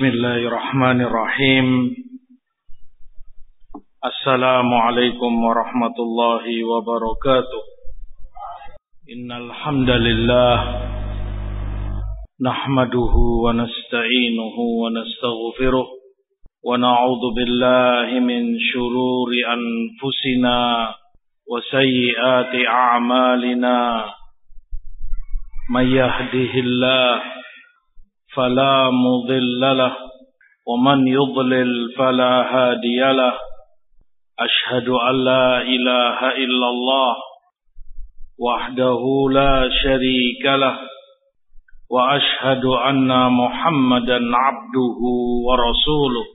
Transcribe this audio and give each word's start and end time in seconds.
بسم 0.00 0.04
الله 0.04 0.36
الرحمن 0.36 1.00
الرحيم 1.00 1.68
السلام 4.04 4.74
عليكم 4.74 5.32
ورحمة 5.44 5.96
الله 5.98 6.44
وبركاته 6.64 7.62
إن 9.12 9.32
الحمد 9.32 9.90
لله 9.90 10.54
نحمده 12.44 13.14
ونستعينه 13.44 14.56
ونستغفره 14.82 15.86
ونعوذ 16.64 17.24
بالله 17.36 18.08
من 18.20 18.42
شرور 18.72 19.28
أنفسنا 19.56 20.58
وسيئات 21.50 22.52
أعمالنا 22.68 23.78
من 25.70 25.86
يهده 25.96 26.52
الله 26.66 27.20
فلا 28.35 28.89
مضل 28.89 29.77
له. 29.77 29.95
ومن 30.67 31.07
يضلل 31.07 31.93
فلا 31.97 32.33
هادي 32.55 32.99
له. 32.99 33.33
أشهد 34.39 34.87
أن 34.89 35.15
لا 35.25 35.61
إله 35.61 36.17
إلا 36.31 36.67
الله 36.69 37.15
وحده 38.39 39.01
لا 39.31 39.69
شريك 39.83 40.45
له. 40.45 40.79
وأشهد 41.89 42.65
أن 42.65 43.31
محمدا 43.31 44.19
عبده 44.35 44.99
ورسوله. 45.47 46.25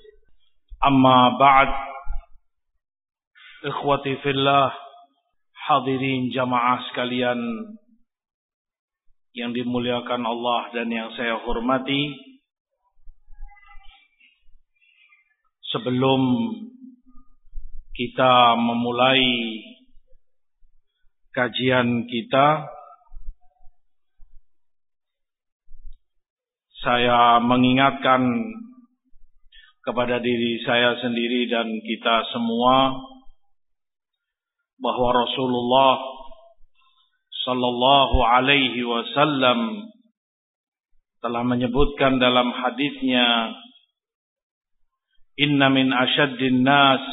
أما 0.87 1.29
بعد 1.41 1.69
إخوتي 3.65 4.17
في 4.17 4.31
الله 4.31 4.73
hadirin 5.67 6.31
jamaah 6.31 6.79
sekalian. 6.91 7.43
Yang 9.37 9.53
dimuliakan 9.53 10.25
Allah 10.25 10.73
dan 10.73 10.89
yang 10.89 11.13
saya 11.13 11.37
hormati 11.45 12.09
sebelum 15.69 16.21
kita 17.93 18.57
memulai 18.57 19.21
kajian 21.37 22.09
kita 22.09 22.65
saya 26.81 27.37
mengingatkan 27.45 28.25
kepada 29.85 30.17
diri 30.17 30.65
saya 30.65 30.97
sendiri 30.97 31.45
dan 31.53 31.69
kita 31.85 32.25
semua 32.33 32.97
bahwa 34.81 35.09
Rasulullah 35.13 36.16
sallallahu 37.47 38.17
alaihi 38.27 38.83
wasallam 38.83 39.87
telah 41.23 41.47
menyebutkan 41.47 42.19
dalam 42.19 42.51
hadisnya 42.51 43.55
Inna 45.37 45.69
min 45.69 45.93
asyaddin 45.93 46.65
nas 46.65 47.05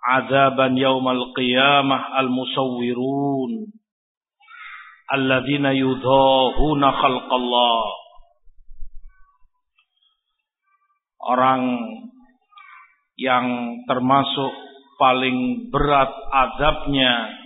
azaban 0.00 0.80
yaumal 0.80 1.36
qiyamah 1.36 2.18
al-musawwirun 2.24 3.68
alladzina 5.12 5.76
yudhahuna 5.76 6.88
khalqallah. 6.88 7.84
Orang 11.22 11.62
yang 13.20 13.46
termasuk 13.84 14.52
paling 14.96 15.68
berat 15.68 16.10
azabnya 16.32 17.41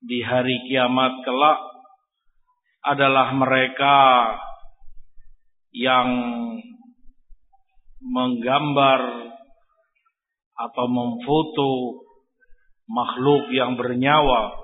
di 0.00 0.24
hari 0.24 0.64
kiamat 0.64 1.20
kelak 1.28 1.60
adalah 2.80 3.36
mereka 3.36 3.98
yang 5.76 6.08
menggambar 8.00 9.00
atau 10.56 10.86
memfoto 10.88 11.70
makhluk 12.88 13.52
yang 13.52 13.76
bernyawa. 13.76 14.56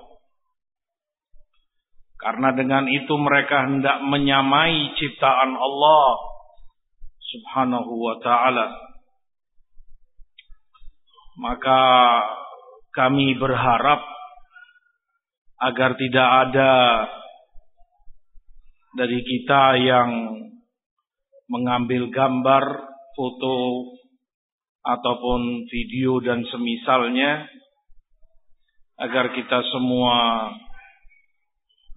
Karena 2.17 2.49
dengan 2.57 2.89
itu 2.89 3.13
mereka 3.13 3.69
hendak 3.69 4.01
menyamai 4.01 4.97
ciptaan 4.97 5.53
Allah 5.53 6.09
subhanahu 7.21 7.93
wa 7.93 8.17
ta'ala. 8.17 8.67
Maka 11.37 11.81
kami 12.97 13.37
berharap 13.37 14.16
agar 15.57 15.97
tidak 15.97 16.29
ada 16.49 16.73
dari 18.97 19.19
kita 19.21 19.63
yang 19.81 20.11
mengambil 21.49 22.09
gambar, 22.13 22.65
foto 23.17 23.57
ataupun 24.85 25.67
video 25.67 26.21
dan 26.21 26.45
semisalnya 26.47 27.45
agar 28.97 29.29
kita 29.33 29.59
semua 29.69 30.49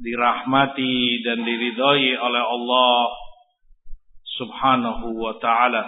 dirahmati 0.00 1.20
dan 1.24 1.44
diridhai 1.44 2.16
oleh 2.16 2.44
Allah 2.44 2.96
Subhanahu 4.40 5.06
wa 5.20 5.36
taala. 5.36 5.84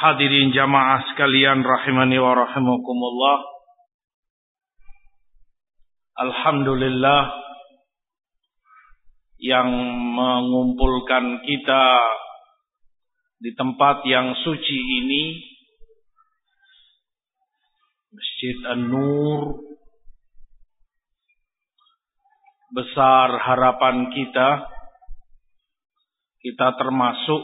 Hadirin 0.00 0.56
jamaah 0.56 1.04
sekalian 1.12 1.60
rahimani 1.60 2.16
wa 2.16 2.32
rahimakumullah. 2.32 3.59
Alhamdulillah 6.18 7.22
yang 9.40 9.70
mengumpulkan 10.14 11.40
kita 11.46 11.86
di 13.40 13.50
tempat 13.56 14.04
yang 14.04 14.36
suci 14.36 14.78
ini 15.00 15.24
Masjid 18.10 18.56
An-Nur 18.68 19.70
besar 22.70 23.28
harapan 23.40 24.12
kita 24.12 24.68
kita 26.40 26.68
termasuk 26.76 27.42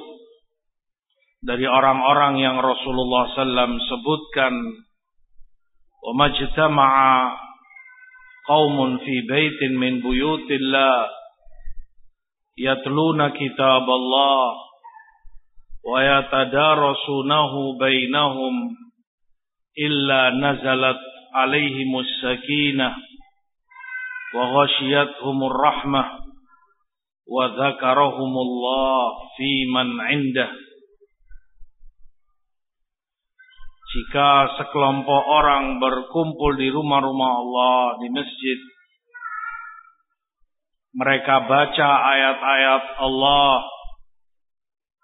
dari 1.40 1.64
orang-orang 1.68 2.40
yang 2.40 2.56
Rasulullah 2.58 3.30
SAW 3.30 3.76
sebutkan 3.88 4.52
wa 6.02 6.28
majtama'a 8.46 8.54
qaumun 8.54 8.98
fi 9.02 9.26
baitin 9.28 9.78
min 9.78 10.02
buyutillah 10.02 11.10
yatluna 12.56 13.30
kitab 13.34 13.84
Allah 13.84 14.54
wa 15.86 15.98
yatadarasunahu 16.02 17.78
bainahum 17.78 18.74
illa 19.76 20.30
nazalat 20.30 20.98
alaihimus 21.34 22.10
sakinah 22.22 22.94
wa 24.34 24.42
ghashiyatuhumur 24.62 25.52
rahmah 25.52 26.08
wa 27.26 27.44
dzakarahumullah 27.50 29.02
fi 29.36 29.50
man 29.70 29.88
'indah 30.10 30.50
Jika 33.96 34.60
sekelompok 34.60 35.24
orang 35.24 35.80
berkumpul 35.80 36.52
di 36.60 36.68
rumah-rumah 36.68 37.32
Allah, 37.32 37.80
di 38.04 38.12
masjid, 38.12 38.58
mereka 40.92 41.48
baca 41.48 41.90
ayat-ayat 42.04 42.84
Allah, 43.00 43.64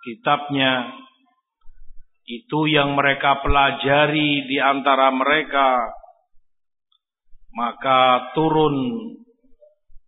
kitabnya, 0.04 0.92
itu 2.28 2.68
yang 2.68 2.92
mereka 2.92 3.40
pelajari 3.40 4.44
di 4.44 4.60
antara 4.60 5.08
mereka, 5.08 5.88
maka 7.56 8.28
turun 8.36 8.76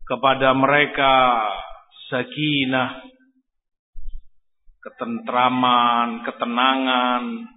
kepada 0.05 0.53
mereka 0.53 1.41
sakinah, 2.13 3.01
ketentraman, 4.85 6.21
ketenangan, 6.29 7.54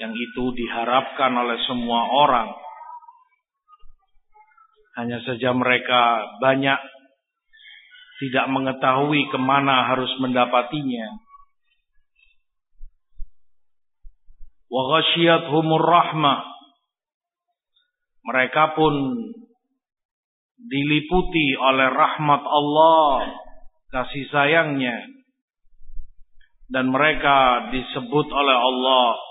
yang 0.00 0.16
itu 0.16 0.44
diharapkan 0.56 1.28
oleh 1.36 1.60
semua 1.68 2.08
orang. 2.08 2.48
Hanya 4.96 5.20
saja 5.28 5.52
mereka 5.52 6.24
banyak 6.40 6.80
tidak 8.24 8.46
mengetahui 8.48 9.28
ke 9.28 9.36
mana 9.36 9.92
harus 9.92 10.08
mendapatinya. 10.24 11.20
Wa 14.72 15.04
humur 15.52 15.84
rahmah. 15.84 16.48
Mereka 18.20 18.76
pun 18.76 18.94
diliputi 20.60 21.56
oleh 21.56 21.88
rahmat 21.92 22.42
Allah, 22.44 23.36
kasih 23.92 24.24
sayangnya. 24.32 24.96
Dan 26.70 26.88
mereka 26.92 27.68
disebut 27.72 28.26
oleh 28.30 28.56
Allah 28.56 29.29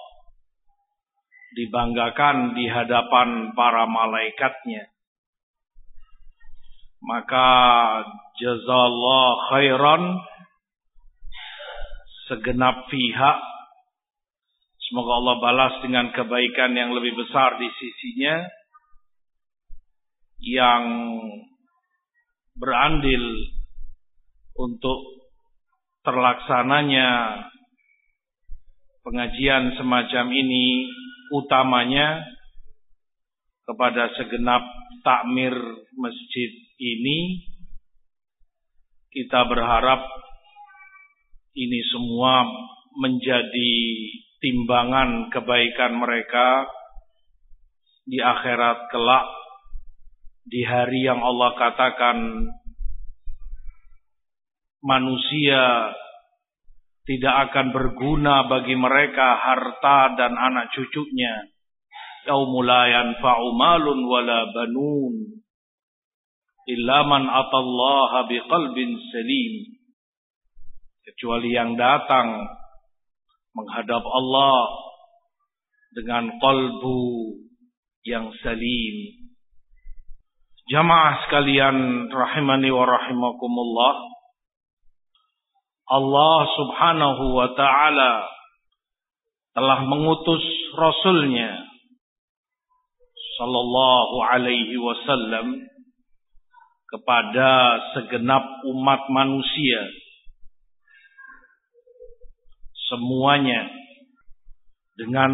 dibanggakan 1.54 2.54
di 2.54 2.70
hadapan 2.70 3.54
para 3.58 3.90
malaikatnya. 3.90 4.90
Maka 7.00 7.50
jazallah 8.38 9.28
khairan 9.50 10.04
segenap 12.28 12.86
pihak 12.92 13.38
semoga 14.90 15.12
Allah 15.22 15.36
balas 15.38 15.74
dengan 15.86 16.10
kebaikan 16.14 16.74
yang 16.74 16.94
lebih 16.94 17.14
besar 17.18 17.62
di 17.62 17.70
sisinya 17.78 18.46
yang 20.44 20.84
berandil 22.58 23.24
untuk 24.60 25.00
terlaksananya 26.04 27.40
pengajian 29.06 29.78
semacam 29.80 30.26
ini 30.34 30.90
utamanya 31.34 32.26
kepada 33.70 34.10
segenap 34.18 34.66
takmir 35.06 35.54
masjid 35.94 36.52
ini 36.82 37.46
kita 39.14 39.46
berharap 39.46 40.02
ini 41.54 41.80
semua 41.90 42.46
menjadi 42.98 43.74
timbangan 44.42 45.30
kebaikan 45.30 45.98
mereka 45.98 46.66
di 48.10 48.18
akhirat 48.18 48.90
kelak 48.90 49.28
di 50.50 50.66
hari 50.66 51.06
yang 51.06 51.22
Allah 51.22 51.54
katakan 51.54 52.18
manusia 54.82 55.94
tidak 57.10 57.50
akan 57.50 57.74
berguna 57.74 58.46
bagi 58.46 58.78
mereka 58.78 59.42
harta 59.42 60.14
dan 60.14 60.38
anak 60.38 60.70
cucunya 60.70 61.50
yaumul 62.30 62.62
la 62.62 62.86
yanfa'u 62.86 63.58
malun 63.58 64.06
wala 64.06 64.46
banun 64.54 65.42
illa 66.70 67.00
man 67.10 67.26
atallaha 67.26 68.30
biqalbin 68.30 68.94
salim 69.10 69.54
kecuali 71.02 71.50
yang 71.50 71.74
datang 71.74 72.46
menghadap 73.58 74.06
Allah 74.06 74.62
dengan 75.98 76.38
kalbu 76.38 77.02
yang 78.06 78.30
salim. 78.46 78.96
Jamaah 80.70 81.26
sekalian 81.26 82.08
rahimani 82.14 82.70
wa 82.70 82.86
rahimakumullah. 82.86 83.94
Allah 85.90 86.40
subhanahu 86.54 87.24
wa 87.34 87.50
ta'ala 87.58 88.14
telah 89.58 89.80
mengutus 89.90 90.46
Rasulnya 90.78 91.66
sallallahu 93.40 94.16
alaihi 94.22 94.78
wasallam 94.78 95.66
kepada 96.90 97.82
segenap 97.98 98.44
umat 98.70 99.02
manusia 99.10 99.82
semuanya 102.90 103.70
dengan 104.98 105.32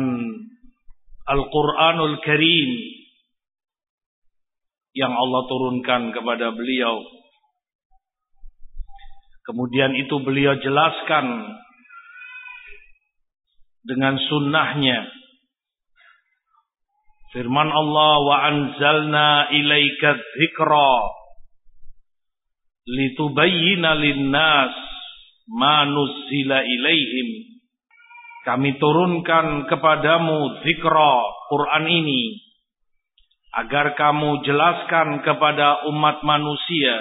Al-Quranul 1.26 2.22
Karim 2.22 2.70
yang 4.94 5.12
Allah 5.12 5.42
turunkan 5.50 6.14
kepada 6.14 6.54
beliau. 6.54 7.02
Kemudian 9.46 9.94
itu 9.94 10.16
beliau 10.26 10.58
jelaskan 10.58 11.26
dengan 13.86 14.18
sunnahnya. 14.18 15.06
Firman 17.30 17.70
Allah 17.70 18.14
wa 18.26 18.38
anzalna 18.50 19.30
ilaika 19.54 20.18
dzikra 20.18 20.94
litubayyana 22.86 23.98
lin-nas 23.98 24.74
ma 25.50 25.86
ilaihim 25.86 27.30
kami 28.46 28.78
turunkan 28.78 29.66
kepadamu 29.66 30.62
zikra 30.62 31.18
Quran 31.50 31.86
ini 31.90 32.38
agar 33.58 33.98
kamu 33.98 34.46
jelaskan 34.46 35.26
kepada 35.26 35.90
umat 35.90 36.22
manusia 36.22 36.94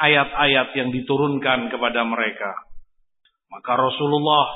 ayat-ayat 0.00 0.72
yang 0.76 0.88
diturunkan 0.94 1.68
kepada 1.68 2.04
mereka 2.06 2.52
maka 3.52 3.72
Rasulullah 3.76 4.46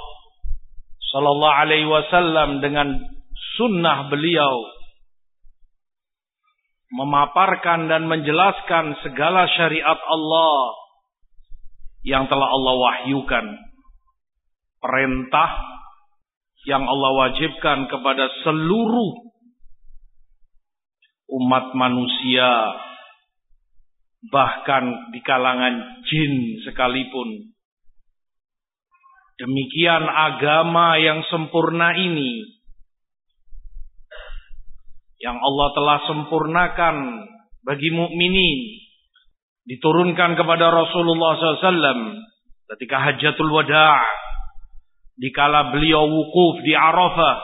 sallallahu 1.12 1.58
alaihi 1.60 1.88
wasallam 1.88 2.64
dengan 2.64 2.96
sunnah 3.56 4.08
beliau 4.08 4.76
memaparkan 6.96 7.90
dan 7.90 8.06
menjelaskan 8.06 8.96
segala 9.02 9.44
syariat 9.52 9.98
Allah 10.06 10.56
yang 12.06 12.30
telah 12.30 12.46
Allah 12.46 12.74
wahyukan. 12.78 13.46
Perintah 14.78 15.50
yang 16.70 16.86
Allah 16.86 17.10
wajibkan 17.26 17.90
kepada 17.90 18.30
seluruh 18.46 19.34
umat 21.42 21.74
manusia. 21.74 22.50
Bahkan 24.26 25.14
di 25.14 25.20
kalangan 25.22 26.02
jin 26.06 26.62
sekalipun. 26.66 27.54
Demikian 29.36 30.08
agama 30.08 30.96
yang 30.96 31.20
sempurna 31.28 31.92
ini 31.92 32.56
yang 35.20 35.36
Allah 35.40 35.68
telah 35.72 35.98
sempurnakan 36.08 36.96
bagi 37.64 37.90
mukminin 37.92 38.60
diturunkan 39.66 40.38
kepada 40.38 40.70
Rasulullah 40.70 41.36
SAW 41.36 42.22
ketika 42.76 42.96
hajatul 43.00 43.50
wada' 43.50 44.00
dikala 45.16 45.72
beliau 45.72 46.04
wukuf 46.06 46.60
di 46.62 46.76
Arafah 46.76 47.36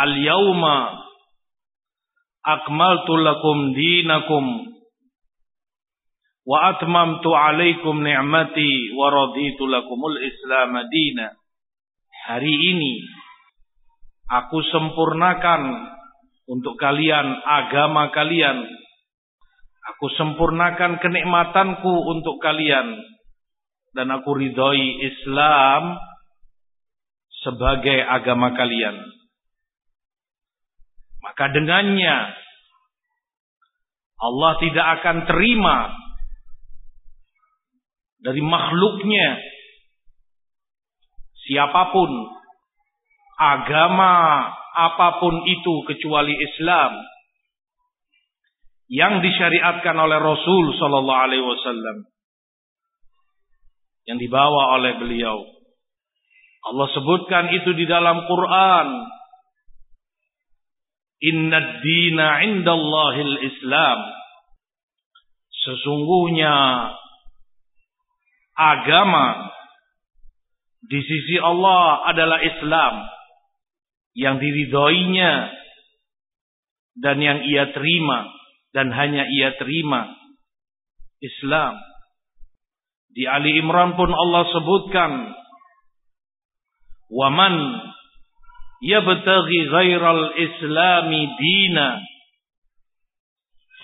al-yawma 0.00 0.76
akmaltu 2.44 3.14
lakum 3.20 3.72
dinakum. 3.76 4.46
Wa 6.44 6.74
atmamtu 6.74 7.30
alaikum 7.30 8.00
ni'mati 8.00 8.96
wa 8.96 9.06
raditu 9.12 9.68
lakumul 9.68 10.18
islam 10.18 10.72
dina. 10.88 11.36
Hari 12.26 12.54
ini 12.74 12.92
aku 14.28 14.58
sempurnakan 14.72 15.62
untuk 16.50 16.74
kalian 16.80 17.38
agama 17.46 18.10
kalian. 18.10 18.66
Aku 19.94 20.06
sempurnakan 20.18 20.98
kenikmatanku 20.98 21.94
untuk 22.10 22.42
kalian. 22.42 22.98
Dan 23.90 24.06
aku 24.14 24.38
ridhoi 24.38 25.02
Islam 25.02 25.98
sebagai 27.42 27.98
agama 28.06 28.54
kalian. 28.54 29.19
Maka 31.40 31.56
dengannya 31.56 32.16
Allah 34.20 34.52
tidak 34.60 34.86
akan 35.00 35.24
terima 35.24 35.88
dari 38.20 38.44
makhluknya 38.44 39.40
siapa 41.40 41.96
pun 41.96 42.12
agama 43.40 44.52
apa 44.52 45.16
pun 45.16 45.40
itu 45.48 45.80
kecuali 45.88 46.36
Islam 46.36 46.92
yang 48.92 49.24
disyariatkan 49.24 49.96
oleh 49.96 50.20
Rasul 50.20 50.76
sallallahu 50.76 51.22
alaihi 51.24 51.48
wasallam 51.48 52.04
yang 54.12 54.20
dibawa 54.20 54.76
oleh 54.76 54.92
beliau. 55.00 55.40
Allah 56.68 56.88
sebutkan 56.92 57.48
itu 57.56 57.72
di 57.72 57.88
dalam 57.88 58.28
Quran. 58.28 59.16
Inna 61.20 61.84
dina 61.84 62.28
indallahil 62.48 63.34
Islam. 63.44 63.98
Sesungguhnya 65.52 66.54
agama 68.56 69.52
di 70.80 71.00
sisi 71.04 71.36
Allah 71.36 72.08
adalah 72.08 72.40
Islam 72.40 72.94
yang 74.16 74.40
diridhoinya 74.40 75.32
dan 77.00 77.16
yang 77.20 77.44
ia 77.44 77.68
terima 77.76 78.26
dan 78.72 78.88
hanya 78.90 79.28
ia 79.28 79.54
terima 79.60 80.08
Islam. 81.20 81.76
Di 83.10 83.26
Ali 83.28 83.60
Imran 83.60 83.98
pun 83.98 84.08
Allah 84.08 84.48
sebutkan 84.54 85.36
waman 87.10 87.54
yabtaghi 88.80 89.58
ghairal 89.68 90.32
islami 90.36 91.28
dina 91.36 92.00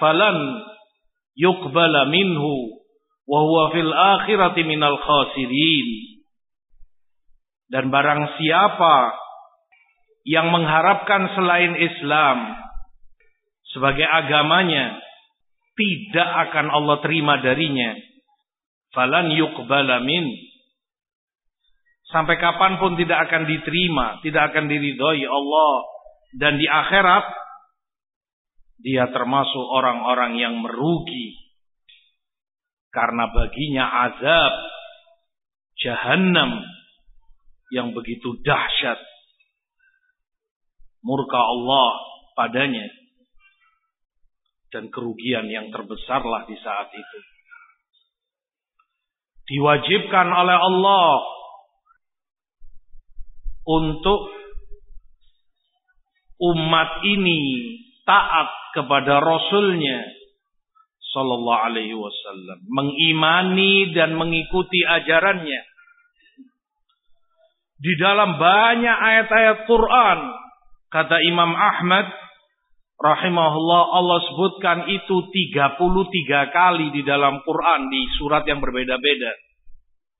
falan 0.01 0.37
yuqbala 1.37 2.09
minhu 2.09 2.77
wa 3.29 3.39
huwa 3.43 3.65
fil 3.75 3.93
akhirati 3.93 4.63
minal 4.65 4.97
khasirin. 4.97 5.89
Dan 7.67 7.91
barang 7.91 8.39
siapa 8.39 8.97
yang 10.23 10.55
mengharapkan 10.55 11.35
selain 11.35 11.75
Islam 11.75 12.39
sebagai 13.75 14.07
agamanya 14.07 15.03
tidak 15.75 16.31
akan 16.49 16.67
Allah 16.71 16.97
terima 17.03 17.43
darinya. 17.43 17.99
Falan 18.95 19.35
yuqbala 19.35 20.01
min 20.07 20.25
sampai 22.11 22.39
kapan 22.39 22.79
pun 22.79 22.95
tidak 22.95 23.27
akan 23.31 23.47
diterima 23.51 24.23
tidak 24.23 24.55
akan 24.55 24.71
diridhoi 24.71 25.27
Allah. 25.27 25.75
Dan 26.37 26.61
di 26.61 26.69
akhirat 26.69 27.25
dia 28.83 29.09
termasuk 29.09 29.65
orang-orang 29.73 30.37
yang 30.37 30.55
merugi. 30.61 31.39
Karena 32.93 33.29
baginya 33.29 33.85
azab 34.09 34.53
jahanam 35.81 36.65
yang 37.73 37.93
begitu 37.93 38.37
dahsyat. 38.45 39.01
Murka 41.05 41.41
Allah 41.41 41.89
padanya. 42.37 42.85
Dan 44.73 44.93
kerugian 44.93 45.49
yang 45.49 45.73
terbesarlah 45.73 46.45
di 46.45 46.57
saat 46.61 46.91
itu. 46.93 47.19
Diwajibkan 49.47 50.27
oleh 50.27 50.59
Allah 50.59 51.36
untuk 53.67 54.31
umat 56.39 57.03
ini 57.03 57.43
taat 58.07 58.49
kepada 58.79 59.19
Rasulnya 59.19 60.07
Sallallahu 61.17 61.65
Alaihi 61.73 61.97
Wasallam, 61.97 62.61
mengimani 62.69 63.91
dan 63.97 64.15
mengikuti 64.15 64.85
ajarannya. 64.85 65.63
Di 67.77 67.93
dalam 68.01 68.37
banyak 68.41 68.97
ayat-ayat 69.01 69.59
Quran, 69.65 70.19
kata 70.93 71.17
Imam 71.25 71.53
Ahmad, 71.57 72.09
rahimahullah 73.01 73.83
Allah 73.97 74.19
sebutkan 74.29 74.79
itu 74.93 75.17
33 75.29 76.53
kali 76.53 76.87
di 76.93 77.03
dalam 77.05 77.41
Quran 77.45 77.81
di 77.89 78.01
surat 78.21 78.45
yang 78.45 78.61
berbeda-beda. 78.61 79.33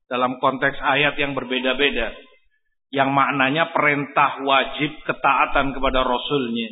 Dalam 0.09 0.41
konteks 0.41 0.81
ayat 0.81 1.13
yang 1.21 1.37
berbeda-beda. 1.37 2.26
Yang 2.87 3.09
maknanya 3.11 3.75
perintah 3.75 4.43
wajib 4.47 4.91
ketaatan 5.03 5.75
kepada 5.75 6.07
Rasulnya. 6.07 6.71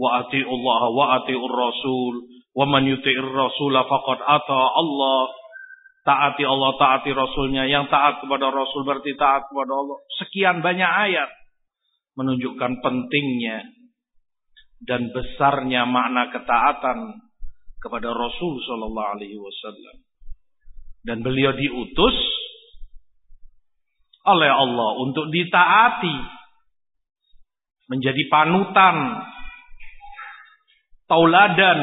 Wa 0.00 0.24
Allah 0.24 0.82
wa 0.90 1.04
ati'ur 1.20 1.52
rasul. 1.52 2.14
Wa 2.52 2.64
man 2.68 2.88
yuti'ir 2.88 3.28
rasula 3.28 3.84
faqad 3.84 4.18
ata 4.24 4.60
Allah. 4.76 5.22
Taati 6.02 6.42
Allah, 6.42 6.74
taati 6.82 7.14
Rasulnya. 7.14 7.62
Yang 7.70 7.94
taat 7.94 8.18
kepada 8.18 8.50
Rasul 8.50 8.82
berarti 8.82 9.14
taat 9.14 9.46
kepada 9.46 9.70
Allah. 9.70 10.02
Sekian 10.18 10.58
banyak 10.58 10.90
ayat. 10.90 11.30
Menunjukkan 12.18 12.82
pentingnya 12.82 13.62
dan 14.82 15.14
besarnya 15.14 15.86
makna 15.86 16.34
ketaatan 16.34 17.22
kepada 17.78 18.10
Rasul 18.10 18.58
Shallallahu 18.66 19.10
Alaihi 19.18 19.38
Wasallam. 19.38 19.96
Dan 21.06 21.22
beliau 21.22 21.54
diutus 21.54 22.14
oleh 24.22 24.50
Allah 24.50 24.90
untuk 25.02 25.30
ditaati, 25.30 26.16
menjadi 27.90 28.22
panutan, 28.30 28.96
tauladan 31.10 31.80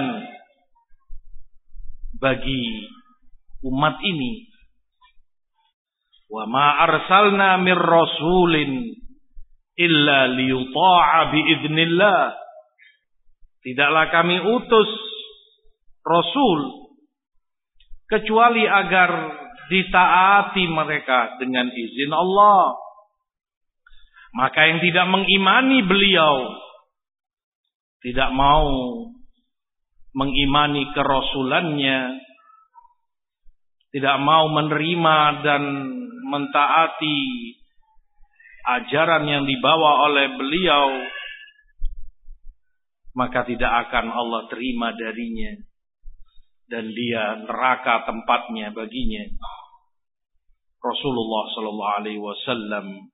bagi 2.19 2.87
umat 3.67 3.99
ini. 4.03 4.47
Wa 6.29 6.45
ma 6.45 6.77
arsalna 6.85 7.57
mir 7.59 7.79
rasulin 7.79 8.85
illa 9.79 10.29
liyuta'a 10.29 11.33
bi 11.33 11.39
idnillah 11.57 12.49
Tidaklah 13.59 14.07
kami 14.07 14.39
utus 14.39 14.89
Rasul 15.99 16.59
kecuali 18.07 18.63
agar 18.63 19.09
ditaati 19.69 20.65
mereka 20.67 21.37
dengan 21.37 21.69
izin 21.69 22.11
Allah. 22.11 22.75
Maka 24.29 24.69
yang 24.69 24.81
tidak 24.81 25.09
mengimani 25.09 25.85
beliau 25.85 26.59
tidak 27.99 28.31
mau 28.31 28.67
mengimani 30.15 30.87
kerasulannya, 30.95 32.23
tidak 33.91 34.17
mau 34.23 34.47
menerima 34.55 35.17
dan 35.43 35.63
mentaati 36.29 37.19
ajaran 38.69 39.23
yang 39.27 39.43
dibawa 39.43 40.07
oleh 40.11 40.27
beliau 40.37 40.87
maka 43.17 43.43
tidak 43.43 43.89
akan 43.89 44.13
Allah 44.13 44.47
terima 44.47 44.93
darinya 44.93 45.57
dan 46.69 46.93
dia 46.93 47.35
neraka 47.43 48.05
tempatnya 48.05 48.71
baginya. 48.71 49.25
Rasulullah 50.79 51.43
sallallahu 51.55 51.95
alaihi 51.99 52.23
wasallam 52.23 53.11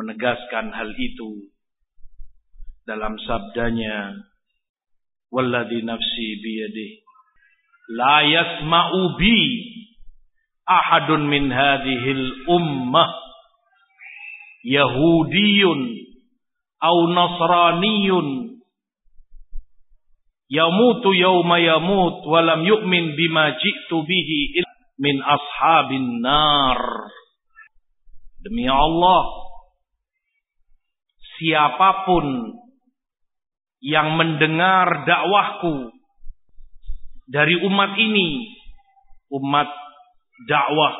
menegaskan 0.00 0.72
hal 0.72 0.90
itu 0.96 1.52
dalam 2.88 3.20
sabdanya 3.20 4.16
walladzi 5.28 5.84
nafsi 5.84 6.28
biyadihi 6.40 7.04
la 8.00 8.24
yasma'u 8.24 9.16
bi 9.20 9.36
ahadun 10.64 11.28
min 11.28 11.52
hadhil 11.52 12.24
ummah 12.48 13.08
yahudiyun 14.64 15.80
au 16.80 16.96
nasraniyun 17.12 18.28
yamutu 20.48 21.12
yauma 21.12 21.60
yamut 21.60 22.24
walam 22.24 22.64
yu'min 22.64 23.16
bima 23.16 23.56
ji'tu 23.56 24.04
bihi 24.04 24.64
min 24.98 25.16
ashabin 25.22 26.20
nar. 26.20 26.80
Demi 28.42 28.66
Allah 28.66 29.24
siapa 31.38 32.06
pun 32.06 32.26
yang 33.78 34.18
mendengar 34.18 35.06
dakwahku 35.06 35.94
dari 37.30 37.54
umat 37.62 37.94
ini 37.94 38.42
umat 39.38 39.70
dakwah 40.50 40.94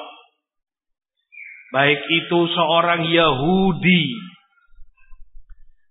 baik 1.74 2.00
itu 2.06 2.38
seorang 2.54 3.02
Yahudi 3.10 4.04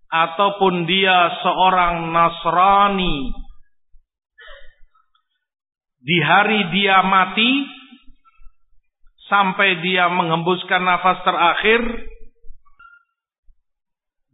ataupun 0.08 0.88
dia 0.88 1.44
seorang 1.44 2.16
Nasrani 2.16 3.36
di 6.00 6.18
hari 6.24 6.72
dia 6.72 7.04
mati 7.04 7.77
sampai 9.28 9.84
dia 9.84 10.08
menghembuskan 10.12 10.84
nafas 10.84 11.20
terakhir 11.24 11.82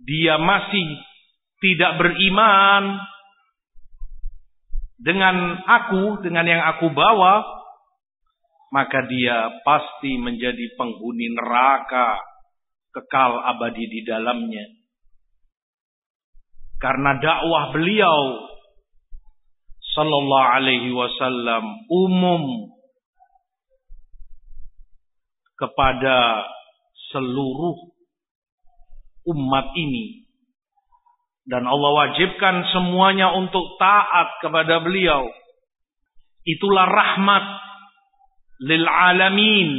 dia 0.04 0.36
masih 0.38 1.00
tidak 1.64 1.96
beriman 1.96 3.00
dengan 5.00 5.64
aku, 5.64 6.24
dengan 6.24 6.44
yang 6.48 6.64
aku 6.76 6.92
bawa, 6.92 7.44
maka 8.72 9.04
dia 9.08 9.64
pasti 9.64 10.16
menjadi 10.20 10.76
penghuni 10.76 11.32
neraka 11.32 12.20
kekal 12.92 13.40
abadi 13.48 13.84
di 13.88 14.02
dalamnya. 14.04 14.66
Karena 16.84 17.16
dakwah 17.16 17.72
beliau 17.72 18.44
sallallahu 19.96 20.52
alaihi 20.52 20.92
wasallam 20.92 21.64
umum 21.88 22.73
kepada 25.60 26.48
seluruh 27.14 27.78
umat 29.34 29.68
ini 29.78 30.28
dan 31.48 31.68
Allah 31.68 31.92
wajibkan 31.92 32.64
semuanya 32.72 33.36
untuk 33.36 33.76
taat 33.78 34.40
kepada 34.40 34.80
beliau 34.80 35.28
itulah 36.44 36.88
rahmat 36.88 37.46
lil 38.64 38.86
alamin 38.88 39.70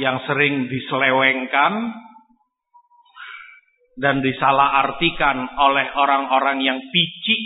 yang 0.00 0.22
sering 0.24 0.70
diselewengkan 0.70 1.72
dan 4.00 4.24
disalahartikan 4.24 5.44
oleh 5.60 5.86
orang-orang 5.92 6.64
yang 6.64 6.78
picik 6.88 7.42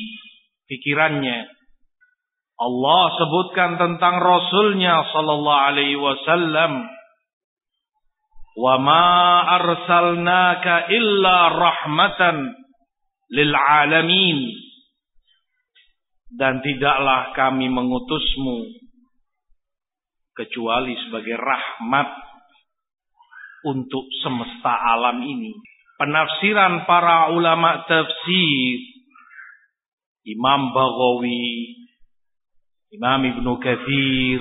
pikirannya. 0.70 1.50
Allah 2.54 3.02
sebutkan 3.18 3.76
tentang 3.76 4.22
Rasulnya 4.22 5.02
sallallahu 5.10 5.64
alaihi 5.74 5.98
wasallam. 5.98 6.86
Wa 8.54 8.78
ma 8.78 9.06
arsalnaka 9.58 10.86
illa 10.94 11.50
rahmatan 11.50 12.54
lil 13.34 13.52
alamin. 13.52 14.38
Dan 16.34 16.62
tidaklah 16.62 17.34
kami 17.34 17.70
mengutusmu 17.70 18.66
kecuali 20.34 20.98
sebagai 21.06 21.38
rahmat 21.38 22.08
untuk 23.64 24.04
semesta 24.22 24.74
alam 24.94 25.22
ini. 25.22 25.54
penafsiran 25.94 26.90
para 26.90 27.30
ulama 27.30 27.86
tafsir 27.86 28.78
Imam 30.26 30.74
Baghawi, 30.74 31.83
Imam 32.94 33.26
Ibnu 33.26 33.58
Katsir 33.58 34.40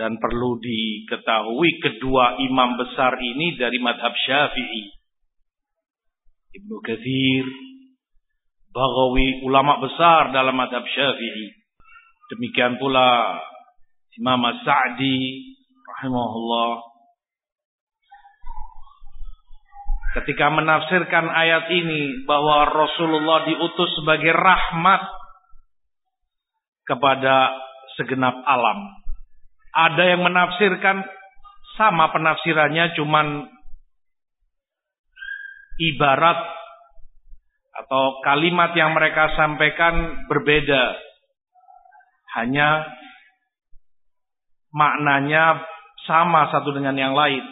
dan 0.00 0.16
perlu 0.16 0.56
diketahui 0.64 1.70
kedua 1.84 2.40
imam 2.40 2.80
besar 2.80 3.20
ini 3.20 3.52
dari 3.60 3.76
madhab 3.84 4.16
Syafi'i. 4.16 4.84
Ibnu 6.56 6.76
Katsir, 6.80 7.44
Baghawi 8.72 9.44
ulama 9.44 9.76
besar 9.78 10.32
dalam 10.32 10.56
madhab 10.56 10.88
Syafi'i. 10.88 11.52
Demikian 12.32 12.80
pula 12.80 13.36
Imam 14.16 14.40
As-Sa'di 14.48 15.20
rahimahullah 15.84 16.72
ketika 20.16 20.48
menafsirkan 20.48 21.26
ayat 21.28 21.68
ini 21.74 22.24
bahwa 22.24 22.64
Rasulullah 22.72 23.44
diutus 23.44 23.90
sebagai 24.00 24.32
rahmat 24.32 25.23
kepada 26.84 27.52
segenap 27.96 28.36
alam. 28.44 28.78
Ada 29.74 30.14
yang 30.14 30.22
menafsirkan 30.22 31.02
sama 31.74 32.14
penafsirannya 32.14 32.94
cuman 32.94 33.50
ibarat 35.82 36.38
atau 37.74 38.22
kalimat 38.22 38.70
yang 38.78 38.94
mereka 38.94 39.34
sampaikan 39.34 40.26
berbeda. 40.30 40.94
Hanya 42.38 42.86
maknanya 44.70 45.62
sama 46.06 46.50
satu 46.54 46.70
dengan 46.70 46.94
yang 46.94 47.14
lain. 47.14 47.42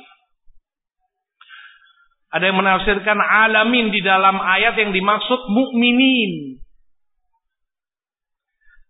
Ada 2.32 2.48
yang 2.48 2.58
menafsirkan 2.58 3.18
alamin 3.18 3.92
di 3.92 4.00
dalam 4.00 4.40
ayat 4.40 4.78
yang 4.78 4.94
dimaksud 4.94 5.52
mukminin. 5.52 6.62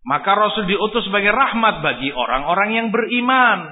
Maka 0.03 0.35
Rasul 0.35 0.67
diutus 0.67 1.07
sebagai 1.07 1.31
rahmat 1.31 1.79
bagi 1.83 2.11
orang-orang 2.11 2.71
yang 2.75 2.89
beriman. 2.91 3.71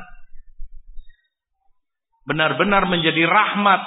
Benar-benar 2.22 2.86
menjadi 2.86 3.26
rahmat 3.26 3.82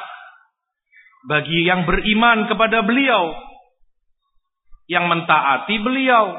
bagi 1.31 1.63
yang 1.63 1.87
beriman 1.87 2.51
kepada 2.51 2.83
beliau. 2.83 3.31
Yang 4.91 5.05
mentaati 5.07 5.75
beliau. 5.79 6.35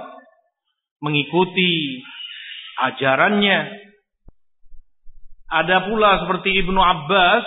Mengikuti 1.01 2.05
ajarannya. 2.85 3.89
Ada 5.49 5.89
pula 5.89 6.21
seperti 6.21 6.53
Ibnu 6.61 6.81
Abbas 6.81 7.45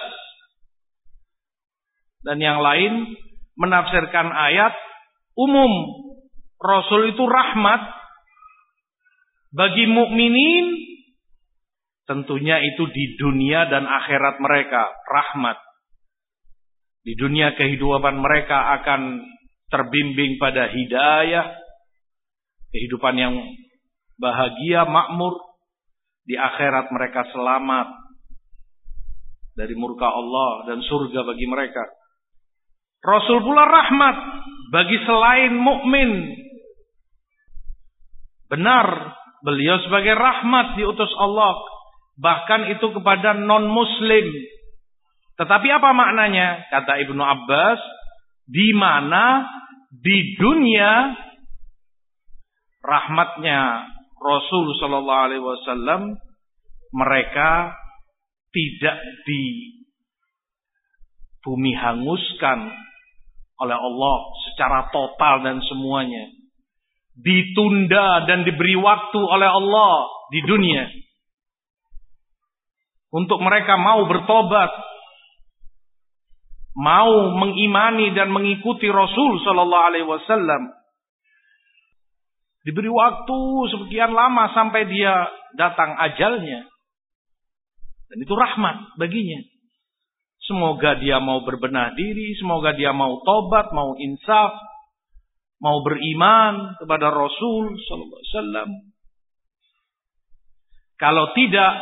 dan 2.27 2.43
yang 2.43 2.59
lain 2.59 3.13
menafsirkan 3.55 4.27
ayat 4.35 4.75
umum 5.37 5.69
Rasul 6.59 7.13
itu 7.15 7.23
rahmat 7.23 7.96
bagi 9.57 9.89
mukminin 9.89 10.65
tentunya 12.05 12.61
itu 12.61 12.85
di 12.93 13.17
dunia 13.17 13.65
dan 13.65 13.89
akhirat 13.89 14.37
mereka 14.37 14.93
rahmat. 15.09 15.57
Di 17.01 17.17
dunia 17.17 17.57
kehidupan 17.57 18.21
mereka 18.21 18.77
akan 18.79 19.25
terbimbing 19.73 20.37
pada 20.37 20.69
hidayah 20.69 21.57
kehidupan 22.69 23.17
yang 23.17 23.33
bahagia 24.21 24.85
makmur. 24.85 25.41
Di 26.27 26.35
akhirat 26.35 26.91
mereka 26.91 27.23
selamat 27.31 27.87
dari 29.55 29.73
murka 29.79 30.11
Allah 30.11 30.67
dan 30.67 30.83
surga 30.83 31.23
bagi 31.23 31.47
mereka. 31.47 31.81
Rasul 32.99 33.39
pula 33.47 33.63
rahmat 33.63 34.17
bagi 34.75 34.99
selain 35.07 35.55
mukmin. 35.55 36.35
Benar, 38.51 39.15
beliau 39.45 39.78
sebagai 39.86 40.13
rahmat 40.17 40.78
diutus 40.80 41.12
Allah, 41.17 41.58
bahkan 42.17 42.69
itu 42.71 42.88
kepada 42.93 43.38
non-muslim. 43.38 44.26
Tetapi 45.38 45.67
apa 45.69 45.89
maknanya? 45.93 46.65
Kata 46.73 46.97
Ibnu 47.06 47.21
Abbas, 47.21 47.80
di 48.50 48.73
mana 48.73 49.45
di 49.91 50.34
dunia 50.39 51.13
rahmatnya 52.82 53.86
Rasul 54.17 54.73
Shallallahu 54.80 55.26
Alaihi 55.30 55.43
Wasallam 55.43 56.02
mereka 56.95 57.76
tidak 58.50 58.97
di 59.28 59.43
bumi 61.43 61.76
hanguskan 61.76 62.71
oleh 63.58 63.78
Allah 63.78 64.17
secara 64.50 64.89
total 64.89 65.45
dan 65.45 65.58
semuanya. 65.65 66.37
Ditunda 67.17 68.30
dan 68.30 68.45
diberi 68.45 68.77
waktu 68.77 69.17
oleh 69.17 69.49
Allah 69.49 69.93
di 70.30 70.39
dunia. 70.45 70.86
Untuk 73.10 73.41
mereka 73.41 73.80
mau 73.80 74.06
bertobat. 74.06 74.69
Mau 76.77 77.34
mengimani 77.34 78.13
dan 78.13 78.30
mengikuti 78.30 78.86
Rasul 78.86 79.41
Sallallahu 79.41 79.88
Alaihi 79.89 80.06
Wasallam. 80.06 80.77
Diberi 82.62 82.91
waktu 82.91 83.39
sekian 83.73 84.13
lama 84.13 84.53
sampai 84.53 84.86
dia 84.86 85.25
datang 85.58 85.97
ajalnya. 85.97 86.69
Dan 88.13 88.17
itu 88.21 88.34
rahmat 88.36 88.93
baginya. 88.99 89.41
Semoga 90.43 90.95
dia 90.99 91.19
mau 91.19 91.43
berbenah 91.43 91.97
diri, 91.97 92.38
semoga 92.39 92.71
dia 92.71 92.95
mau 92.95 93.19
tobat, 93.25 93.73
mau 93.75 93.97
insaf, 93.99 94.56
mau 95.58 95.82
beriman 95.82 96.78
kepada 96.78 97.10
Rasul 97.10 97.74
sallallahu 97.76 98.22
alaihi 98.22 98.34
wasallam. 98.34 98.70
Kalau 100.98 101.26
tidak, 101.38 101.74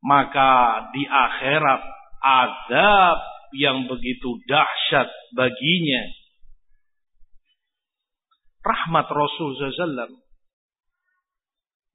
maka 0.00 0.52
di 0.96 1.04
akhirat 1.04 1.82
azab 2.24 3.18
yang 3.56 3.84
begitu 3.88 4.40
dahsyat 4.48 5.08
baginya. 5.36 6.02
Rahmat 8.64 9.06
Rasul 9.12 9.56
sallallahu 9.56 10.18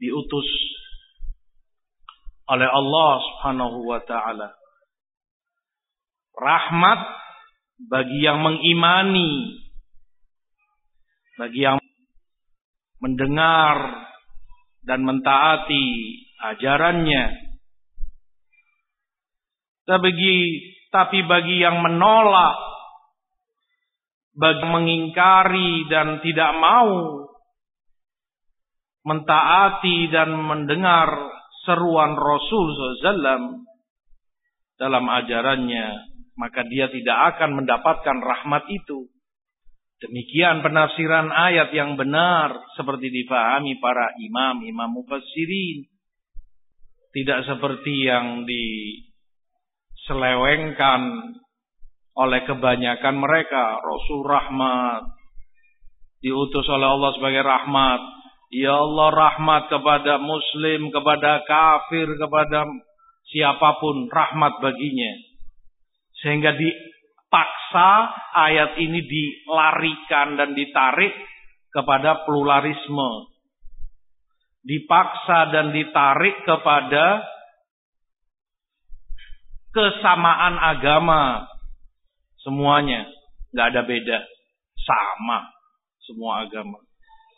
diutus 0.01 0.49
oleh 2.49 2.65
Allah 2.65 3.11
Subhanahu 3.21 3.85
wa 3.85 4.01
taala 4.01 4.61
rahmat 6.41 7.01
bagi 7.85 8.25
yang 8.25 8.41
mengimani, 8.41 9.60
bagi 11.39 11.63
yang 11.63 11.77
mendengar 13.01 14.07
dan 14.85 15.01
mentaati 15.05 15.85
ajarannya. 16.41 17.25
Tapi, 19.85 20.09
tapi 20.93 21.19
bagi 21.25 21.61
yang 21.61 21.81
menolak, 21.81 22.57
bagi 24.37 24.65
mengingkari 24.65 25.89
dan 25.89 26.23
tidak 26.23 26.51
mau 26.55 27.25
mentaati 29.01 30.07
dan 30.13 30.29
mendengar 30.37 31.09
seruan 31.65 32.13
Rasul 32.13 32.65
SAW 33.01 33.65
dalam 34.77 35.05
ajarannya, 35.05 35.87
maka 36.37 36.65
dia 36.65 36.89
tidak 36.89 37.37
akan 37.37 37.61
mendapatkan 37.61 38.17
rahmat 38.17 38.65
itu. 38.69 39.09
Demikian 40.01 40.65
penafsiran 40.65 41.29
ayat 41.29 41.69
yang 41.77 41.93
benar 41.93 42.57
seperti 42.73 43.13
difahami 43.13 43.77
para 43.77 44.17
imam, 44.17 44.65
imam 44.65 44.97
mufassirin. 44.97 45.85
Tidak 47.13 47.45
seperti 47.45 48.09
yang 48.09 48.49
diselewengkan 48.49 51.01
oleh 52.17 52.41
kebanyakan 52.49 53.15
mereka. 53.21 53.77
Rasul 53.77 54.25
rahmat. 54.25 55.05
Diutus 56.17 56.65
oleh 56.65 56.89
Allah 56.89 57.13
sebagai 57.13 57.45
rahmat. 57.45 58.01
Ya 58.51 58.75
Allah 58.81 59.07
rahmat 59.13 59.69
kepada 59.69 60.17
muslim, 60.17 60.89
kepada 60.89 61.45
kafir, 61.45 62.09
kepada 62.17 62.65
siapa 63.29 63.77
pun 63.77 64.09
rahmat 64.09 64.65
baginya. 64.65 65.13
Sehingga 66.25 66.57
dipaksa 67.31 67.91
ayat 68.35 68.75
ini 68.75 69.07
dilarikan 69.07 70.35
dan 70.35 70.51
ditarik 70.51 71.15
kepada 71.71 72.27
pluralisme. 72.27 73.31
Dipaksa 74.67 75.47
dan 75.55 75.71
ditarik 75.71 76.43
kepada 76.43 77.23
kesamaan 79.71 80.59
agama. 80.59 81.47
Semuanya. 82.43 83.07
Gak 83.55 83.71
ada 83.71 83.87
beda. 83.87 84.19
Sama. 84.75 85.47
Semua 86.03 86.43
agama. 86.43 86.83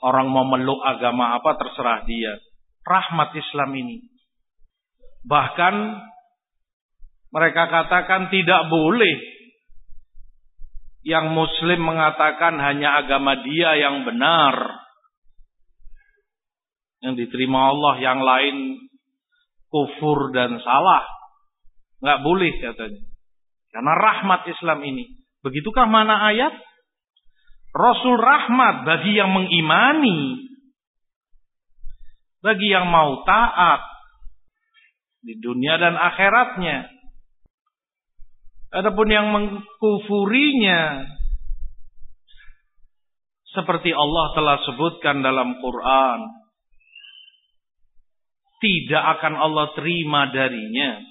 Orang 0.01 0.33
mau 0.33 0.49
meluk 0.49 0.81
agama 0.81 1.37
apa 1.37 1.53
terserah 1.53 2.01
dia. 2.09 2.41
Rahmat 2.81 3.29
Islam 3.37 3.69
ini. 3.77 4.09
Bahkan 5.29 5.75
Mereka 7.33 7.65
katakan 7.65 8.29
tidak 8.29 8.69
boleh 8.69 9.33
yang 11.03 11.35
muslim 11.35 11.83
mengatakan 11.83 12.55
hanya 12.63 13.03
agama 13.03 13.35
dia 13.43 13.75
yang 13.75 14.07
benar. 14.07 14.55
Yang 17.03 17.27
diterima 17.27 17.75
Allah 17.75 17.95
yang 17.99 18.19
lain 18.23 18.79
kufur 19.67 20.31
dan 20.31 20.63
salah. 20.63 21.03
Nggak 21.99 22.19
boleh 22.23 22.51
katanya. 22.59 23.03
Karena 23.75 23.93
rahmat 23.99 24.41
Islam 24.47 24.79
ini. 24.87 25.19
Begitukah 25.43 25.83
mana 25.83 26.23
ayat? 26.31 26.55
Rasul 27.75 28.15
rahmat 28.15 28.87
bagi 28.87 29.19
yang 29.19 29.35
mengimani. 29.35 30.39
Bagi 32.39 32.71
yang 32.71 32.87
mau 32.87 33.27
taat. 33.27 33.83
Di 35.19 35.35
dunia 35.41 35.75
dan 35.75 35.99
akhiratnya. 35.99 36.87
Adapun 38.73 39.05
yang 39.05 39.29
mengkufurinya 39.29 41.05
seperti 43.53 43.93
Allah 43.93 44.25
telah 44.33 44.57
sebutkan 44.65 45.21
dalam 45.21 45.61
Quran 45.61 46.19
tidak 48.63 49.03
akan 49.19 49.33
Allah 49.37 49.67
terima 49.75 50.31
darinya. 50.31 51.03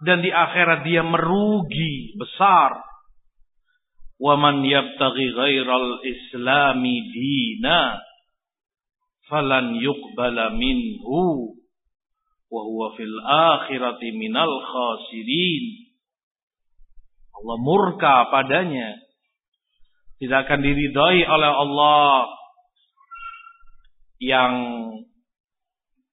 Dan 0.00 0.20
di 0.20 0.30
akhirat 0.30 0.84
dia 0.84 1.00
merugi 1.00 2.14
besar. 2.16 2.84
Wa 4.20 4.36
man 4.36 4.60
yabtaghi 4.60 5.26
ghairal 5.32 6.04
islami 6.04 6.96
dina 7.08 7.96
falan 9.26 9.80
yuqbala 9.80 10.52
minhu 10.54 11.56
wa 12.50 12.62
huwa 12.66 12.92
fil 12.98 13.16
akhirati 13.24 14.10
minal 14.18 14.50
khasirin. 14.50 15.94
Allah 17.40 17.56
murka 17.62 18.28
padanya. 18.28 18.98
Tidak 20.20 20.36
akan 20.44 20.60
diridhai 20.60 21.24
oleh 21.24 21.48
Allah 21.48 22.28
yang 24.20 24.54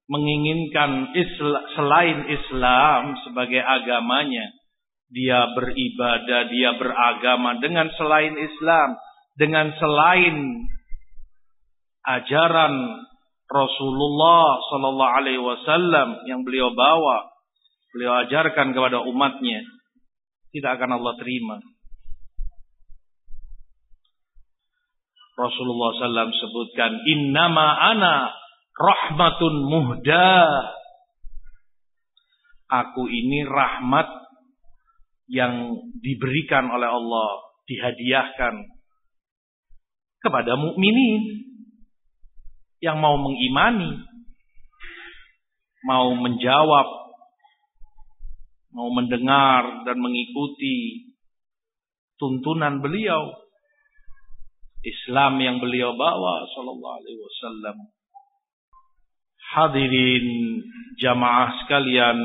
menginginkan 0.08 1.12
Islam, 1.12 1.63
selain 1.76 2.19
Islam 2.32 3.02
sebagai 3.28 3.60
agamanya. 3.60 4.56
Dia 5.12 5.52
beribadah, 5.52 6.47
dia 6.47 6.71
beragama 6.80 7.60
dengan 7.60 7.91
selain 8.00 8.36
Islam, 8.39 8.95
dengan 9.36 9.76
selain 9.76 10.36
ajaran 12.08 12.76
Rasulullah 13.47 14.60
Sallallahu 14.71 15.15
Alaihi 15.23 15.39
Wasallam 15.39 16.27
yang 16.27 16.43
beliau 16.43 16.75
bawa, 16.75 17.31
beliau 17.95 18.27
ajarkan 18.27 18.75
kepada 18.75 19.07
umatnya, 19.07 19.63
tidak 20.51 20.79
akan 20.79 20.99
Allah 20.99 21.13
terima. 21.15 21.57
Rasulullah 25.38 25.93
SAW 26.01 26.33
sebutkan, 26.33 26.97
Innama 27.05 27.77
ana 27.77 28.33
rahmatun 28.73 29.53
muhda. 29.69 30.49
Aku 32.67 33.05
ini 33.05 33.45
rahmat 33.45 34.10
yang 35.29 35.77
diberikan 36.01 36.67
oleh 36.67 36.89
Allah, 36.89 37.29
dihadiahkan 37.69 38.53
kepada 40.25 40.57
mukminin 40.57 41.47
yang 42.83 43.01
mau 43.01 43.17
mengimani, 43.17 44.05
mau 45.85 46.13
menjawab, 46.13 46.87
mau 48.73 48.89
mendengar 48.93 49.87
dan 49.87 49.97
mengikuti 49.97 51.09
tuntunan 52.21 52.81
beliau, 52.81 53.33
Islam 54.85 55.41
yang 55.41 55.57
beliau 55.57 55.97
bawa 55.97 56.45
sallallahu 56.53 56.97
alaihi 57.01 57.21
wasallam. 57.21 57.77
Hadirin 59.47 60.27
jamaah 60.99 61.55
sekalian 61.65 62.19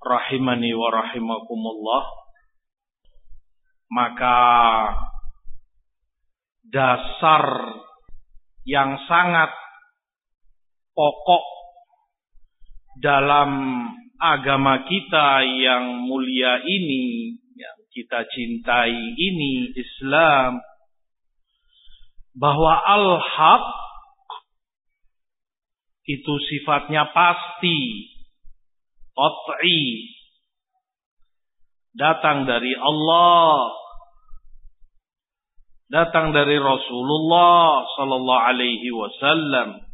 rahimani 0.00 0.72
wa 0.72 0.88
rahimakumullah. 0.94 2.04
Maka 3.86 4.38
dasar 6.66 7.44
yang 8.66 8.98
sangat 9.06 9.50
pokok 10.96 11.44
dalam 12.96 13.50
agama 14.16 14.88
kita 14.88 15.44
yang 15.44 16.08
mulia 16.08 16.64
ini, 16.64 17.36
yang 17.52 17.78
kita 17.92 18.24
cintai 18.24 18.96
ini, 18.96 19.76
Islam, 19.76 20.56
bahwa 22.32 22.72
al-haq 22.80 23.64
itu 26.08 26.34
sifatnya 26.48 27.12
pasti, 27.12 28.08
qat'i, 29.12 29.84
datang 31.92 32.48
dari 32.48 32.72
Allah, 32.72 33.76
datang 35.92 36.32
dari 36.32 36.56
Rasulullah 36.56 37.84
sallallahu 38.00 38.44
alaihi 38.48 38.90
wasallam 38.90 39.85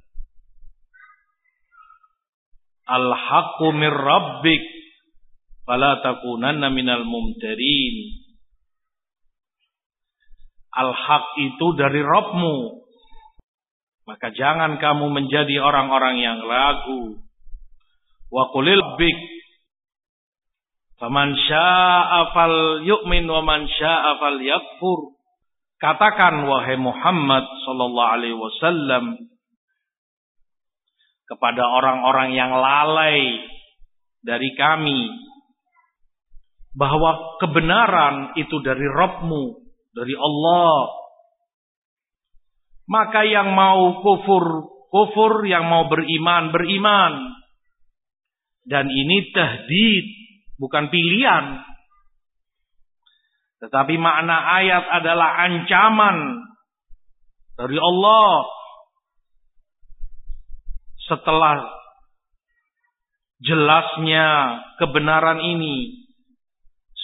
Al-haqqu 2.88 3.66
min 3.74 3.90
rabbik 3.90 4.62
fala 5.66 6.02
takunanna 6.02 6.68
minal 6.70 7.06
mumtarin. 7.06 7.96
Al-haq 10.72 11.26
itu 11.36 11.66
dari 11.76 12.00
Rabbmu. 12.00 12.56
Maka 14.08 14.34
jangan 14.34 14.80
kamu 14.82 15.14
menjadi 15.14 15.62
orang-orang 15.62 16.16
yang 16.18 16.38
ragu. 16.42 17.22
Wa 18.32 18.48
qulil 18.50 18.96
bik 18.96 19.18
Faman 21.02 21.34
syaa 21.34 22.30
fal 22.30 22.78
yu'min 22.86 23.26
wa 23.26 23.42
man 23.42 23.66
syaa 23.66 24.22
fal 24.22 24.38
yakfur. 24.38 25.18
Katakan 25.82 26.46
wahai 26.46 26.78
Muhammad 26.78 27.42
sallallahu 27.66 28.12
alaihi 28.14 28.38
wasallam 28.38 29.18
kepada 31.32 31.64
orang-orang 31.64 32.36
yang 32.36 32.52
lalai 32.52 33.40
dari 34.20 34.52
kami 34.52 35.08
bahwa 36.76 37.40
kebenaran 37.40 38.36
itu 38.36 38.60
dari 38.60 38.84
Rabbmu, 38.84 39.44
dari 39.96 40.12
Allah. 40.12 40.76
Maka 42.84 43.24
yang 43.24 43.56
mau 43.56 44.04
kufur, 44.04 44.44
kufur, 44.92 45.48
yang 45.48 45.64
mau 45.72 45.88
beriman, 45.88 46.52
beriman. 46.52 47.12
Dan 48.68 48.92
ini 48.92 49.32
tahdid, 49.32 50.06
bukan 50.60 50.92
pilihan. 50.92 51.64
Tetapi 53.64 53.94
makna 53.96 54.36
ayat 54.60 54.84
adalah 55.00 55.48
ancaman 55.48 56.44
dari 57.56 57.78
Allah 57.80 58.61
setelah 61.12 61.68
jelasnya 63.44 64.56
kebenaran 64.80 65.44
ini, 65.44 66.08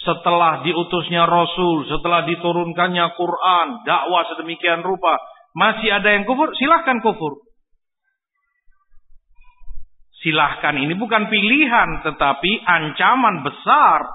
setelah 0.01 0.65
diutusnya 0.65 1.29
Rasul, 1.29 1.85
setelah 1.85 2.25
diturunkannya 2.25 3.05
Quran, 3.13 3.67
dakwah 3.85 4.25
sedemikian 4.33 4.81
rupa, 4.81 5.21
masih 5.53 5.93
ada 5.93 6.09
yang 6.17 6.25
kufur, 6.25 6.49
silahkan 6.57 6.97
kufur. 7.05 7.45
Silahkan 10.19 10.75
ini 10.75 10.97
bukan 10.97 11.29
pilihan, 11.31 12.03
tetapi 12.03 12.51
ancaman 12.65 13.45
besar, 13.45 14.09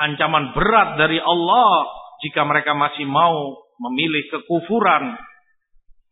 ancaman 0.00 0.56
berat 0.56 0.96
dari 0.96 1.20
Allah 1.20 1.84
jika 2.24 2.46
mereka 2.48 2.72
masih 2.72 3.04
mau 3.04 3.60
memilih 3.82 4.24
kekufuran 4.30 5.18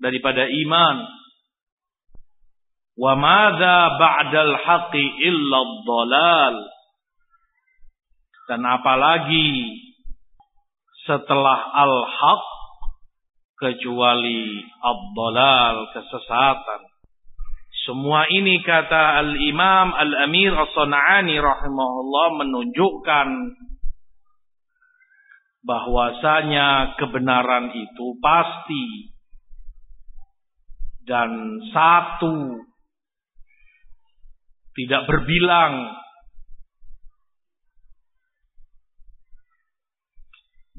daripada 0.02 0.44
iman. 0.44 1.19
Wa 3.00 3.16
madza 3.16 3.96
ba'dal 3.96 4.54
haqqi 4.60 5.24
illa 5.24 5.58
dhalal. 5.88 6.56
Dan 8.44 8.60
apalagi 8.68 9.72
setelah 11.08 11.72
al-haq 11.80 12.44
kecuali 13.56 14.60
ad-dhalal, 14.84 15.96
kesesatan. 15.96 16.80
Semua 17.88 18.28
ini 18.28 18.60
kata 18.60 19.24
Al-Imam 19.24 19.96
Al-Amir 19.96 20.52
As-Sana'ani 20.52 21.40
rahimahullah 21.40 22.26
menunjukkan 22.44 23.28
bahwasanya 25.64 26.96
kebenaran 26.96 27.72
itu 27.72 28.06
pasti 28.20 29.12
dan 31.04 31.60
satu 31.72 32.64
tidak 34.76 35.02
berbilang. 35.06 35.96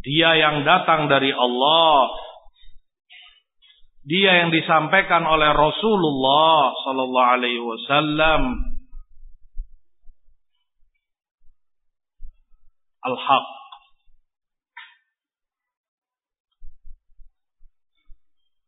Dia 0.02 0.34
yang 0.34 0.66
datang 0.66 1.06
dari 1.06 1.30
Allah, 1.30 2.10
dia 4.02 4.42
yang 4.42 4.50
disampaikan 4.50 5.22
oleh 5.30 5.54
Rasulullah 5.54 6.74
Sallallahu 6.86 7.32
Alaihi 7.38 7.62
Wasallam. 7.62 8.42
Al-Haq 13.02 13.62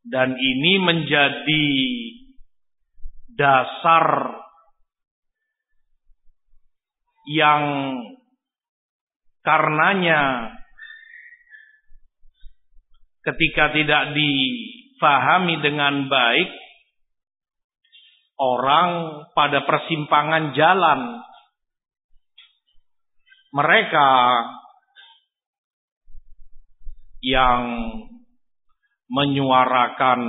Dan 0.03 0.35
ini 0.35 0.83
menjadi 0.83 1.65
dasar 3.33 4.05
yang 7.27 7.63
karenanya 9.43 10.51
ketika 13.23 13.71
tidak 13.71 14.11
difahami 14.11 15.59
dengan 15.63 16.11
baik 16.11 16.49
orang 18.39 18.89
pada 19.31 19.63
persimpangan 19.63 20.51
jalan. 20.51 20.99
Mereka 23.53 24.09
yang 27.21 27.61
menyuarakan 29.07 30.21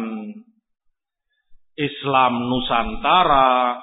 Islam 1.74 2.32
Nusantara 2.52 3.80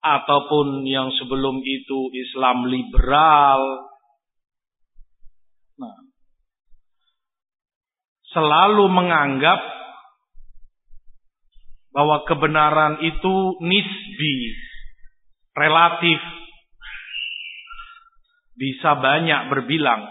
ataupun 0.00 0.88
yang 0.88 1.12
sebelum 1.20 1.60
itu 1.60 1.98
Islam 2.16 2.68
liberal. 2.72 3.60
Nah, 5.76 5.96
selalu 8.32 8.88
menganggap 8.88 9.60
bahwa 11.92 12.24
kebenaran 12.24 13.02
itu 13.04 13.34
nisbi, 13.60 14.34
relatif, 15.52 16.20
bisa 18.56 18.96
banyak 18.96 19.52
berbilang. 19.52 20.08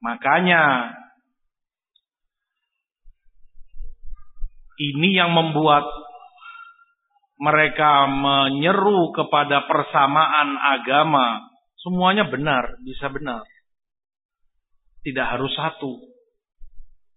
Makanya 0.00 0.92
ini 4.80 5.12
yang 5.12 5.36
membuat 5.36 5.84
mereka 7.40 8.04
menyeru 8.04 9.16
kepada 9.16 9.64
persamaan 9.64 10.60
agama. 10.60 11.48
Semuanya 11.80 12.28
benar, 12.28 12.76
bisa 12.84 13.08
benar. 13.08 13.40
Tidak 15.00 15.24
harus 15.24 15.48
satu 15.56 15.96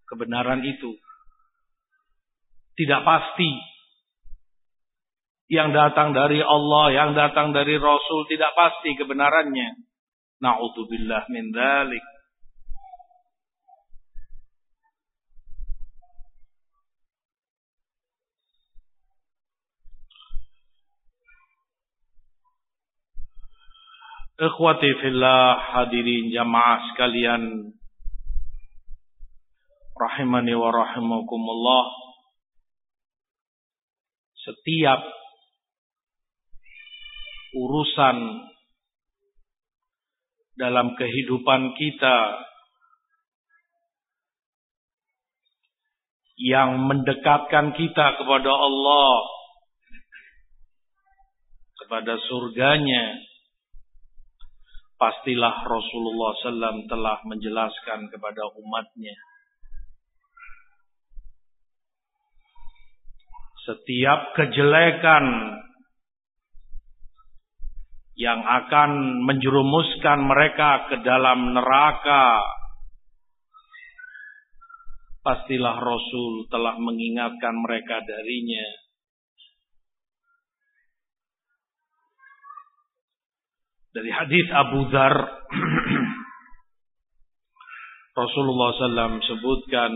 kebenaran 0.08 0.64
itu. 0.64 0.96
Tidak 2.80 3.04
pasti. 3.04 3.52
Yang 5.52 5.76
datang 5.76 6.16
dari 6.16 6.40
Allah, 6.40 6.86
yang 6.96 7.10
datang 7.12 7.52
dari 7.52 7.76
Rasul 7.76 8.24
tidak 8.32 8.56
pasti 8.56 8.96
kebenarannya. 8.96 9.76
Na'udzubillah 10.40 11.28
min 11.28 11.52
dzalik. 11.52 12.13
Ikhwati 24.34 24.90
fillah 24.98 25.62
hadirin 25.78 26.34
jamaah 26.34 26.90
sekalian. 26.90 27.70
Rahimani 29.94 30.58
wa 30.58 30.74
rahimakumullah. 30.74 31.84
Setiap 34.42 35.06
urusan 37.54 38.50
dalam 40.58 40.98
kehidupan 40.98 41.78
kita 41.78 42.18
yang 46.42 46.82
mendekatkan 46.90 47.70
kita 47.78 48.18
kepada 48.18 48.50
Allah 48.50 49.14
kepada 51.78 52.18
surganya 52.18 53.33
pastilah 55.04 55.68
Rasulullah 55.68 56.32
SAW 56.40 56.88
telah 56.88 57.20
menjelaskan 57.28 58.08
kepada 58.08 58.48
umatnya. 58.56 59.12
Setiap 63.68 64.32
kejelekan 64.32 65.24
yang 68.16 68.40
akan 68.40 69.20
menjerumuskan 69.28 70.24
mereka 70.24 70.88
ke 70.88 70.96
dalam 71.04 71.52
neraka 71.52 72.40
pastilah 75.20 75.84
Rasul 75.84 76.48
telah 76.48 76.80
mengingatkan 76.80 77.60
mereka 77.60 78.00
darinya 78.04 78.83
dari 83.94 84.10
hadis 84.10 84.46
Abu 84.50 84.90
Dhar 84.90 85.14
Rasulullah 88.18 88.68
SAW 88.74 89.22
sebutkan 89.22 89.92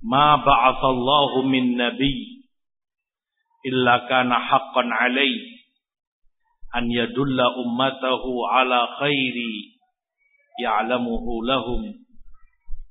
ma 0.00 0.40
ba'athallahu 0.40 1.44
min 1.44 1.76
nabi 1.76 2.40
illa 3.68 4.08
kana 4.08 4.40
haqqan 4.48 4.88
alaihi 4.88 5.60
an 6.72 6.88
yadulla 6.88 7.52
ummatahu 7.60 8.48
ala 8.48 9.04
khairi 9.04 9.76
ya'lamuhu 10.56 11.44
lahum 11.44 11.84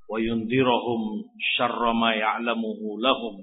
wa 0.05 0.21
yundirahum 0.21 1.25
syarra 1.57 1.97
ma 1.97 2.13
ya'lamuhu 2.13 3.01
lahum 3.01 3.41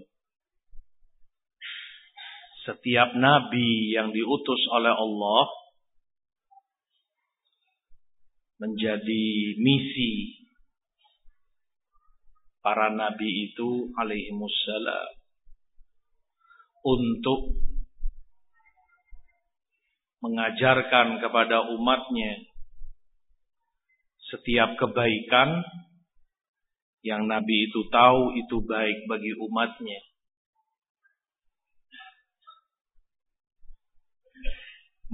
setiap 2.64 3.12
nabi 3.14 3.92
yang 3.92 4.10
diutus 4.10 4.60
oleh 4.72 4.92
Allah 4.92 5.44
menjadi 8.64 9.24
misi 9.60 10.44
para 12.64 12.88
nabi 12.88 13.52
itu 13.52 13.92
alaihi 14.00 14.32
alaihimussalam 14.32 15.08
untuk 16.84 17.40
mengajarkan 20.24 21.20
kepada 21.20 21.68
umatnya 21.68 22.40
setiap 24.32 24.74
kebaikan 24.80 25.62
yang 27.04 27.28
Nabi 27.28 27.68
itu 27.68 27.86
tahu 27.92 28.32
itu 28.34 28.64
baik 28.64 29.04
bagi 29.06 29.36
umatnya. 29.36 30.00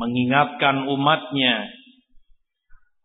Mengingatkan 0.01 0.89
umatnya 0.89 1.69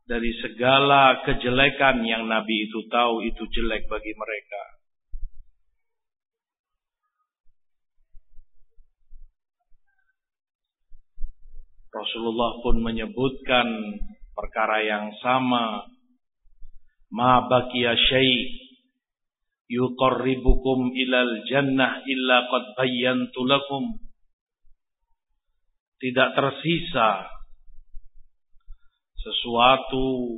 dari 0.07 0.31
segala 0.39 1.25
kejelekan 1.27 2.05
yang 2.07 2.29
Nabi 2.29 2.71
itu 2.71 2.87
tahu 2.87 3.19
itu 3.25 3.43
jelek 3.51 3.83
bagi 3.91 4.13
mereka. 4.15 4.63
Rasulullah 11.95 12.59
pun 12.59 12.83
menyebutkan 12.83 13.67
perkara 14.35 14.83
yang 14.83 15.15
sama. 15.23 15.87
Ma 17.15 17.47
baqiya 17.47 17.95
syai' 17.95 18.51
yuqarribukum 19.71 20.91
ilal 20.91 21.33
jannah 21.47 22.03
illa 22.03 22.37
qad 22.51 22.63
bayyantu 22.75 23.41
lakum. 23.47 24.04
Tidak 26.05 26.37
tersisa 26.37 27.25
sesuatu 29.17 30.37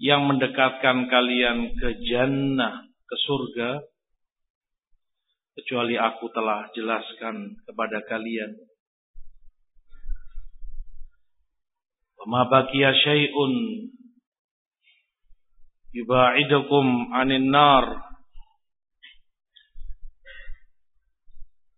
yang 0.00 0.24
mendekatkan 0.24 1.12
kalian 1.12 1.76
ke 1.76 2.00
jannah, 2.08 2.88
ke 2.88 3.16
surga, 3.20 3.84
kecuali 5.60 6.00
aku 6.00 6.32
telah 6.32 6.72
jelaskan 6.72 7.52
kepada 7.68 8.00
kalian. 8.08 8.64
Baqiya 12.24 12.96
syai'un 13.04 13.52
yuba'idukum 15.92 17.12
'anil 17.12 17.44
nar 17.52 17.84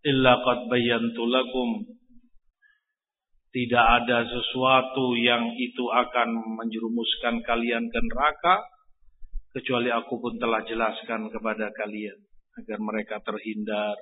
illa 0.06 0.32
qad 0.46 0.70
bayyantu 0.70 1.26
lakum 1.26 1.95
tidak 3.56 3.86
ada 4.04 4.28
sesuatu 4.28 5.16
yang 5.16 5.48
itu 5.56 5.88
akan 5.88 6.60
menjerumuskan 6.60 7.40
kalian 7.40 7.88
ke 7.88 8.00
neraka 8.04 8.68
kecuali 9.56 9.88
aku 9.88 10.20
pun 10.20 10.36
telah 10.36 10.60
jelaskan 10.68 11.32
kepada 11.32 11.72
kalian 11.72 12.20
agar 12.60 12.78
mereka 12.84 13.16
terhindar 13.24 13.96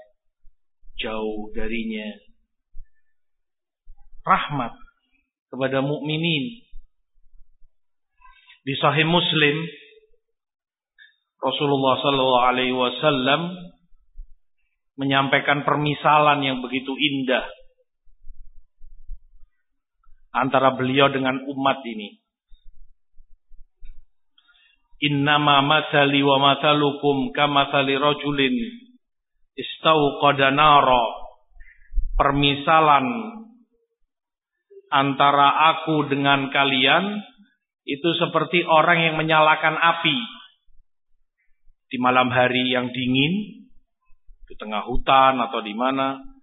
jauh 0.98 1.54
darinya. 1.54 2.18
Rahmat 4.26 4.74
kepada 5.54 5.86
mukminin. 5.86 6.66
Di 8.66 8.74
sahih 8.74 9.06
Muslim 9.06 9.56
Rasulullah 11.38 11.94
sallallahu 12.02 12.46
alaihi 12.50 12.74
wasallam 12.74 13.54
menyampaikan 14.98 15.62
permisalan 15.62 16.42
yang 16.42 16.58
begitu 16.58 16.90
indah 16.90 17.46
antara 20.34 20.74
beliau 20.74 21.08
dengan 21.14 21.38
umat 21.46 21.78
ini. 21.86 22.18
Innama 25.04 25.62
masali 25.62 26.20
wa 26.26 26.42
masalukum 26.42 27.30
kamasali 27.30 27.94
rajulin 27.94 28.56
istauqada 29.54 30.50
nara. 30.50 31.22
Permisalan 32.14 33.06
antara 34.90 35.74
aku 35.74 36.06
dengan 36.06 36.50
kalian 36.54 37.18
itu 37.84 38.08
seperti 38.16 38.62
orang 38.62 39.02
yang 39.02 39.14
menyalakan 39.18 39.74
api 39.74 40.18
di 41.90 41.98
malam 41.98 42.30
hari 42.30 42.70
yang 42.70 42.88
dingin 42.94 43.66
di 44.46 44.54
tengah 44.54 44.86
hutan 44.86 45.42
atau 45.42 45.60
di 45.60 45.74
mana 45.74 46.33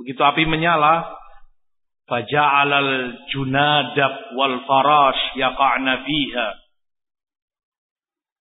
Begitu 0.00 0.20
api 0.20 0.42
menyala, 0.46 1.06
faja'alal 2.10 3.14
junadab 3.30 4.14
wal 4.34 4.56
farash 4.66 5.22
yaqa'na 5.38 6.04
fiha. 6.04 6.48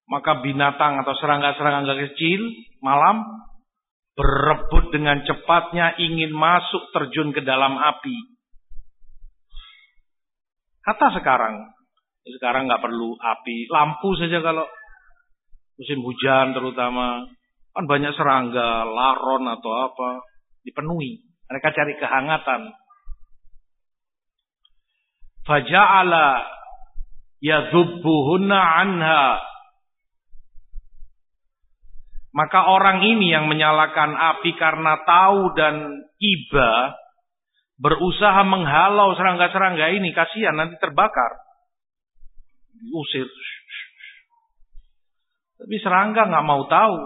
Maka 0.10 0.44
binatang 0.44 1.00
atau 1.00 1.16
serangga-serangga 1.18 1.96
kecil 2.10 2.42
malam 2.84 3.24
berebut 4.14 4.94
dengan 4.94 5.26
cepatnya 5.26 5.98
ingin 5.98 6.30
masuk 6.36 6.92
terjun 6.94 7.34
ke 7.34 7.42
dalam 7.42 7.80
api. 7.80 8.18
Kata 10.84 11.16
sekarang, 11.16 11.64
sekarang 12.28 12.68
nggak 12.68 12.84
perlu 12.84 13.16
api, 13.16 13.72
lampu 13.72 14.20
saja 14.20 14.44
kalau 14.44 14.68
musim 15.80 16.04
hujan 16.04 16.54
terutama 16.54 17.26
kan 17.74 17.90
banyak 17.90 18.14
serangga, 18.14 18.86
laron 18.86 19.50
atau 19.50 19.72
apa 19.90 20.22
dipenuhi. 20.62 21.33
Mereka 21.52 21.68
cari 21.76 21.94
kehangatan. 22.00 22.62
Faja'ala 25.44 26.48
yadhubbuhunna 27.44 28.60
anha. 28.60 29.44
Maka 32.34 32.66
orang 32.66 33.06
ini 33.06 33.30
yang 33.30 33.46
menyalakan 33.46 34.18
api 34.18 34.58
karena 34.58 35.06
tahu 35.06 35.54
dan 35.54 36.02
iba 36.18 36.98
berusaha 37.78 38.42
menghalau 38.42 39.14
serangga-serangga 39.14 39.94
ini 39.94 40.16
kasihan 40.16 40.58
nanti 40.58 40.80
terbakar. 40.82 41.44
Diusir. 42.74 43.30
Tapi 45.62 45.76
serangga 45.78 46.26
nggak 46.26 46.48
mau 46.48 46.66
tahu. 46.66 46.98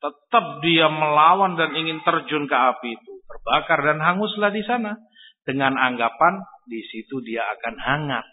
Tetap 0.00 0.64
dia 0.64 0.88
melawan 0.88 1.60
dan 1.60 1.76
ingin 1.76 2.00
terjun 2.02 2.48
ke 2.48 2.56
api 2.56 2.88
itu 2.96 3.09
terbakar 3.40 3.80
dan 3.80 3.98
hanguslah 4.04 4.52
di 4.52 4.60
sana 4.68 5.00
dengan 5.48 5.72
anggapan 5.80 6.44
di 6.68 6.84
situ 6.84 7.24
dia 7.24 7.40
akan 7.56 7.74
hangat. 7.80 8.26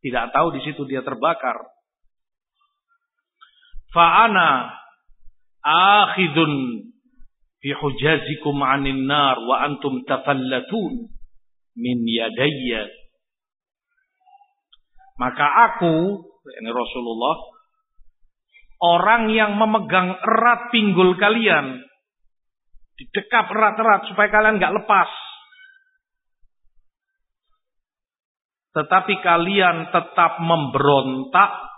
Tidak 0.00 0.32
tahu 0.32 0.56
di 0.56 0.60
situ 0.64 0.88
dia 0.88 1.04
terbakar. 1.04 1.68
Fa'ana 3.92 4.72
akhidun 5.60 6.52
fi 7.60 7.70
hujazikum 7.76 8.56
'anil 8.64 9.04
nar 9.04 9.36
wa 9.44 9.68
antum 9.68 10.00
tafallatun 10.08 11.12
min 11.76 11.98
yadayya. 12.08 12.88
Maka 15.18 15.46
aku, 15.74 16.24
ini 16.62 16.70
Rasulullah, 16.70 17.36
orang 18.78 19.34
yang 19.34 19.58
memegang 19.58 20.14
erat 20.14 20.70
pinggul 20.70 21.18
kalian 21.18 21.87
Didekap 22.98 23.46
erat-erat 23.54 24.10
supaya 24.10 24.26
kalian 24.26 24.58
nggak 24.58 24.74
lepas. 24.82 25.10
Tetapi 28.74 29.14
kalian 29.22 29.94
tetap 29.94 30.42
memberontak. 30.42 31.70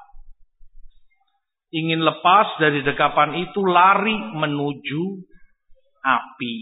Ingin 1.71 2.03
lepas 2.03 2.59
dari 2.59 2.83
dekapan 2.83 3.47
itu 3.47 3.63
lari 3.63 4.17
menuju 4.35 5.03
api 6.03 6.55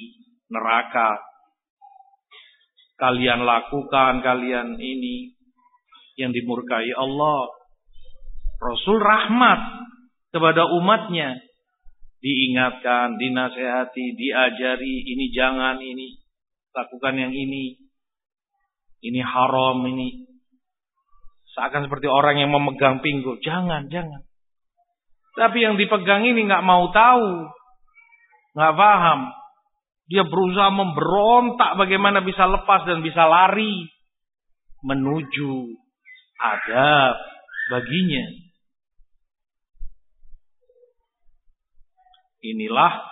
neraka. 0.53 1.17
Kalian 2.99 3.47
lakukan, 3.47 4.21
kalian 4.21 4.77
ini 4.77 5.33
yang 6.19 6.35
dimurkai 6.35 6.93
Allah. 6.93 7.47
Rasul 8.59 8.99
rahmat 8.99 9.61
kepada 10.35 10.67
umatnya 10.77 11.39
diingatkan, 12.19 13.19
dinasehati, 13.19 14.15
diajari, 14.19 14.95
ini 15.07 15.31
jangan, 15.31 15.79
ini 15.79 16.19
lakukan 16.75 17.15
yang 17.15 17.33
ini, 17.35 17.79
ini 19.03 19.21
haram, 19.23 19.83
ini 19.87 20.27
seakan 21.55 21.91
seperti 21.91 22.07
orang 22.07 22.39
yang 22.39 22.51
memegang 22.55 23.03
pinggul. 23.03 23.39
Jangan, 23.43 23.91
jangan. 23.91 24.23
Tapi 25.39 25.59
yang 25.63 25.79
dipegang 25.79 26.27
ini 26.27 26.47
nggak 26.47 26.67
mau 26.67 26.91
tahu, 26.91 27.47
nggak 28.59 28.75
paham. 28.75 29.21
Dia 30.09 30.25
berusaha 30.25 30.73
memberontak 30.73 31.77
bagaimana 31.77 32.25
bisa 32.25 32.49
lepas 32.49 32.89
dan 32.89 33.05
bisa 33.05 33.29
lari 33.29 33.87
menuju 34.83 35.53
adab 36.41 37.15
baginya. 37.71 38.48
Inilah 42.39 43.03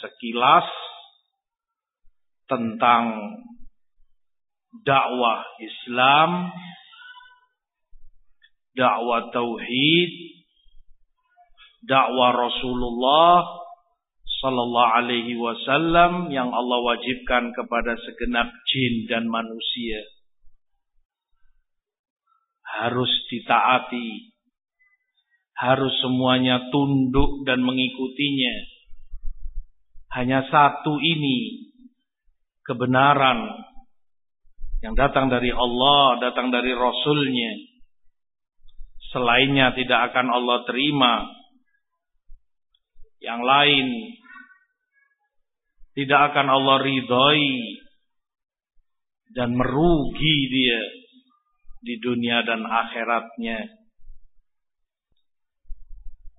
sekilas 0.00 0.64
tentang 2.48 3.36
dakwah 4.80 5.44
Islam, 5.60 6.48
dakwah 8.72 9.28
tauhid, 9.28 10.12
dakwah 11.84 12.32
Rasulullah 12.32 13.44
sallallahu 14.40 14.94
alaihi 15.04 15.38
wasallam 15.38 16.32
yang 16.32 16.48
Allah 16.50 16.78
wajibkan 16.80 17.52
kepada 17.52 17.94
segenap 18.00 18.48
jin 18.72 19.06
dan 19.06 19.28
manusia. 19.28 20.00
Harus 22.82 23.12
ditaati 23.28 24.31
harus 25.56 25.92
semuanya 26.00 26.72
tunduk 26.72 27.44
dan 27.44 27.60
mengikutinya. 27.60 28.54
Hanya 30.12 30.44
satu 30.48 31.00
ini 31.00 31.68
kebenaran 32.66 33.48
yang 34.84 34.98
datang 34.98 35.30
dari 35.30 35.54
Allah, 35.54 36.20
datang 36.20 36.52
dari 36.52 36.74
Rasulnya. 36.74 37.52
Selainnya 39.12 39.76
tidak 39.76 40.12
akan 40.12 40.26
Allah 40.32 40.58
terima. 40.68 41.14
Yang 43.22 43.40
lain 43.44 43.86
tidak 45.92 46.32
akan 46.32 46.46
Allah 46.48 46.76
ridhoi 46.80 47.52
dan 49.32 49.52
merugi 49.56 50.36
dia 50.48 50.80
di 51.82 51.94
dunia 52.00 52.44
dan 52.44 52.64
akhiratnya 52.64 53.81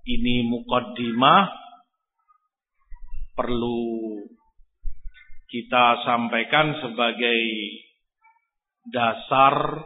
ini 0.04 0.44
mukaddimah 0.52 1.48
perlu 3.34 4.20
kita 5.48 6.04
sampaikan 6.04 6.76
sebagai 6.84 7.40
dasar 8.92 9.80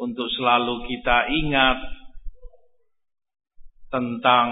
untuk 0.00 0.26
selalu 0.34 0.90
kita 0.90 1.28
ingat 1.28 1.78
tentang 3.94 4.48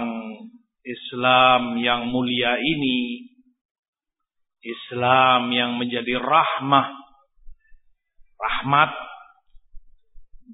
Islam 0.85 1.79
yang 1.83 2.07
mulia 2.07 2.55
ini 2.55 3.27
Islam 4.63 5.51
yang 5.51 5.75
menjadi 5.75 6.19
rahmah 6.19 6.87
rahmat 8.39 8.91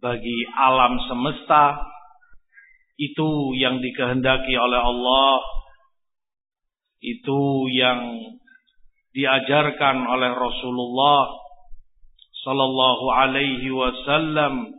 bagi 0.01 0.45
alam 0.57 0.97
semesta 1.05 1.94
itu 2.95 3.29
yang 3.59 3.83
dikehendaki 3.83 4.55
oleh 4.55 4.81
Allah. 4.81 5.35
itu 7.05 7.69
yang 7.69 8.17
diajarkan 9.13 10.09
oleh 10.09 10.31
Rasulullah 10.33 11.29
sallallahu 12.41 13.05
alaihi 13.13 13.69
wasallam 13.69 14.73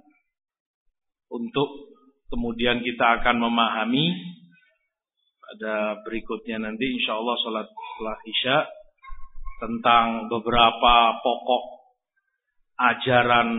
untuk 1.30 1.68
kemudian 2.30 2.82
kita 2.82 3.22
akan 3.22 3.46
memahami 3.46 4.10
pada 5.38 6.02
berikutnya 6.02 6.58
nanti 6.66 6.84
insyaallah 6.98 7.36
salat 7.46 7.68
Isya 8.26 8.58
tentang 9.62 10.26
beberapa 10.26 11.22
pokok 11.22 11.64
ajaran 12.76 13.50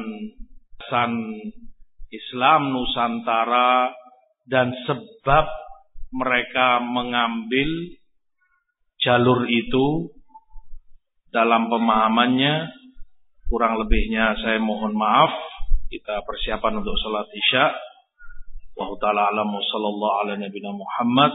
Islam 2.12 2.62
Nusantara 2.70 3.92
dan 4.48 4.72
sebab 4.88 5.46
mereka 6.16 6.80
mengambil 6.80 7.68
jalur 9.04 9.44
itu 9.52 10.16
dalam 11.30 11.68
pemahamannya 11.68 12.72
kurang 13.52 13.80
lebihnya 13.80 14.40
saya 14.40 14.60
mohon 14.64 14.96
maaf. 14.96 15.32
Kita 15.88 16.20
persiapan 16.24 16.84
untuk 16.84 16.96
sholat 17.00 17.28
isya. 17.32 17.72
Wa 18.76 18.92
ta'ala 19.00 19.32
alam 19.32 19.48
wa 19.52 19.64
sallallahu 19.64 20.18
ala 20.24 20.34
nabina 20.36 20.72
Muhammad. 20.76 21.32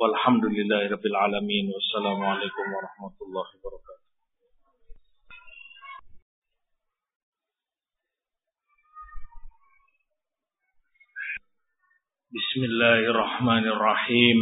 Walhamdulillahirabbil 0.00 1.16
alamin. 1.16 1.68
Wassalamualaikum 1.68 2.64
warahmatullahi 2.64 3.50
wabarakatuh 3.60 4.03
بسم 12.34 12.64
الله 12.64 12.98
الرحمن 12.98 13.64
الرحيم. 13.68 14.38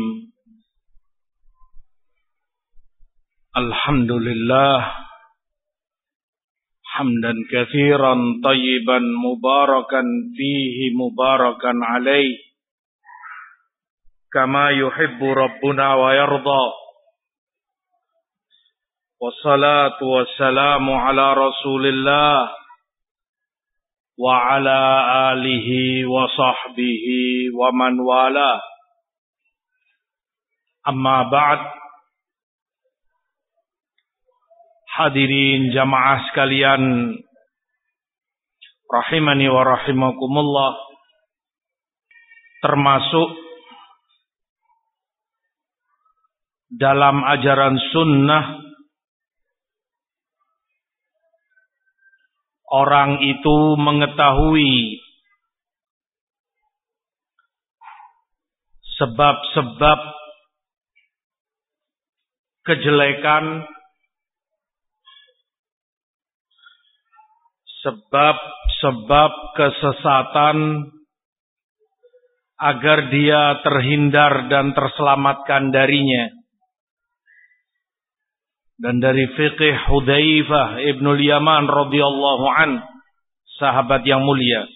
الحمد 3.56 4.12
لله. 4.12 4.94
حمدا 6.84 7.34
كثيرا 7.52 8.14
طيبا 8.44 8.98
مباركا 8.98 10.02
فيه 10.36 10.90
مباركا 10.96 11.72
عليه. 11.82 12.38
كما 14.32 14.70
يحب 14.70 15.24
ربنا 15.24 15.94
ويرضى. 15.94 16.64
والصلاة 19.20 20.02
والسلام 20.02 20.90
على 20.90 21.34
رسول 21.34 21.86
الله. 21.86 22.61
وعلى 24.17 24.81
آله 25.33 25.69
وصحبه 26.09 27.05
ومن 27.53 27.93
والاه 27.99 28.61
أما 30.87 31.17
بعد 31.29 31.61
Hadirin 34.97 35.69
jamaah 35.77 36.25
sekalian 36.25 37.13
rahimani 38.89 39.45
wa 39.45 39.61
rahimakumullah 39.61 40.73
termasuk 42.65 43.29
dalam 46.73 47.21
ajaran 47.29 47.77
sunnah 47.93 48.57
orang 52.72 53.20
itu 53.20 53.76
mengetahui 53.76 54.96
sebab-sebab 58.96 60.00
kejelekan 62.64 63.68
sebab-sebab 67.82 69.32
kesesatan 69.58 70.58
agar 72.62 72.98
dia 73.10 73.58
terhindar 73.66 74.46
dan 74.48 74.70
terselamatkan 74.72 75.74
darinya 75.74 76.41
dan 78.82 78.98
dari 78.98 79.30
fiqih 79.38 79.86
Hudzaifah 79.86 80.82
Ibnu 80.82 81.14
Yaman 81.14 81.70
radhiyallahu 81.70 82.46
an 82.50 82.82
sahabat 83.62 84.02
yang 84.02 84.26
mulia. 84.26 84.66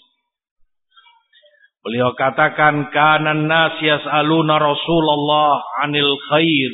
Beliau 1.82 2.14
katakan 2.14 2.94
kana 2.94 3.34
nas 3.34 3.74
yas'aluna 3.82 4.62
Rasulullah 4.62 5.58
'anil 5.82 6.14
khair. 6.30 6.72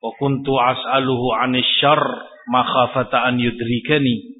Wa 0.00 0.16
kuntu 0.16 0.56
as'aluhu 0.56 1.36
'anil 1.36 1.68
syarr 1.80 2.00
makhafata 2.48 3.28
an 3.28 3.36
yudrikani. 3.36 4.32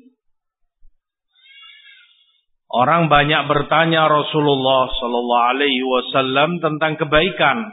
Orang 2.73 3.13
banyak 3.13 3.53
bertanya 3.53 4.09
Rasulullah 4.09 4.89
sallallahu 4.97 5.49
alaihi 5.57 5.85
wasallam 5.85 6.57
tentang 6.57 6.97
kebaikan 6.97 7.69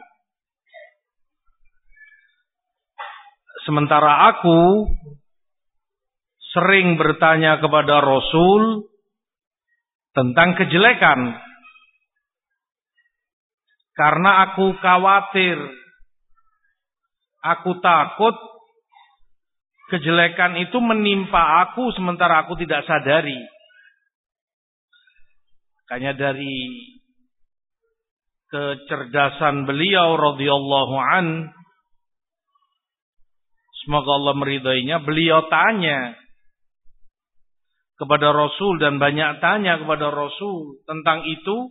Sementara 3.69 4.33
aku 4.33 4.89
sering 6.57 6.97
bertanya 6.97 7.61
kepada 7.61 8.01
Rasul 8.01 8.89
tentang 10.17 10.57
kejelekan. 10.57 11.37
Karena 13.93 14.49
aku 14.49 14.73
khawatir, 14.73 15.61
aku 17.45 17.77
takut 17.77 18.33
kejelekan 19.93 20.57
itu 20.65 20.81
menimpa 20.81 21.69
aku 21.69 21.93
sementara 21.93 22.49
aku 22.49 22.57
tidak 22.57 22.89
sadari. 22.89 23.37
Makanya 25.85 26.17
dari 26.17 26.57
kecerdasan 28.49 29.69
beliau 29.69 30.17
radhiyallahu 30.17 30.95
an 30.97 31.53
Semoga 33.83 34.11
Allah 34.19 34.35
meridainya. 34.35 34.99
Beliau 34.99 35.47
tanya 35.47 36.15
kepada 37.99 38.31
Rasul 38.31 38.79
dan 38.79 38.95
banyak 38.95 39.43
tanya 39.43 39.79
kepada 39.79 40.07
Rasul 40.07 40.79
tentang 40.87 41.27
itu 41.27 41.67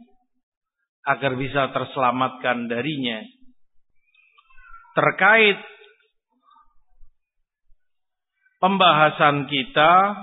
agar 1.09 1.33
bisa 1.41 1.73
terselamatkan 1.73 2.69
darinya. 2.69 3.25
Terkait 4.93 5.57
pembahasan 8.61 9.49
kita 9.49 10.21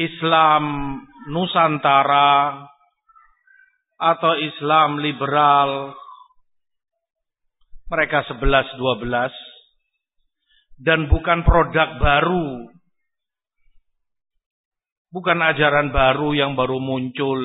Islam 0.00 0.64
Nusantara 1.28 2.66
atau 4.00 4.32
Islam 4.36 4.98
liberal 4.98 5.94
mereka 7.88 8.24
11 8.24 8.80
12 8.80 9.32
dan 10.80 11.06
bukan 11.06 11.46
produk 11.46 12.00
baru. 12.00 12.72
Bukan 15.14 15.38
ajaran 15.38 15.94
baru 15.94 16.34
yang 16.34 16.58
baru 16.58 16.82
muncul 16.82 17.38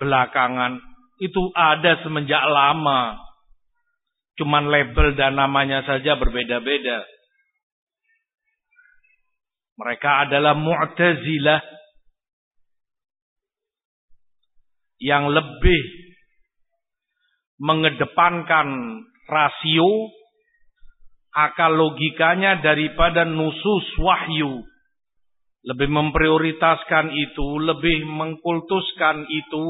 belakangan. 0.00 0.80
Itu 1.20 1.52
ada 1.52 2.00
semenjak 2.00 2.40
lama. 2.40 3.20
Cuman 4.40 4.68
label 4.68 5.16
dan 5.16 5.36
namanya 5.36 5.84
saja 5.84 6.16
berbeda-beda. 6.16 7.04
Mereka 9.76 10.10
adalah 10.28 10.56
Mu'tazilah 10.56 11.60
yang 14.96 15.28
lebih 15.28 15.80
mengedepankan 17.56 18.68
rasio 19.26 20.12
akal 21.36 21.76
logikanya 21.76 22.64
daripada 22.64 23.28
nusus 23.28 23.84
wahyu. 24.00 24.64
Lebih 25.66 25.90
memprioritaskan 25.90 27.10
itu 27.10 27.58
lebih 27.58 28.06
mengkultuskan 28.06 29.26
itu 29.26 29.66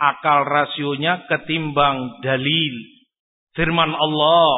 akal 0.00 0.48
rasionya 0.48 1.28
ketimbang 1.28 2.24
dalil. 2.24 2.74
Firman 3.52 3.92
Allah 3.92 4.48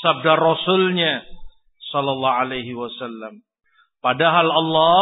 sabda 0.00 0.32
rasulnya 0.36 1.24
sallallahu 1.92 2.40
alaihi 2.40 2.72
wasallam. 2.72 3.44
Padahal 4.00 4.48
Allah 4.48 5.00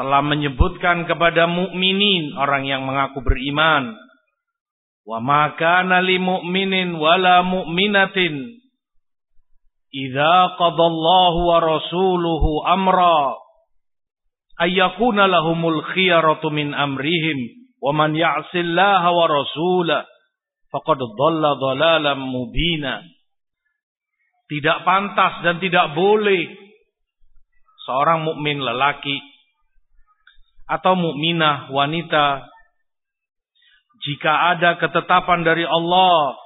telah 0.00 0.24
menyebutkan 0.24 1.04
kepada 1.04 1.44
mukminin 1.44 2.32
orang 2.36 2.64
yang 2.64 2.88
mengaku 2.88 3.20
beriman 3.20 3.96
Wa 5.10 5.18
ma 5.18 5.58
kana 5.58 5.98
li 6.06 6.22
mu'minin 6.22 6.94
wala 6.94 7.42
mu'minatin 7.42 8.62
idza 9.90 10.54
qadallahu 10.54 11.38
wa 11.50 11.58
rasuluhu 11.58 12.62
amra 12.62 13.34
ayyakuna 14.62 15.26
lahumul 15.26 15.82
khiyaratu 15.90 16.54
min 16.54 16.70
amrihim 16.70 17.60
Wa 17.80 17.96
man 17.96 18.12
ya'sillaha 18.12 19.08
wa 19.08 19.24
rasulah 19.24 20.04
faqad 20.68 21.00
dhalla 21.00 21.56
dhalalan 21.56 22.20
mubina. 22.20 23.00
Tidak 24.52 24.84
pantas 24.84 25.40
dan 25.40 25.56
tidak 25.64 25.96
boleh 25.96 26.44
seorang 27.88 28.28
mukmin 28.28 28.60
lelaki 28.60 29.16
atau 30.68 30.92
mukminah 30.92 31.72
wanita 31.72 32.49
jika 34.00 34.56
ada 34.56 34.80
ketetapan 34.80 35.44
dari 35.44 35.64
Allah 35.68 36.36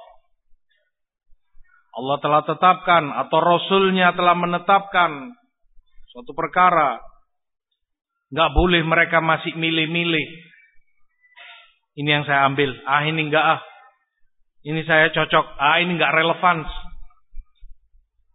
Allah 1.95 2.17
telah 2.19 2.43
tetapkan 2.43 3.07
atau 3.07 3.39
Rasulnya 3.39 4.11
telah 4.19 4.35
menetapkan 4.35 5.31
suatu 6.11 6.35
perkara. 6.35 6.99
Nggak 8.35 8.51
boleh 8.51 8.83
mereka 8.83 9.23
masih 9.23 9.55
milih-milih. 9.55 10.27
Ini 11.95 12.09
yang 12.19 12.27
saya 12.27 12.51
ambil. 12.51 12.75
Ah 12.83 13.07
ini 13.07 13.31
enggak 13.31 13.45
ah. 13.47 13.61
Ini 14.67 14.83
saya 14.83 15.07
cocok. 15.15 15.55
Ah 15.55 15.79
ini 15.79 15.95
enggak 15.95 16.11
relevan. 16.11 16.67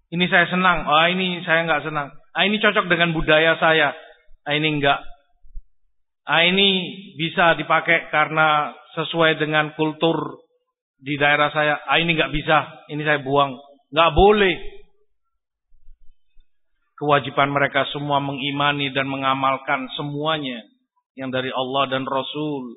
Ini 0.08 0.24
saya 0.32 0.48
senang. 0.48 0.88
Ah 0.88 1.12
ini 1.12 1.44
saya 1.44 1.68
enggak 1.68 1.84
senang. 1.84 2.08
Ah 2.32 2.48
ini 2.48 2.56
cocok 2.56 2.88
dengan 2.88 3.12
budaya 3.12 3.60
saya. 3.60 3.92
Ah 4.48 4.56
ini 4.56 4.80
enggak. 4.80 5.04
Ah 6.24 6.48
ini 6.48 6.96
bisa 7.20 7.60
dipakai 7.60 8.08
karena 8.08 8.72
sesuai 8.96 9.38
dengan 9.38 9.74
kultur 9.74 10.42
di 11.00 11.16
daerah 11.16 11.48
saya, 11.50 11.80
ah 11.88 11.96
ini 11.96 12.12
nggak 12.12 12.32
bisa, 12.32 12.86
ini 12.92 13.00
saya 13.00 13.24
buang, 13.24 13.56
nggak 13.90 14.12
boleh. 14.12 14.56
Kewajiban 17.00 17.48
mereka 17.48 17.88
semua 17.88 18.20
mengimani 18.20 18.92
dan 18.92 19.08
mengamalkan 19.08 19.88
semuanya 19.96 20.60
yang 21.16 21.32
dari 21.32 21.48
Allah 21.48 21.88
dan 21.88 22.04
Rasul. 22.04 22.76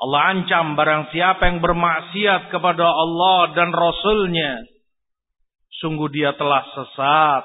Allah 0.00 0.32
ancam 0.32 0.80
barang 0.80 1.12
siapa 1.12 1.44
yang 1.44 1.60
bermaksiat 1.60 2.48
kepada 2.48 2.88
Allah 2.88 3.52
dan 3.52 3.68
Rasulnya. 3.68 4.64
Sungguh 5.84 6.08
dia 6.08 6.32
telah 6.40 6.64
sesat 6.72 7.44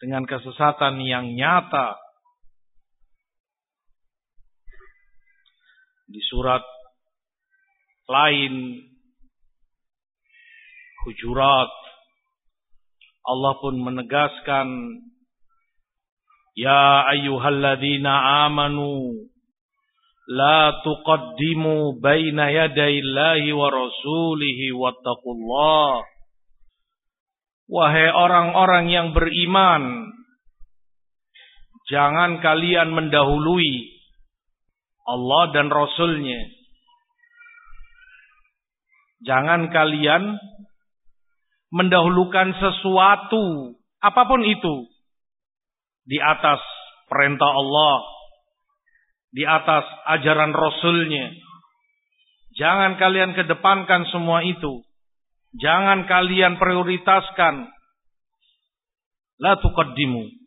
dengan 0.00 0.24
kesesatan 0.24 1.04
yang 1.04 1.36
nyata. 1.36 2.00
Di 6.10 6.18
surat 6.26 6.66
lain 8.10 8.82
hujurat. 11.06 11.70
Allah 13.20 13.54
pun 13.62 13.78
menegaskan 13.78 14.66
Ya 16.58 17.06
ayyuhalladzina 17.14 18.44
amanu 18.50 19.22
la 20.26 20.82
tuqaddimu 20.82 22.02
baina 22.02 22.50
yaday 22.50 22.98
Allahi 23.06 23.54
wa 23.54 23.70
rasulihi 23.70 24.74
wattaqullah. 24.74 26.02
Wahai 27.70 28.10
orang-orang 28.10 28.90
yang 28.90 29.14
beriman 29.14 30.10
jangan 31.86 32.42
kalian 32.42 32.90
mendahului 32.90 33.99
Allah 35.10 35.42
dan 35.50 35.66
Rasulnya 35.68 36.60
Jangan 39.20 39.68
kalian 39.68 40.40
mendahulukan 41.70 42.56
sesuatu 42.56 43.76
apa 44.00 44.22
pun 44.24 44.40
itu 44.48 44.88
di 46.08 46.16
atas 46.16 46.58
perintah 47.04 47.52
Allah, 47.52 48.00
di 49.28 49.44
atas 49.44 49.84
ajaran 50.16 50.56
Rasulnya. 50.56 51.36
Jangan 52.56 52.96
kalian 52.96 53.36
kedepankan 53.36 54.08
semua 54.08 54.40
itu. 54.42 54.82
Jangan 55.60 56.08
kalian 56.08 56.56
prioritaskan. 56.56 57.68
La 59.38 59.60
tuqaddimu. 59.60 60.39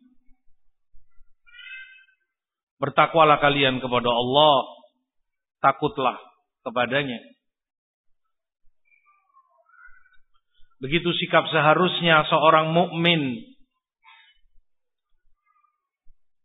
Bertakwalah 2.84 3.40
kalian 3.40 3.80
kepada 3.80 4.12
Allah. 4.12 4.68
Takutlah 5.64 6.20
kepadanya. 6.68 7.16
Begitu 10.84 11.16
sikap 11.16 11.48
seharusnya 11.48 12.28
seorang 12.28 12.76
mukmin. 12.76 13.40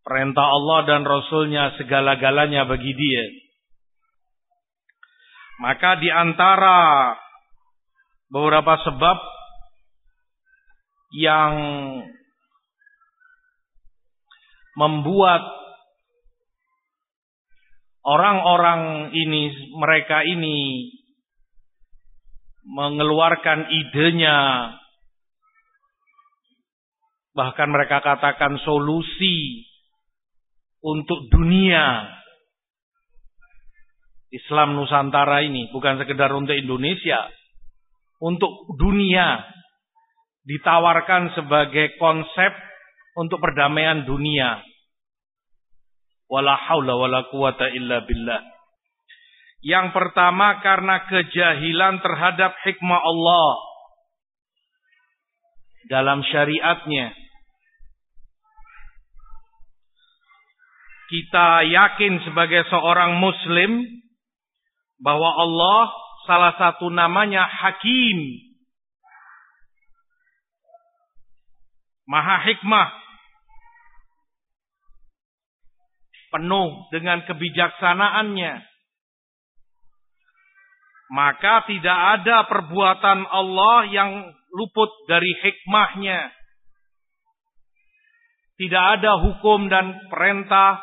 Perintah 0.07 0.47
Allah 0.47 0.86
dan 0.86 1.03
Rasulnya 1.03 1.74
segala-galanya 1.74 2.70
bagi 2.70 2.95
dia. 2.95 3.24
Maka 5.59 5.99
di 5.99 6.07
antara 6.07 7.18
beberapa 8.30 8.78
sebab 8.86 9.18
yang 11.18 11.55
membuat 14.78 15.43
orang-orang 18.09 19.12
ini, 19.12 19.52
mereka 19.76 20.24
ini 20.24 20.88
mengeluarkan 22.64 23.68
idenya. 23.68 24.72
Bahkan 27.36 27.68
mereka 27.68 28.00
katakan 28.00 28.56
solusi 28.64 29.62
untuk 30.80 31.28
dunia. 31.28 32.16
Islam 34.28 34.76
Nusantara 34.76 35.40
ini 35.40 35.72
bukan 35.72 35.96
sekedar 36.00 36.28
untuk 36.32 36.56
Indonesia. 36.56 37.28
Untuk 38.20 38.76
dunia. 38.76 39.44
Ditawarkan 40.48 41.36
sebagai 41.36 41.96
konsep 42.00 42.52
untuk 43.20 43.36
perdamaian 43.36 44.09
dunia 44.09 44.64
wala 46.29 46.55
haula 46.57 46.95
wala 46.95 47.24
quwata 47.33 47.72
illa 47.72 48.05
billah 48.05 48.41
yang 49.59 49.91
pertama 49.91 50.62
karena 50.62 51.03
kejahilan 51.11 51.99
terhadap 51.99 52.55
hikmah 52.62 53.03
Allah 53.03 53.68
dalam 55.91 56.22
syariatnya. 56.22 57.11
Kita 61.09 61.64
yakin 61.64 62.20
sebagai 62.22 62.68
seorang 62.68 63.16
muslim 63.16 63.81
bahwa 65.01 65.26
Allah 65.41 65.89
salah 66.29 66.53
satu 66.61 66.93
namanya 66.93 67.49
Hakim. 67.49 68.45
Maha 72.05 72.45
hikmah. 72.45 72.89
Penuh 76.29 76.93
dengan 76.93 77.24
kebijaksanaannya 77.24 78.68
maka 81.09 81.64
tidak 81.64 81.99
ada 82.20 82.45
perbuatan 82.45 83.24
Allah 83.24 83.89
yang 83.89 84.11
luput 84.53 84.93
dari 85.09 85.33
hikmahnya. 85.41 86.33
Tidak 88.59 88.85
ada 89.01 89.16
hukum 89.22 89.72
dan 89.72 89.97
perintah 90.12 90.83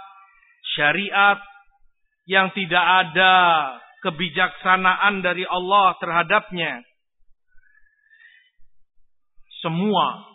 syariat 0.73 1.37
yang 2.25 2.49
tidak 2.57 2.81
ada 2.81 3.33
kebijaksanaan 4.01 5.21
dari 5.21 5.45
Allah 5.45 5.93
terhadapnya. 6.01 6.81
Semua 9.61 10.25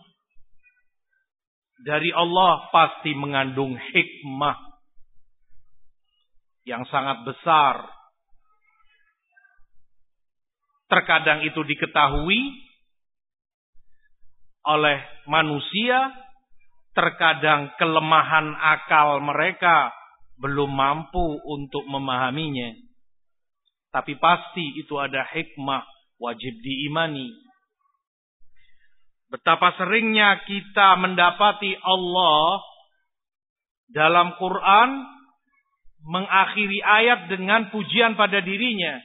dari 1.82 2.12
Allah 2.14 2.70
pasti 2.70 3.10
mengandung 3.16 3.74
hikmah 3.74 4.69
yang 6.70 6.86
sangat 6.86 7.26
besar 7.26 7.90
Terkadang 10.90 11.46
itu 11.46 11.62
diketahui 11.62 12.50
oleh 14.66 14.98
manusia, 15.30 16.10
terkadang 16.98 17.70
kelemahan 17.78 18.58
akal 18.58 19.22
mereka 19.22 19.94
belum 20.42 20.66
mampu 20.66 21.38
untuk 21.46 21.86
memahaminya. 21.86 22.74
Tapi 23.94 24.18
pasti 24.18 24.82
itu 24.82 24.98
ada 24.98 25.22
hikmah 25.30 25.86
wajib 26.18 26.58
diimani. 26.58 27.38
Betapa 29.30 29.78
seringnya 29.78 30.42
kita 30.42 30.98
mendapati 30.98 31.70
Allah 31.86 32.66
dalam 33.94 34.34
Quran 34.42 35.06
mengakhiri 36.04 36.80
ayat 36.80 37.28
dengan 37.28 37.68
pujian 37.68 38.16
pada 38.16 38.40
dirinya. 38.40 39.00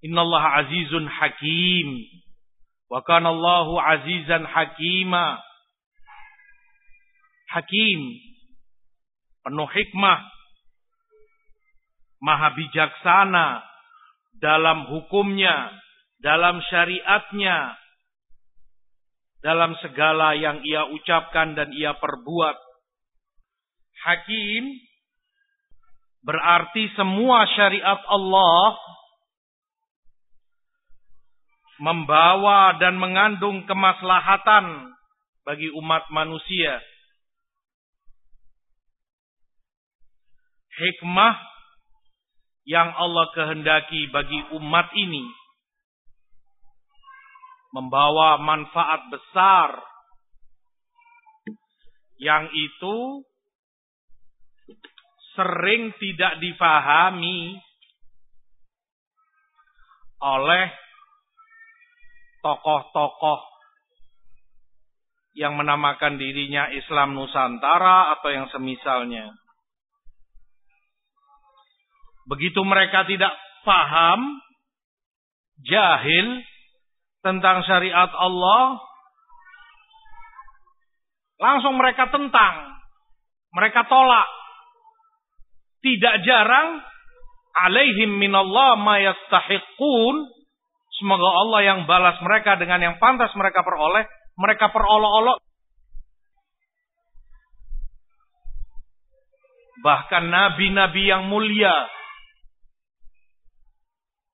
Innallaha 0.00 0.64
azizun 0.64 1.06
hakim. 1.10 1.88
Wa 2.90 3.02
kana 3.04 3.30
Allahu 3.30 3.78
azizan 3.78 4.46
hakima. 4.46 5.38
Hakim. 7.50 8.00
Penuh 9.46 9.70
hikmah. 9.70 10.20
maha 12.20 12.52
bijaksana 12.52 13.64
dalam 14.44 14.92
hukumnya, 14.92 15.72
dalam 16.20 16.60
syariatnya, 16.68 17.72
dalam 19.40 19.72
segala 19.80 20.36
yang 20.36 20.60
ia 20.60 20.84
ucapkan 20.92 21.56
dan 21.56 21.72
ia 21.72 21.96
perbuat. 21.96 22.56
Hakim 24.04 24.89
berarti 26.20 26.92
semua 26.96 27.48
syariat 27.56 28.00
Allah 28.08 28.76
membawa 31.80 32.76
dan 32.76 33.00
mengandung 33.00 33.64
kemaslahatan 33.64 34.92
bagi 35.48 35.72
umat 35.72 36.04
manusia. 36.12 36.76
Hikmah 40.76 41.34
yang 42.68 42.92
Allah 42.94 43.26
kehendaki 43.32 44.12
bagi 44.12 44.40
umat 44.60 44.92
ini 44.96 45.24
membawa 47.72 48.36
manfaat 48.36 49.08
besar 49.08 49.80
yang 52.20 52.52
itu 52.52 53.24
sering 55.40 55.96
tidak 55.96 56.36
difahami 56.36 57.56
oleh 60.20 60.68
tokoh-tokoh 62.44 63.40
yang 65.32 65.56
menamakan 65.56 66.20
dirinya 66.20 66.68
Islam 66.76 67.16
Nusantara 67.16 68.12
atau 68.20 68.28
yang 68.28 68.52
semisalnya. 68.52 69.32
Begitu 72.28 72.60
mereka 72.60 73.08
tidak 73.08 73.32
paham, 73.64 74.44
jahil, 75.64 76.44
tentang 77.24 77.64
syariat 77.64 78.12
Allah, 78.12 78.76
langsung 81.40 81.80
mereka 81.80 82.12
tentang, 82.12 82.76
mereka 83.56 83.88
tolak. 83.88 84.39
Tidak 85.80 86.14
jarang 86.28 86.80
alaihim 87.56 88.20
minallah 88.20 88.76
ma 88.76 89.00
yastahiqun. 89.00 90.16
Semoga 91.00 91.28
Allah 91.32 91.60
yang 91.64 91.80
balas 91.88 92.20
mereka 92.20 92.60
dengan 92.60 92.84
yang 92.84 92.96
pantas 93.00 93.32
mereka 93.32 93.64
peroleh, 93.64 94.04
mereka 94.36 94.68
perolok-olok. 94.68 95.40
Bahkan 99.80 100.24
nabi-nabi 100.28 101.08
yang 101.08 101.24
mulia 101.32 101.72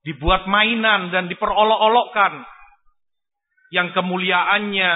dibuat 0.02 0.50
mainan 0.50 1.14
dan 1.14 1.30
diperolok-olokkan 1.30 2.42
yang 3.74 3.94
kemuliaannya 3.94 4.94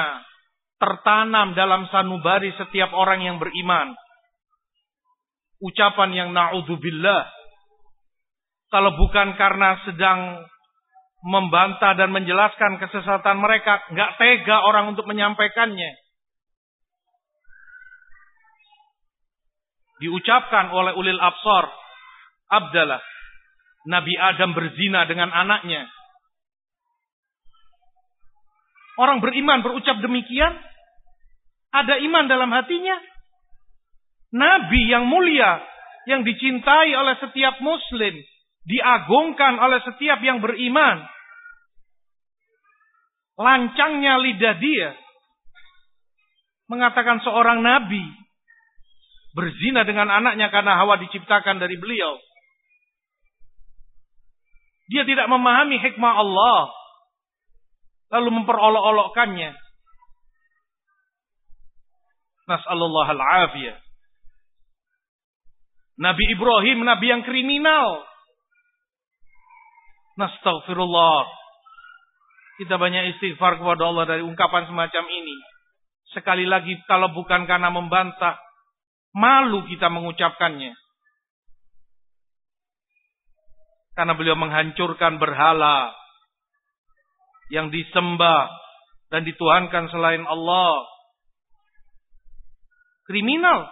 tertanam 0.78 1.52
dalam 1.58 1.90
sanubari 1.90 2.54
setiap 2.58 2.94
orang 2.94 3.26
yang 3.26 3.36
beriman. 3.38 3.94
Ucapan 5.60 6.10
yang 6.16 6.28
na'udzubillah. 6.32 7.28
Kalau 8.70 8.96
bukan 8.96 9.36
karena 9.36 9.76
sedang 9.84 10.46
membantah 11.20 11.92
dan 12.00 12.08
menjelaskan 12.16 12.80
kesesatan 12.80 13.36
mereka, 13.36 13.84
nggak 13.92 14.16
tega 14.16 14.64
orang 14.64 14.96
untuk 14.96 15.04
menyampaikannya. 15.04 15.92
Diucapkan 20.00 20.72
oleh 20.72 20.96
ulil 20.96 21.20
absor, 21.20 21.68
Abdallah, 22.48 23.04
Nabi 23.84 24.16
Adam 24.16 24.56
berzina 24.56 25.04
dengan 25.04 25.28
anaknya. 25.28 25.84
Orang 29.00 29.24
beriman 29.24 29.64
berucap 29.64 29.96
demikian. 30.00 30.56
Ada 31.72 32.00
iman 32.04 32.28
dalam 32.28 32.52
hatinya. 32.52 32.96
Nabi 34.30 34.80
yang 34.90 35.06
mulia. 35.10 35.62
Yang 36.08 36.34
dicintai 36.34 36.90
oleh 36.96 37.14
setiap 37.22 37.60
muslim. 37.62 38.14
Diagungkan 38.66 39.58
oleh 39.58 39.80
setiap 39.84 40.18
yang 40.22 40.38
beriman. 40.42 41.04
Lancangnya 43.40 44.20
lidah 44.20 44.56
dia. 44.58 44.90
Mengatakan 46.70 47.22
seorang 47.22 47.62
nabi. 47.62 48.02
Berzina 49.30 49.86
dengan 49.86 50.10
anaknya 50.10 50.50
karena 50.50 50.74
hawa 50.78 50.98
diciptakan 50.98 51.62
dari 51.62 51.78
beliau. 51.78 52.18
Dia 54.90 55.06
tidak 55.06 55.30
memahami 55.30 55.78
hikmah 55.78 56.14
Allah 56.18 56.74
lalu 58.10 58.42
memperolok-olokkannya. 58.42 59.54
Nas'alullah 62.50 63.08
al-afiyah. 63.14 63.89
Nabi 66.00 66.24
Ibrahim, 66.32 66.80
Nabi 66.82 67.06
yang 67.12 67.22
kriminal. 67.28 68.08
Nastaghfirullah. 70.16 71.28
Kita 72.60 72.76
banyak 72.76 73.16
istighfar 73.16 73.60
kepada 73.60 73.88
Allah 73.88 74.04
dari 74.08 74.22
ungkapan 74.24 74.68
semacam 74.68 75.04
ini. 75.08 75.36
Sekali 76.12 76.44
lagi, 76.48 76.76
kalau 76.88 77.12
bukan 77.12 77.44
karena 77.44 77.68
membantah, 77.68 78.40
malu 79.12 79.64
kita 79.68 79.92
mengucapkannya. 79.92 80.72
Karena 83.96 84.12
beliau 84.16 84.36
menghancurkan 84.36 85.20
berhala, 85.20 85.92
yang 87.50 87.68
disembah 87.68 88.48
dan 89.10 89.26
dituhankan 89.26 89.90
selain 89.90 90.22
Allah. 90.24 90.86
Kriminal. 93.10 93.66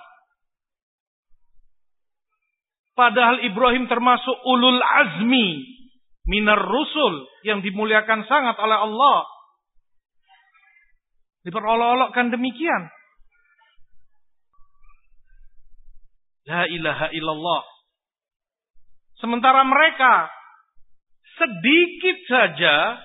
Padahal 2.98 3.46
Ibrahim 3.46 3.86
termasuk 3.86 4.42
ulul 4.42 4.82
azmi 4.82 5.62
minar 6.26 6.58
rusul 6.58 7.30
yang 7.46 7.62
dimuliakan 7.62 8.26
sangat 8.26 8.58
oleh 8.58 8.74
Allah. 8.74 9.22
Diperolok-olokkan 11.46 12.34
demikian. 12.34 12.90
La 16.50 16.66
ilaha 16.66 17.14
illallah. 17.14 17.62
Sementara 19.22 19.62
mereka 19.62 20.26
sedikit 21.38 22.18
saja 22.26 22.98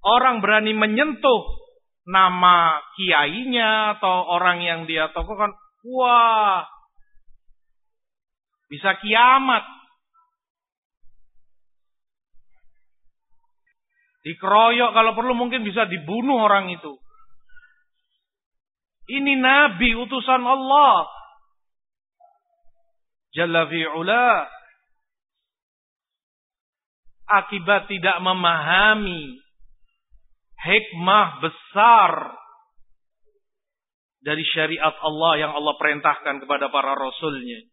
orang 0.00 0.40
berani 0.40 0.72
menyentuh 0.72 1.60
nama 2.08 2.80
kiainya 2.96 4.00
atau 4.00 4.32
orang 4.32 4.64
yang 4.64 4.80
dia 4.88 5.12
tokohkan, 5.12 5.52
wah, 5.92 6.64
bisa 8.70 8.94
kiamat. 9.02 9.66
Dikeroyok 14.22 14.90
kalau 14.94 15.12
perlu 15.18 15.34
mungkin 15.34 15.66
bisa 15.66 15.90
dibunuh 15.90 16.38
orang 16.46 16.70
itu. 16.70 16.94
Ini 19.10 19.34
nabi 19.42 19.90
utusan 19.98 20.46
Allah. 20.46 21.10
Jalla 23.34 23.66
fi'ula. 23.66 24.46
Akibat 27.30 27.86
tidak 27.86 28.18
memahami 28.22 29.38
hikmah 30.58 31.38
besar 31.38 32.34
dari 34.20 34.44
syariat 34.50 34.92
Allah 35.00 35.32
yang 35.38 35.52
Allah 35.54 35.74
perintahkan 35.78 36.42
kepada 36.44 36.68
para 36.68 36.92
rasulnya. 36.98 37.69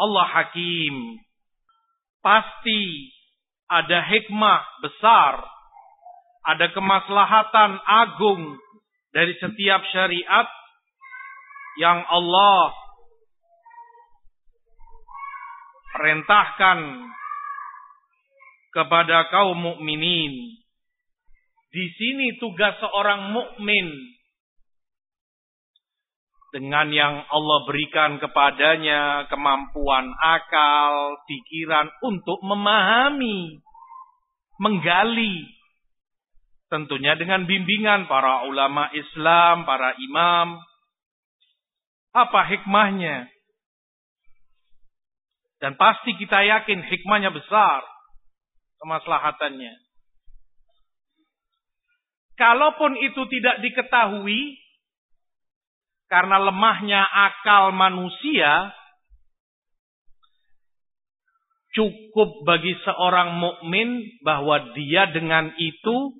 Allah 0.00 0.26
hakim. 0.32 1.20
Pasti 2.24 3.12
ada 3.68 4.00
hikmah 4.00 4.60
besar. 4.80 5.44
Ada 6.40 6.72
kemaslahatan 6.72 7.76
agung 7.84 8.56
dari 9.12 9.36
setiap 9.36 9.84
syariat 9.92 10.48
yang 11.76 12.00
Allah 12.08 12.72
perintahkan 15.92 16.78
kepada 18.72 19.28
kaum 19.28 19.58
mukminin 19.58 20.32
di 21.70 21.86
sini 21.94 22.38
tugas 22.42 22.74
seorang 22.82 23.30
mukmin 23.30 23.86
dengan 26.50 26.90
yang 26.90 27.22
Allah 27.30 27.58
berikan 27.66 28.18
kepadanya 28.18 29.30
kemampuan 29.30 30.10
akal, 30.18 31.22
pikiran 31.26 31.86
untuk 32.02 32.42
memahami, 32.42 33.62
menggali. 34.58 35.46
Tentunya 36.70 37.18
dengan 37.18 37.46
bimbingan 37.46 38.06
para 38.06 38.46
ulama 38.46 38.90
Islam, 38.94 39.66
para 39.66 39.94
imam. 39.98 40.58
Apa 42.14 42.46
hikmahnya? 42.50 43.30
Dan 45.62 45.74
pasti 45.78 46.14
kita 46.18 46.42
yakin 46.46 46.82
hikmahnya 46.82 47.30
besar. 47.30 47.82
Kemaslahatannya. 48.82 49.74
Kalaupun 52.38 52.96
itu 52.96 53.22
tidak 53.28 53.60
diketahui, 53.60 54.56
karena 56.10 56.42
lemahnya 56.42 57.06
akal 57.06 57.70
manusia, 57.70 58.74
cukup 61.70 62.42
bagi 62.42 62.74
seorang 62.82 63.38
mukmin 63.38 64.18
bahwa 64.26 64.74
dia 64.74 65.06
dengan 65.14 65.54
itu 65.54 66.18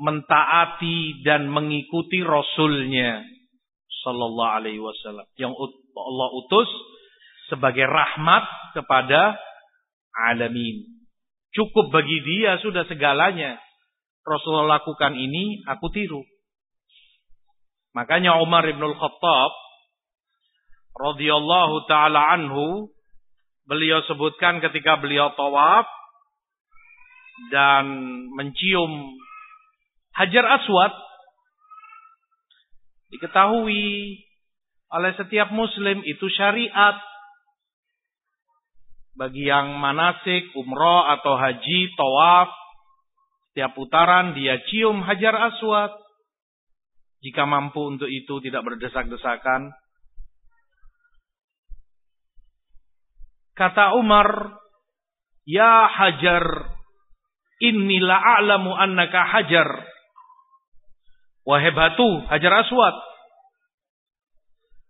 mentaati 0.00 1.22
dan 1.22 1.46
mengikuti 1.46 2.26
Rasulnya 2.26 3.22
Sallallahu 4.02 4.54
Alaihi 4.58 4.82
Wasallam 4.82 5.28
yang 5.38 5.54
Allah 5.94 6.28
utus 6.34 6.68
sebagai 7.52 7.86
rahmat 7.86 8.74
kepada 8.74 9.38
alamin. 10.26 11.06
Cukup 11.54 11.94
bagi 11.94 12.18
dia 12.22 12.58
sudah 12.62 12.86
segalanya. 12.86 13.58
Rasulullah 14.22 14.78
lakukan 14.78 15.18
ini, 15.18 15.66
aku 15.66 15.90
tiru. 15.90 16.22
Makanya 17.96 18.38
Umar 18.38 18.62
ibn 18.70 18.82
al-Khattab 18.82 19.52
radhiyallahu 20.94 21.86
taala 21.90 22.34
anhu 22.38 22.90
beliau 23.66 24.02
sebutkan 24.06 24.62
ketika 24.62 24.98
beliau 24.98 25.34
tawaf 25.34 25.86
dan 27.50 27.86
mencium 28.34 29.16
Hajar 30.14 30.42
Aswad 30.58 30.92
diketahui 33.10 34.18
oleh 34.90 35.12
setiap 35.14 35.54
muslim 35.54 36.02
itu 36.02 36.26
syariat 36.34 36.98
bagi 39.14 39.46
yang 39.46 39.76
manasik, 39.76 40.50
umroh 40.56 41.04
atau 41.04 41.36
haji, 41.36 41.92
tawaf 41.92 42.48
setiap 43.50 43.76
putaran 43.76 44.32
dia 44.32 44.56
cium 44.72 45.04
hajar 45.04 45.36
aswad. 45.36 45.92
Jika 47.20 47.44
mampu 47.44 47.84
untuk 47.84 48.08
itu 48.08 48.40
tidak 48.40 48.64
berdesak-desakan. 48.64 49.72
Kata 53.52 53.92
Umar, 54.00 54.56
Ya 55.44 55.88
hajar, 55.88 56.46
inilah 57.58 58.20
a'lamu 58.38 58.70
annaka 58.70 59.24
hajar. 59.24 59.68
Wahai 61.42 61.74
batu, 61.74 62.22
hajar 62.30 62.52
aswad. 62.62 62.96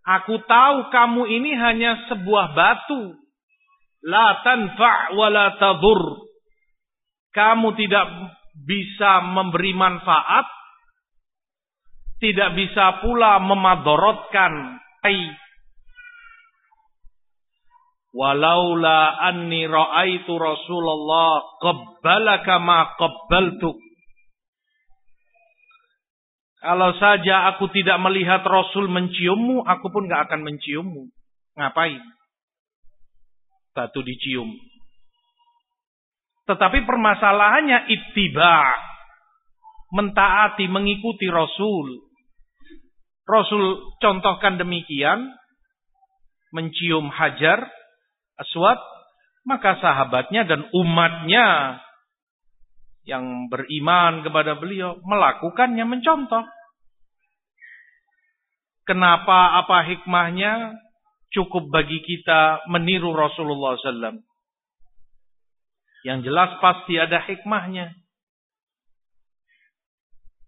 Aku 0.01 0.37
tahu 0.45 0.93
kamu 0.93 1.23
ini 1.29 1.51
hanya 1.57 1.97
sebuah 2.13 2.53
batu. 2.53 3.15
La 4.05 4.45
tanfa' 4.45 5.17
wa 5.17 5.27
la 5.33 5.57
tadur. 5.57 6.29
Kamu 7.31 7.73
tidak 7.79 8.05
bisa 8.53 9.23
memberi 9.23 9.71
manfaat, 9.71 10.45
tidak 12.21 12.53
bisa 12.53 13.01
pula 13.01 13.41
memadorotkan. 13.41 14.77
Walaula 18.13 19.17
anni 19.17 19.65
ra'aitu 19.65 20.29
Rasulullah 20.37 21.41
qabbalaka 21.57 22.61
ma 22.61 22.93
qabbaltuk. 22.93 23.79
Kalau 26.61 26.93
saja 27.01 27.49
aku 27.49 27.73
tidak 27.73 27.97
melihat 28.05 28.45
Rasul 28.45 28.85
menciummu, 28.85 29.65
aku 29.65 29.89
pun 29.89 30.05
gak 30.05 30.29
akan 30.29 30.45
menciummu. 30.45 31.09
Ngapain? 31.57 31.97
Batu 33.73 34.05
dicium. 34.05 34.53
Tetapi 36.45 36.85
permasalahannya 36.85 37.89
ittiba. 37.89 38.77
Mentaati, 39.97 40.69
mengikuti 40.69 41.25
Rasul. 41.33 42.10
Rasul 43.31 43.95
contohkan 44.03 44.59
demikian. 44.59 45.31
Mencium 46.51 47.07
hajar, 47.07 47.63
aswad. 48.35 48.75
Maka 49.47 49.79
sahabatnya 49.79 50.43
dan 50.43 50.67
umatnya 50.75 51.79
yang 53.07 53.49
beriman 53.49 54.21
kepada 54.21 54.59
beliau 54.59 54.99
melakukannya 55.01 55.81
mencontoh. 55.87 56.45
Kenapa 58.85 59.63
apa 59.63 59.87
hikmahnya? 59.87 60.75
Cukup 61.31 61.71
bagi 61.71 62.03
kita 62.03 62.67
meniru 62.67 63.15
Rasulullah 63.15 63.79
SAW. 63.79 64.19
Yang 66.03 66.19
jelas 66.27 66.51
pasti 66.59 66.99
ada 66.99 67.23
hikmahnya. 67.23 67.95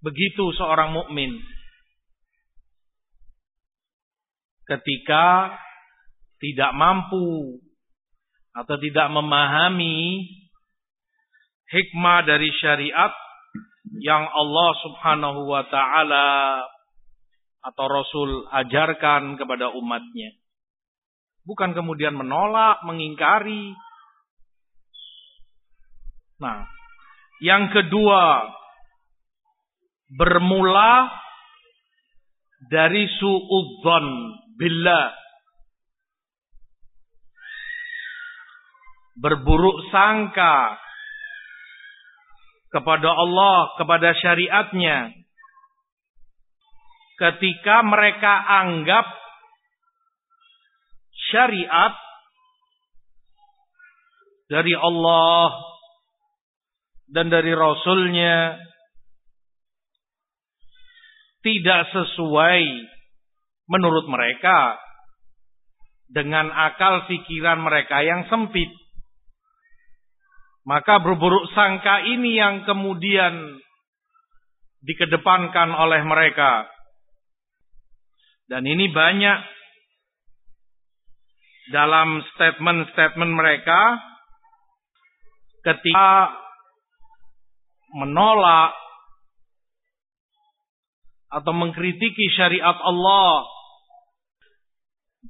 Begitu 0.03 0.51
seorang 0.59 0.91
mukmin 0.91 1.39
ketika 4.67 5.55
tidak 6.39 6.71
mampu 6.75 7.59
atau 8.53 8.75
tidak 8.77 9.07
memahami 9.09 10.27
hikmah 11.71 12.27
dari 12.27 12.49
syariat 12.61 13.11
yang 13.99 14.27
Allah 14.29 14.71
Subhanahu 14.83 15.47
wa 15.47 15.63
taala 15.67 16.29
atau 17.63 17.85
Rasul 17.87 18.43
ajarkan 18.51 19.39
kepada 19.39 19.71
umatnya. 19.71 20.35
Bukan 21.43 21.75
kemudian 21.75 22.15
menolak, 22.15 22.83
mengingkari, 22.87 23.75
Nah, 26.43 26.67
yang 27.39 27.71
kedua 27.71 28.51
bermula 30.11 31.07
dari 32.67 33.07
suudzon 33.15 34.05
billah. 34.57 35.13
Berburuk 39.13 39.93
sangka 39.93 40.81
kepada 42.73 43.13
Allah, 43.13 43.77
kepada 43.77 44.09
syariatnya. 44.17 45.13
Ketika 47.13 47.85
mereka 47.85 48.41
anggap 48.65 49.05
syariat 51.29 51.93
dari 54.49 54.73
Allah 54.73 55.53
dan 57.13 57.29
dari 57.29 57.53
Rasulnya 57.53 58.57
tidak 61.45 61.81
sesuai 61.93 62.61
menurut 63.67 64.05
mereka 64.11 64.77
dengan 66.11 66.51
akal 66.53 67.09
pikiran 67.09 67.63
mereka 67.63 68.03
yang 68.05 68.27
sempit. 68.29 68.69
Maka 70.63 71.03
berburuk 71.03 71.51
sangka 71.51 72.07
ini 72.07 72.39
yang 72.39 72.63
kemudian 72.63 73.59
dikedepankan 74.83 75.75
oleh 75.75 76.01
mereka. 76.07 76.67
Dan 78.47 78.67
ini 78.67 78.91
banyak 78.91 79.39
dalam 81.71 82.19
statement-statement 82.35 83.31
mereka 83.31 83.99
ketika 85.63 86.35
menolak 87.95 88.75
atau 91.31 91.53
mengkritiki 91.55 92.29
syariat 92.35 92.77
Allah. 92.83 93.52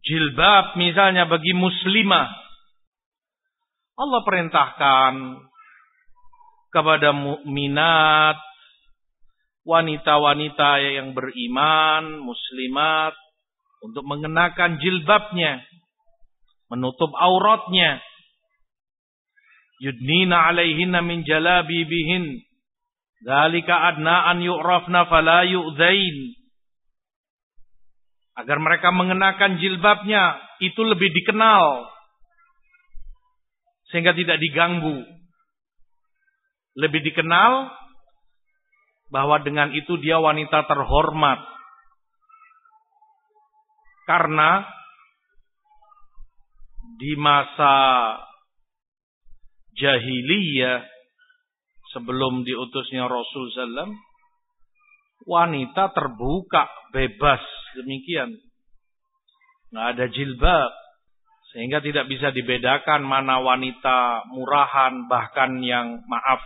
Jilbab 0.02 0.74
misalnya 0.82 1.30
bagi 1.30 1.54
muslimah. 1.54 2.30
Allah 3.94 4.22
perintahkan 4.26 5.14
kepada 6.74 7.14
mukminat, 7.14 8.42
wanita-wanita 9.62 10.70
yang 10.82 11.14
beriman, 11.14 12.26
muslimat 12.26 13.14
untuk 13.86 14.02
mengenakan 14.10 14.82
jilbabnya, 14.82 15.62
menutup 16.74 17.14
auratnya. 17.14 18.02
Yudnina 19.78 20.50
alaihinna 20.50 21.06
min 21.06 21.22
jalabibihin 21.22 22.42
Zalika 23.24 23.88
adna 23.88 24.28
an 24.28 24.44
yu'rafna 24.44 25.08
fala 25.08 25.48
yu'zain. 25.48 26.36
Agar 28.34 28.58
mereka 28.58 28.90
mengenakan 28.90 29.62
jilbabnya, 29.62 30.42
itu 30.58 30.82
lebih 30.82 31.14
dikenal. 31.14 31.86
Sehingga 33.94 34.18
tidak 34.18 34.42
diganggu. 34.42 35.06
Lebih 36.74 37.06
dikenal 37.06 37.70
bahwa 39.14 39.38
dengan 39.46 39.70
itu 39.78 40.02
dia 40.02 40.18
wanita 40.18 40.66
terhormat. 40.66 41.46
Karena 44.10 44.66
di 46.98 47.14
masa 47.18 47.76
jahiliyah 49.78 50.86
sebelum 51.94 52.42
diutusnya 52.42 53.06
Rasul 53.06 53.54
sallam 53.54 53.94
wanita 55.24 55.92
terbuka 55.96 56.68
bebas. 56.92 57.42
Demikian. 57.80 58.36
Nggak 59.74 59.88
ada 59.98 60.06
jilbab. 60.12 60.72
Sehingga 61.54 61.86
tidak 61.86 62.10
bisa 62.10 62.34
dibedakan 62.34 63.06
mana 63.06 63.38
wanita 63.38 64.26
murahan 64.34 65.06
bahkan 65.06 65.62
yang 65.62 66.02
maaf 66.10 66.42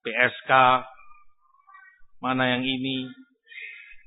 PSK 0.00 0.52
mana 2.22 2.56
yang 2.56 2.64
ini. 2.64 3.10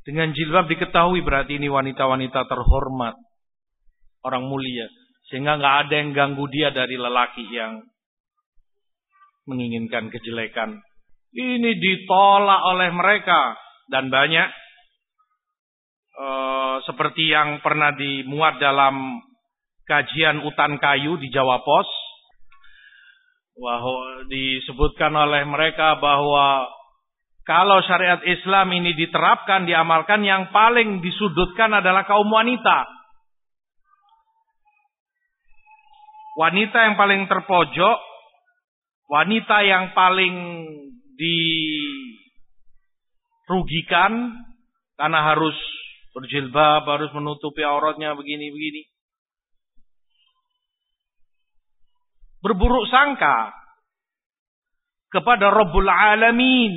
Dengan 0.05 0.33
jilbab 0.33 0.69
diketahui 0.69 1.21
berarti 1.25 1.57
ini 1.57 1.69
wanita-wanita 1.69 2.45
terhormat 2.45 3.17
orang 4.25 4.43
mulia. 4.45 4.89
Sehingga 5.29 5.57
nggak 5.57 5.75
ada 5.85 5.93
yang 5.93 6.09
ganggu 6.13 6.45
dia 6.49 6.69
dari 6.69 6.97
lelaki 6.97 7.45
yang 7.49 7.81
menginginkan 9.45 10.09
kejelekan. 10.09 10.81
Ini 11.35 11.71
ditolak 11.77 12.61
oleh 12.65 12.89
mereka 12.93 13.64
dan 13.91 14.09
banyak 14.09 14.49
uh, 16.17 16.77
seperti 16.85 17.29
yang 17.29 17.61
pernah 17.61 17.93
dimuat 17.93 18.57
dalam 18.57 19.21
kajian 19.85 20.41
utan 20.41 20.81
kayu 20.81 21.17
di 21.21 21.29
Jawa 21.29 21.61
Pos 21.61 21.89
bahwa 23.55 24.27
disebutkan 24.27 25.15
oleh 25.15 25.47
mereka 25.47 25.95
bahwa 25.95 26.67
kalau 27.45 27.77
syariat 27.85 28.19
Islam 28.25 28.73
ini 28.73 28.97
diterapkan, 28.97 29.69
diamalkan, 29.69 30.25
yang 30.25 30.49
paling 30.49 30.99
disudutkan 31.05 31.77
adalah 31.77 32.01
kaum 32.09 32.25
wanita. 32.25 32.89
Wanita 36.41 36.89
yang 36.89 36.95
paling 36.97 37.29
terpojok, 37.29 37.97
wanita 39.13 39.57
yang 39.61 39.93
paling 39.93 40.35
dirugikan 43.45 44.33
karena 44.97 45.19
harus 45.21 45.53
berjilbab, 46.17 46.81
harus 46.89 47.13
menutupi 47.13 47.61
auratnya 47.61 48.17
begini-begini. 48.17 48.89
Berburuk 52.41 52.89
sangka 52.89 53.53
kepada 55.13 55.49
Rabbul 55.49 55.89
Alamin 55.89 56.73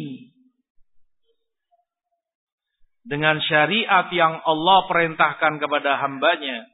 dengan 3.09 3.41
syariat 3.41 4.09
yang 4.13 4.45
Allah 4.45 4.85
perintahkan 4.89 5.57
kepada 5.61 5.97
hambanya. 6.05 6.69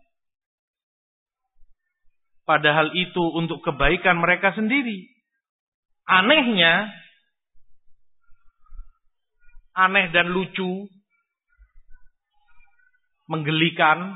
Padahal 2.45 2.93
itu 2.93 3.25
untuk 3.35 3.65
kebaikan 3.65 4.21
mereka 4.21 4.53
sendiri. 4.53 5.09
Anehnya, 6.05 6.93
aneh 9.75 10.11
dan 10.15 10.31
lucu, 10.31 10.87
menggelikan, 13.27 14.15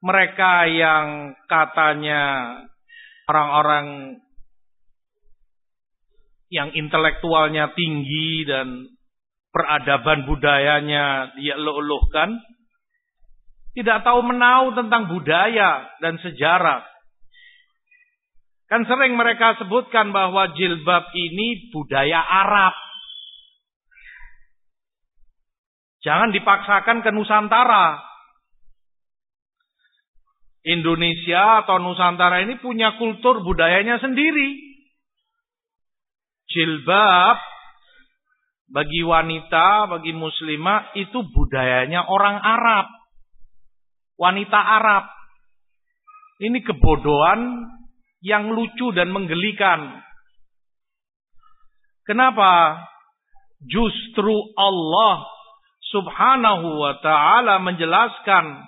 mereka 0.00 0.66
yang 0.66 1.36
katanya 1.46 2.22
orang-orang 3.28 4.18
yang 6.50 6.74
intelektualnya 6.74 7.70
tinggi 7.78 8.42
dan 8.42 8.90
peradaban 9.54 10.26
budayanya 10.26 11.30
dia 11.38 11.54
eluh-eluhkan, 11.54 12.34
tidak 13.78 14.02
tahu 14.02 14.26
menau 14.26 14.74
tentang 14.74 15.06
budaya 15.06 15.86
dan 16.02 16.18
sejarah. 16.18 16.82
Kan 18.66 18.86
sering 18.86 19.18
mereka 19.18 19.58
sebutkan 19.58 20.14
bahwa 20.14 20.54
jilbab 20.54 21.10
ini 21.14 21.70
budaya 21.74 22.22
Arab. 22.22 22.74
Jangan 26.00 26.32
dipaksakan 26.32 27.04
ke 27.04 27.10
Nusantara. 27.12 28.00
Indonesia 30.64 31.64
atau 31.64 31.80
Nusantara 31.80 32.44
ini 32.44 32.60
punya 32.60 32.96
kultur 33.00 33.40
budayanya 33.40 34.00
sendiri. 34.00 34.60
Jilbab 36.50 37.36
bagi 38.70 39.02
wanita, 39.02 39.88
bagi 39.88 40.12
muslimah 40.12 40.92
itu 40.96 41.24
budayanya 41.32 42.06
orang 42.08 42.36
Arab. 42.38 42.86
Wanita 44.20 44.60
Arab. 44.60 45.04
Ini 46.40 46.60
kebodohan 46.64 47.40
yang 48.24 48.52
lucu 48.52 48.92
dan 48.92 49.12
menggelikan. 49.12 50.00
Kenapa? 52.04 52.84
Justru 53.60 54.32
Allah 54.56 55.39
subhanahu 55.90 56.78
wa 56.78 56.94
ta'ala 57.02 57.58
menjelaskan. 57.60 58.64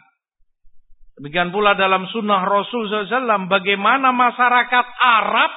Demikian 1.22 1.54
pula 1.54 1.78
dalam 1.78 2.10
sunnah 2.10 2.42
Rasul 2.42 2.90
SAW. 2.90 3.46
Bagaimana 3.46 4.10
masyarakat 4.10 4.86
Arab 4.98 5.52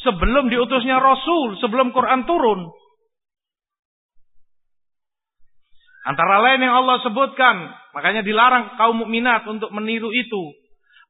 sebelum 0.00 0.48
diutusnya 0.48 0.96
Rasul, 0.98 1.60
sebelum 1.60 1.92
Quran 1.92 2.24
turun. 2.24 2.72
Antara 6.02 6.42
lain 6.42 6.66
yang 6.66 6.82
Allah 6.82 6.98
sebutkan, 7.06 7.70
makanya 7.94 8.26
dilarang 8.26 8.74
kaum 8.74 9.06
mukminat 9.06 9.46
untuk 9.46 9.70
meniru 9.70 10.10
itu. 10.10 10.50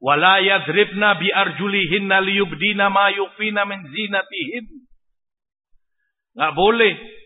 Wala 0.02 0.42
yadribna 0.42 1.16
bi 1.16 1.32
arjulihinna 1.32 2.20
liyubdina 2.20 2.92
ma 2.92 3.08
zinatihin. 3.88 4.64
Boleh 6.36 7.21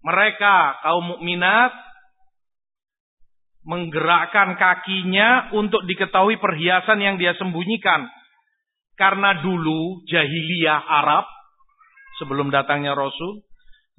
mereka 0.00 0.80
kaum 0.84 1.16
mukminat 1.16 1.72
menggerakkan 3.64 4.56
kakinya 4.56 5.52
untuk 5.52 5.84
diketahui 5.84 6.40
perhiasan 6.40 6.98
yang 7.00 7.20
dia 7.20 7.36
sembunyikan. 7.36 8.08
Karena 8.96 9.40
dulu 9.40 10.04
jahiliyah 10.08 10.80
Arab 10.80 11.24
sebelum 12.20 12.52
datangnya 12.52 12.92
Rasul 12.92 13.40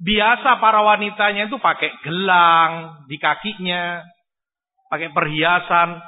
Biasa 0.02 0.58
para 0.58 0.82
wanitanya 0.82 1.46
itu 1.46 1.62
pakai 1.62 1.94
gelang 2.02 3.06
di 3.06 3.22
kakinya, 3.22 4.02
pakai 4.90 5.14
perhiasan. 5.14 6.02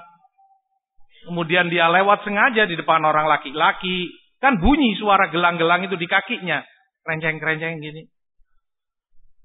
Kemudian 1.31 1.71
dia 1.71 1.87
lewat 1.87 2.27
sengaja 2.27 2.67
di 2.67 2.75
depan 2.75 3.07
orang 3.07 3.31
laki-laki. 3.31 4.11
Kan 4.43 4.59
bunyi 4.59 4.99
suara 4.99 5.31
gelang-gelang 5.31 5.87
itu 5.87 5.95
di 5.95 6.11
kakinya. 6.11 6.59
Kerenceng-kerenceng 7.07 7.79
gini. 7.79 8.03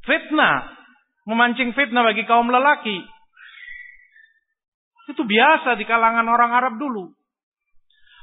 Fitnah. 0.06 0.78
Memancing 1.30 1.78
fitnah 1.78 2.02
bagi 2.06 2.26
kaum 2.26 2.50
lelaki. 2.50 3.06
Itu 5.10 5.26
biasa 5.26 5.78
di 5.78 5.86
kalangan 5.90 6.26
orang 6.26 6.52
Arab 6.54 6.74
dulu. 6.78 7.10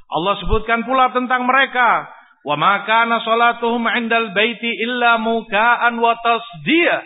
Allah 0.07 0.33
sebutkan 0.39 0.87
pula 0.87 1.11
tentang 1.11 1.43
mereka. 1.43 2.07
Wa 2.47 2.55
ma 2.55 2.87
kana 2.87 3.19
salatuhum 3.23 3.83
'indal 3.91 4.31
baiti 4.31 4.71
illa 4.87 5.19
muka'an 5.19 5.99
wa 5.99 6.15
tasdiyah. 6.15 7.03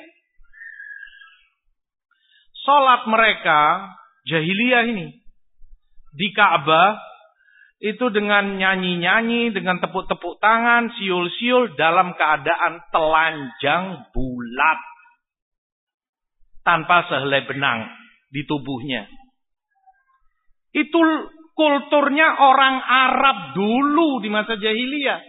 Salat 2.61 3.09
mereka 3.09 3.89
jahiliyah 4.30 4.86
ini 4.86 5.17
di 6.13 6.28
Ka'bah 6.38 7.11
itu 7.82 8.14
dengan 8.14 8.62
nyanyi-nyanyi, 8.62 9.50
dengan 9.50 9.82
tepuk-tepuk 9.82 10.38
tangan, 10.38 10.94
siul-siul 11.02 11.74
dalam 11.74 12.14
keadaan 12.14 12.78
telanjang 12.94 14.06
bulat. 14.14 14.80
Tanpa 16.62 17.10
sehelai 17.10 17.50
benang 17.50 17.90
di 18.30 18.46
tubuhnya. 18.46 19.10
Itu 20.78 21.02
kulturnya 21.58 22.38
orang 22.38 22.86
Arab 22.86 23.38
dulu 23.58 24.22
di 24.22 24.30
masa 24.30 24.62
jahiliyah. 24.62 25.20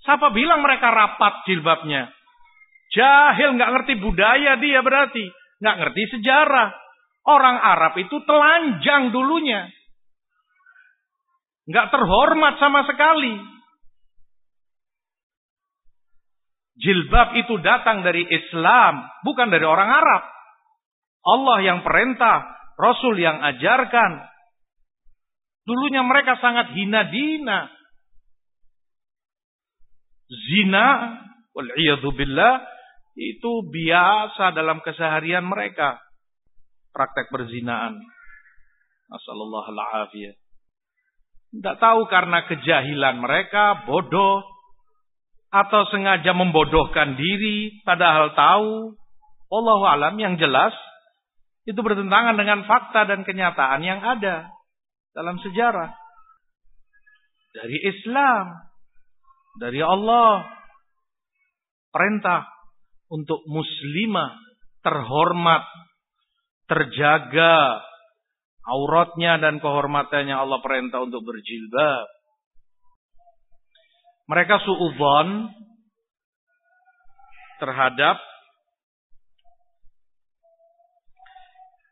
Siapa 0.00 0.32
bilang 0.32 0.64
mereka 0.64 0.88
rapat 0.88 1.44
jilbabnya? 1.44 2.08
Jahil 2.96 3.60
nggak 3.60 3.70
ngerti 3.76 3.94
budaya 4.00 4.56
dia 4.56 4.80
berarti, 4.80 5.28
nggak 5.60 5.76
ngerti 5.84 6.02
sejarah. 6.16 6.72
Orang 7.28 7.60
Arab 7.60 8.00
itu 8.00 8.16
telanjang 8.24 9.12
dulunya, 9.12 9.68
nggak 11.68 11.86
terhormat 11.92 12.54
sama 12.56 12.86
sekali. 12.88 13.34
Jilbab 16.80 17.36
itu 17.36 17.60
datang 17.60 18.00
dari 18.00 18.24
Islam, 18.24 19.04
bukan 19.20 19.52
dari 19.52 19.68
orang 19.68 19.90
Arab. 19.90 20.22
Allah 21.20 21.58
yang 21.60 21.78
perintah, 21.84 22.48
Rasul 22.80 23.20
yang 23.20 23.36
ajarkan. 23.36 24.24
Dulunya 25.68 26.00
mereka 26.00 26.40
sangat 26.40 26.72
hina 26.72 27.04
dina 27.12 27.68
zina 30.30 30.86
wal 31.52 31.70
billah 32.14 32.54
itu 33.18 33.52
biasa 33.68 34.54
dalam 34.54 34.78
keseharian 34.80 35.44
mereka 35.44 35.98
praktek 36.94 37.28
berzinaan. 37.34 37.98
Nasallallahu 39.10 39.74
alaihi 39.74 40.38
Tidak 41.50 41.76
tahu 41.82 42.06
karena 42.06 42.46
kejahilan 42.46 43.18
mereka, 43.18 43.82
bodoh, 43.82 44.46
atau 45.50 45.82
sengaja 45.90 46.30
membodohkan 46.30 47.18
diri, 47.18 47.82
padahal 47.82 48.30
tahu. 48.38 48.94
Allah 49.50 49.80
alam 49.98 50.14
yang 50.14 50.38
jelas, 50.38 50.70
itu 51.66 51.82
bertentangan 51.82 52.38
dengan 52.38 52.62
fakta 52.70 53.02
dan 53.10 53.26
kenyataan 53.26 53.82
yang 53.82 53.98
ada 53.98 54.46
dalam 55.10 55.42
sejarah. 55.42 55.90
Dari 57.50 57.78
Islam, 57.82 58.46
dari 59.58 59.82
Allah, 59.82 60.46
perintah 61.90 62.46
untuk 63.10 63.42
muslimah 63.50 64.38
terhormat, 64.86 65.66
terjaga 66.70 67.82
auratnya 68.68 69.40
dan 69.40 69.62
kehormatannya 69.62 70.36
Allah 70.36 70.60
perintah 70.60 71.00
untuk 71.00 71.24
berjilbab. 71.24 72.06
Mereka 74.30 74.62
suudzon 74.62 75.50
terhadap 77.58 78.16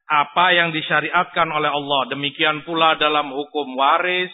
apa 0.09 0.47
yang 0.57 0.73
disyariatkan 0.73 1.49
oleh 1.53 1.69
Allah. 1.69 2.01
Demikian 2.09 2.65
pula 2.65 2.97
dalam 2.97 3.29
hukum 3.35 3.77
waris. 3.77 4.33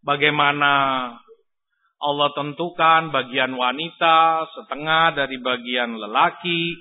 Bagaimana 0.00 0.72
Allah 2.00 2.28
tentukan 2.32 3.12
bagian 3.12 3.52
wanita 3.52 4.48
setengah 4.56 5.12
dari 5.12 5.36
bagian 5.36 6.00
lelaki 6.00 6.72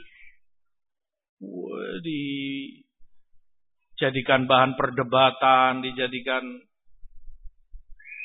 dijadikan 3.99 4.47
bahan 4.47 4.75
perdebatan, 4.75 5.79
dijadikan 5.83 6.43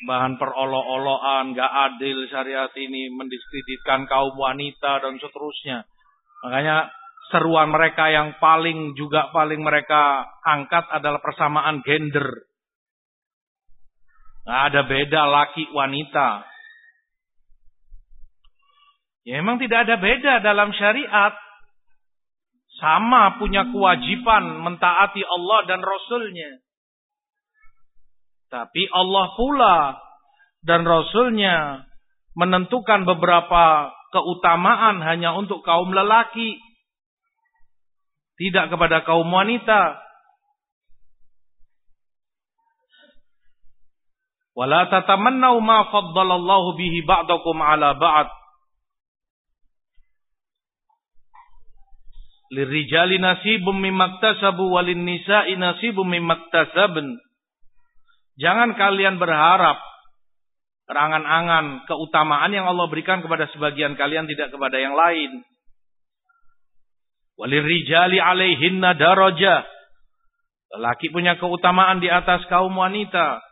bahan 0.05 0.37
perolok-olokan, 0.37 1.57
gak 1.57 1.73
adil 1.91 2.29
syariat 2.29 2.71
ini 2.77 3.09
mendiskreditkan 3.15 4.05
kaum 4.07 4.37
wanita 4.37 5.01
dan 5.01 5.17
seterusnya. 5.17 5.89
Makanya 6.45 6.93
seruan 7.33 7.73
mereka 7.73 8.13
yang 8.13 8.37
paling 8.37 8.93
juga 8.95 9.33
paling 9.33 9.65
mereka 9.65 10.29
angkat 10.45 10.85
adalah 10.93 11.25
persamaan 11.25 11.81
gender. 11.81 12.45
Gak 14.45 14.61
ada 14.71 14.81
beda 14.85 15.23
laki 15.25 15.73
wanita. 15.73 16.45
Ya 19.25 19.41
memang 19.41 19.57
tidak 19.57 19.89
ada 19.89 19.97
beda 19.97 20.45
dalam 20.45 20.69
syariat. 20.77 21.33
Sama 22.85 23.41
punya 23.41 23.65
kewajiban 23.73 24.61
mentaati 24.61 25.25
Allah 25.25 25.65
dan 25.65 25.81
Rasulnya. 25.81 26.61
Tapi 28.53 28.85
Allah 28.93 29.33
pula 29.41 29.77
dan 30.61 30.85
Rasulnya 30.85 31.89
menentukan 32.37 33.09
beberapa 33.09 33.89
keutamaan 34.13 35.01
hanya 35.01 35.33
untuk 35.33 35.65
kaum 35.65 35.97
lelaki. 35.97 36.61
Tidak 38.37 38.69
kepada 38.69 39.01
kaum 39.09 39.33
wanita. 39.33 39.97
Wala 44.53 44.93
tatamannau 44.93 45.57
ma 45.65 45.89
faddalallahu 45.89 46.77
bihi 46.77 47.01
ba'dakum 47.09 47.65
ala 47.65 47.97
ba'd. 47.97 48.44
Lirijali 52.55 53.19
nasibum 53.19 53.83
mimmaktasabu 53.83 54.71
walin 54.71 55.03
nisa'i 55.03 55.59
nasibum 55.59 56.07
mimmaktasabun. 56.07 57.19
Jangan 58.39 58.79
kalian 58.79 59.19
berharap 59.19 59.83
berangan-angan 60.87 61.83
keutamaan 61.91 62.55
yang 62.55 62.71
Allah 62.71 62.87
berikan 62.87 63.27
kepada 63.27 63.51
sebagian 63.51 63.99
kalian 63.99 64.31
tidak 64.31 64.55
kepada 64.55 64.79
yang 64.79 64.95
lain. 64.95 65.43
Walirijali 67.35 68.23
alaihinna 68.23 68.95
daraja. 68.95 69.67
Lelaki 70.79 71.11
punya 71.11 71.35
keutamaan 71.35 71.99
di 71.99 72.07
atas 72.07 72.47
kaum 72.47 72.71
wanita. 72.71 73.43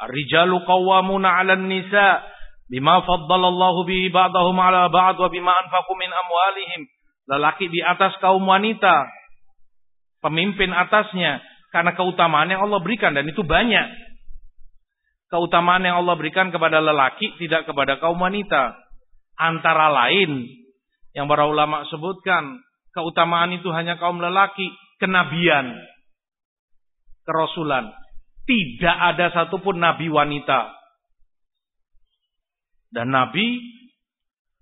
Ar-rijalu 0.00 0.64
qawwamuna 0.64 1.40
'alan 1.40 1.68
nisa 1.68 2.24
bima 2.72 3.04
faddalallahu 3.04 3.84
bihi 3.88 4.08
ba'dahum 4.08 4.56
'ala 4.56 4.88
ba'd 4.88 5.20
wa 5.20 5.28
bima 5.28 5.52
anfaqu 5.52 5.92
min 6.00 6.08
amwalihim. 6.08 6.95
Lelaki 7.26 7.66
di 7.66 7.82
atas 7.82 8.14
kaum 8.22 8.46
wanita. 8.46 9.10
Pemimpin 10.22 10.70
atasnya. 10.70 11.42
Karena 11.74 11.92
keutamaan 11.98 12.46
yang 12.46 12.62
Allah 12.62 12.78
berikan. 12.78 13.12
Dan 13.12 13.26
itu 13.26 13.42
banyak. 13.42 13.86
Keutamaan 15.26 15.82
yang 15.82 15.98
Allah 16.06 16.14
berikan 16.14 16.54
kepada 16.54 16.78
lelaki. 16.78 17.34
Tidak 17.42 17.66
kepada 17.66 17.98
kaum 17.98 18.22
wanita. 18.22 18.78
Antara 19.36 19.90
lain. 19.90 20.46
Yang 21.12 21.26
para 21.26 21.44
ulama 21.50 21.82
sebutkan. 21.90 22.62
Keutamaan 22.94 23.50
itu 23.58 23.68
hanya 23.74 23.98
kaum 23.98 24.22
lelaki. 24.22 24.70
Kenabian. 25.02 25.74
Kerasulan. 27.26 27.90
Tidak 28.46 28.96
ada 29.02 29.34
satupun 29.34 29.82
nabi 29.82 30.06
wanita. 30.06 30.70
Dan 32.94 33.10
nabi 33.10 33.58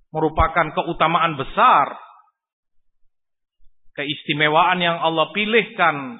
merupakan 0.08 0.72
keutamaan 0.72 1.36
besar 1.36 2.03
keistimewaan 3.95 4.82
yang 4.82 4.99
Allah 4.99 5.30
pilihkan 5.30 6.18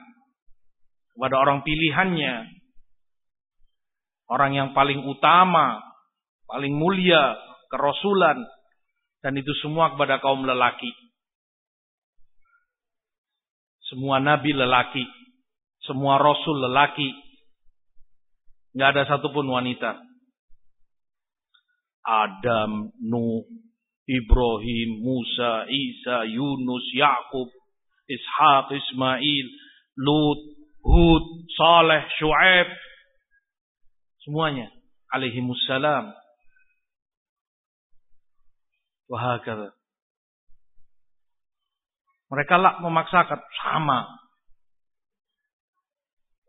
kepada 1.14 1.37
orang 1.39 1.62
pilihannya. 1.62 2.51
Orang 4.25 4.57
yang 4.57 4.72
paling 4.72 5.05
utama, 5.05 5.83
paling 6.49 6.72
mulia, 6.75 7.37
kerasulan. 7.68 8.41
Dan 9.20 9.37
itu 9.37 9.53
semua 9.61 9.93
kepada 9.95 10.18
kaum 10.20 10.43
lelaki. 10.43 10.91
Semua 13.91 14.18
nabi 14.18 14.55
lelaki. 14.55 15.05
Semua 15.85 16.16
rasul 16.16 16.64
lelaki. 16.64 17.12
Nggak 18.75 18.91
ada 18.97 19.03
satupun 19.07 19.47
wanita. 19.47 20.01
Adam, 22.05 22.93
Nuh, 23.01 23.49
Ibrahim, 24.05 25.01
Musa, 25.01 25.64
Isa, 25.68 26.29
Yunus, 26.29 26.85
Yakub, 26.93 27.49
Ishaq, 28.05 28.69
Ismail, 28.73 29.47
Lut, 29.97 30.41
Hud, 30.85 31.25
Saleh, 31.57 32.05
Shu'aib. 32.21 32.69
Semuanya. 34.25 34.69
Alaihimussalam. 35.13 36.13
Wahakala. 39.09 39.73
Mereka 42.33 42.55
lah 42.59 42.81
memaksakan. 42.83 43.41
Sama. 43.63 44.09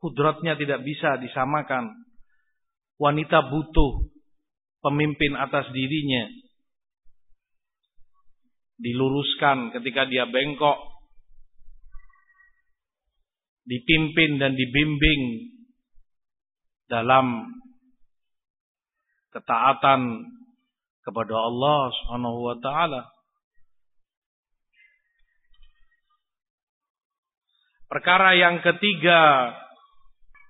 Kudratnya 0.01 0.57
tidak 0.59 0.83
bisa 0.83 1.19
disamakan. 1.19 1.93
Wanita 2.95 3.51
butuh 3.51 4.07
pemimpin 4.79 5.35
atas 5.35 5.67
dirinya. 5.75 6.31
Diluruskan 8.75 9.71
ketika 9.71 10.07
dia 10.07 10.27
bengkok 10.27 10.94
dipimpin 13.65 14.37
dan 14.37 14.53
dibimbing 14.53 15.51
dalam 16.85 17.49
ketaatan 19.33 20.01
kepada 21.01 21.35
Allah 21.35 21.81
Subhanahu 21.91 22.39
wa 22.45 22.55
taala. 22.61 23.01
Perkara 27.85 28.33
yang 28.33 28.65
ketiga, 28.65 29.53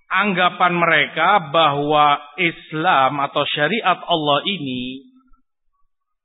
anggapan 0.08 0.74
mereka 0.76 1.52
bahwa 1.52 2.20
Islam 2.40 3.20
atau 3.20 3.44
syariat 3.52 4.00
Allah 4.08 4.40
ini 4.48 5.15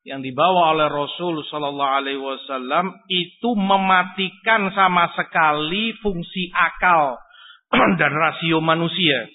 yang 0.00 0.24
dibawa 0.24 0.72
oleh 0.72 0.88
Rasul 0.88 1.44
Sallallahu 1.44 1.94
Alaihi 2.00 2.20
Wasallam 2.20 3.04
itu 3.12 3.50
mematikan 3.52 4.72
sama 4.72 5.12
sekali 5.12 5.92
fungsi 6.00 6.48
akal 6.56 7.20
dan 8.00 8.12
rasio 8.16 8.64
manusia. 8.64 9.28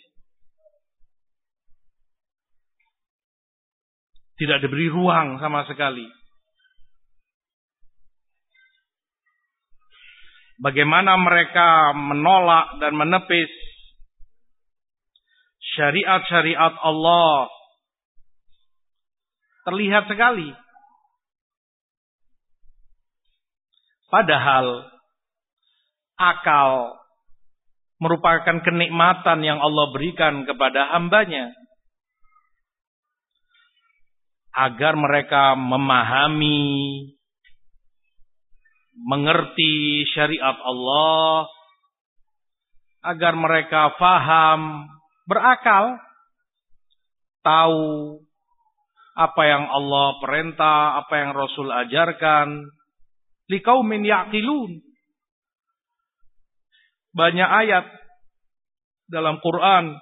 Tidak 4.36 4.60
diberi 4.60 4.92
ruang 4.92 5.40
sama 5.40 5.64
sekali. 5.64 6.04
Bagaimana 10.60 11.16
mereka 11.20 11.92
menolak 11.96 12.80
dan 12.80 12.96
menepis 12.96 13.52
syariat-syariat 15.76 16.74
Allah 16.80 17.55
Terlihat 19.66 20.06
sekali. 20.06 20.54
Padahal 24.06 24.86
akal 26.16 26.96
merupakan 28.00 28.62
kenikmatan 28.62 29.42
yang 29.42 29.60
Allah 29.60 29.92
berikan 29.92 30.46
kepada 30.46 30.96
hambanya. 30.96 31.52
Agar 34.56 34.96
mereka 34.96 35.58
memahami, 35.60 37.12
mengerti 38.96 40.08
syariat 40.16 40.56
Allah, 40.64 41.52
agar 43.04 43.36
mereka 43.36 43.92
faham, 44.00 44.88
berakal, 45.28 46.00
tahu 47.44 48.24
apa 49.16 49.42
yang 49.48 49.64
Allah 49.72 50.20
perintah, 50.20 51.00
apa 51.00 51.14
yang 51.24 51.32
Rasul 51.32 51.72
ajarkan, 51.72 52.68
liqaumin 53.48 54.04
yaqilun 54.04 54.84
banyak 57.16 57.48
ayat 57.48 57.88
dalam 59.08 59.40
Quran 59.40 59.96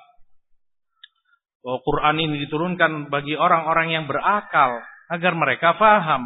bahwa 1.62 1.80
Quran 1.86 2.16
ini 2.26 2.36
diturunkan 2.44 3.14
bagi 3.14 3.38
orang-orang 3.38 3.94
yang 3.94 4.06
berakal 4.10 4.82
agar 5.14 5.34
mereka 5.38 5.78
faham. 5.78 6.26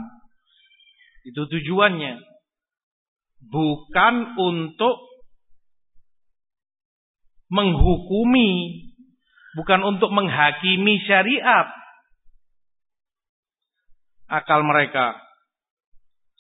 Itu 1.28 1.46
tujuannya. 1.46 2.24
Bukan 3.52 4.16
untuk 4.40 4.98
menghukumi, 7.52 8.52
bukan 9.60 9.84
untuk 9.86 10.10
menghakimi 10.16 11.04
syariat. 11.06 11.68
Akal 14.28 14.64
mereka. 14.64 15.16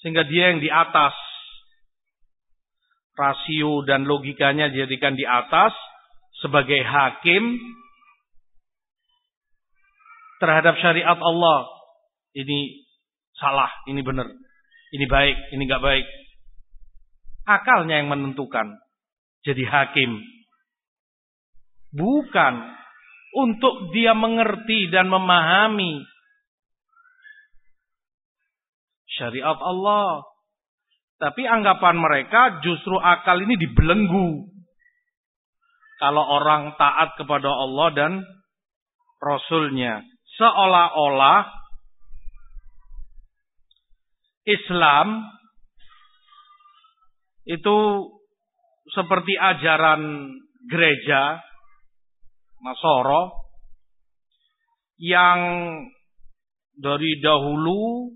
Sehingga 0.03 0.27
dia 0.27 0.53
yang 0.53 0.59
di 0.59 0.69
atas 0.69 1.15
rasio 3.17 3.81
dan 3.87 4.05
logikanya 4.05 4.69
dijadikan 4.69 5.17
di 5.17 5.25
atas 5.25 5.73
sebagai 6.37 6.83
hakim 6.85 7.57
terhadap 10.37 10.77
syariat 10.77 11.17
Allah. 11.17 11.59
Ini 12.37 12.85
salah, 13.33 13.71
ini 13.89 14.05
benar. 14.05 14.29
Ini 14.93 15.05
baik, 15.09 15.37
ini 15.57 15.63
gak 15.65 15.83
baik. 15.83 16.05
Akalnya 17.47 18.03
yang 18.03 18.13
menentukan. 18.13 18.77
Jadi 19.41 19.63
hakim. 19.65 20.21
Bukan 21.95 22.53
untuk 23.33 23.95
dia 23.95 24.11
mengerti 24.11 24.91
dan 24.91 25.07
memahami 25.07 26.03
syariat 29.17 29.57
Allah. 29.57 30.23
Tapi 31.17 31.49
anggapan 31.49 31.97
mereka 31.97 32.61
justru 32.61 32.93
akal 33.01 33.41
ini 33.41 33.57
dibelenggu. 33.57 34.53
Kalau 35.97 36.23
orang 36.37 36.77
taat 36.77 37.17
kepada 37.17 37.49
Allah 37.49 37.89
dan 37.97 38.13
Rasulnya. 39.17 40.05
Seolah-olah 40.37 41.49
Islam 44.45 45.25
itu 47.49 47.77
seperti 48.93 49.33
ajaran 49.33 50.29
gereja 50.69 51.41
Masoro 52.61 53.49
yang 55.01 55.39
dari 56.77 57.17
dahulu 57.21 58.13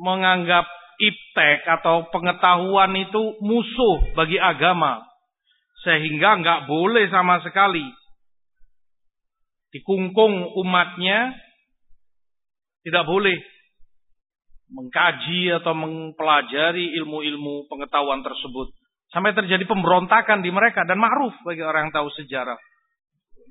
menganggap 0.00 0.66
iptek 0.98 1.66
atau 1.80 2.06
pengetahuan 2.10 2.94
itu 2.94 3.38
musuh 3.42 4.14
bagi 4.14 4.38
agama. 4.38 5.02
Sehingga 5.84 6.40
nggak 6.40 6.60
boleh 6.70 7.06
sama 7.12 7.44
sekali 7.44 7.84
dikungkung 9.74 10.54
umatnya 10.54 11.34
tidak 12.86 13.04
boleh 13.10 13.34
mengkaji 14.70 15.50
atau 15.50 15.74
mempelajari 15.74 16.94
ilmu-ilmu 17.02 17.66
pengetahuan 17.66 18.22
tersebut 18.22 18.70
sampai 19.10 19.34
terjadi 19.34 19.66
pemberontakan 19.66 20.46
di 20.46 20.54
mereka 20.54 20.86
dan 20.86 21.02
ma'ruf 21.02 21.34
bagi 21.42 21.66
orang 21.66 21.90
yang 21.90 21.94
tahu 21.94 22.08
sejarah 22.14 22.56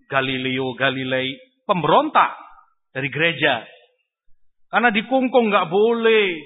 Galileo 0.07 0.71
Galilei 0.79 1.35
pemberontak 1.67 2.39
dari 2.95 3.11
gereja 3.11 3.67
karena 4.73 4.89
dikungkung 4.89 5.53
nggak 5.53 5.69
boleh 5.69 6.41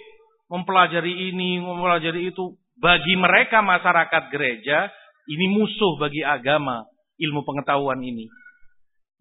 mempelajari 0.51 1.32
ini, 1.32 1.63
mempelajari 1.63 2.28
itu. 2.28 2.59
Bagi 2.75 3.15
mereka 3.15 3.63
masyarakat 3.63 4.23
gereja, 4.36 4.91
ini 5.32 5.47
musuh 5.47 5.95
bagi 5.95 6.28
agama, 6.28 6.84
ilmu 7.23 7.47
pengetahuan 7.47 8.03
ini. 8.03 8.28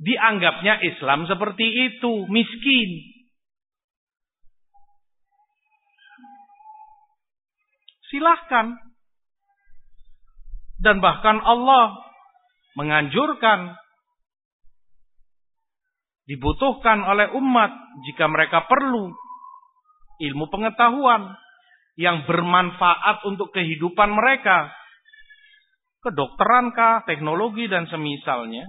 Dianggapnya 0.02 0.82
Islam 0.82 1.30
seperti 1.30 1.64
itu, 1.86 2.26
miskin. 2.26 2.90
Silahkan. 8.10 8.74
Dan 10.82 10.98
bahkan 10.98 11.38
Allah 11.46 11.94
menganjurkan 12.74 13.72
dibutuhkan 16.26 17.06
oleh 17.06 17.30
umat 17.38 17.70
jika 18.10 18.26
mereka 18.26 18.66
perlu 18.66 19.14
ilmu 20.18 20.46
pengetahuan 20.50 21.38
yang 21.96 22.28
bermanfaat 22.28 23.24
untuk 23.24 23.54
kehidupan 23.56 24.12
mereka. 24.12 24.68
Kedokteran 26.04 26.70
kah, 26.76 27.02
teknologi 27.08 27.66
dan 27.66 27.88
semisalnya. 27.88 28.68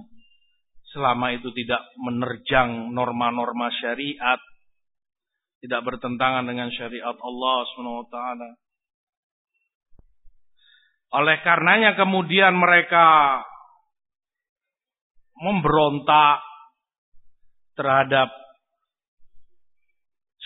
Selama 0.88 1.36
itu 1.36 1.52
tidak 1.52 1.84
menerjang 2.00 2.90
norma-norma 2.96 3.68
syariat. 3.78 4.40
Tidak 5.60 5.80
bertentangan 5.84 6.48
dengan 6.48 6.72
syariat 6.72 7.14
Allah 7.14 7.58
SWT. 7.68 8.16
Oleh 11.08 11.36
karenanya 11.40 11.96
kemudian 11.96 12.56
mereka 12.56 13.40
memberontak 15.38 16.47
terhadap 17.78 18.34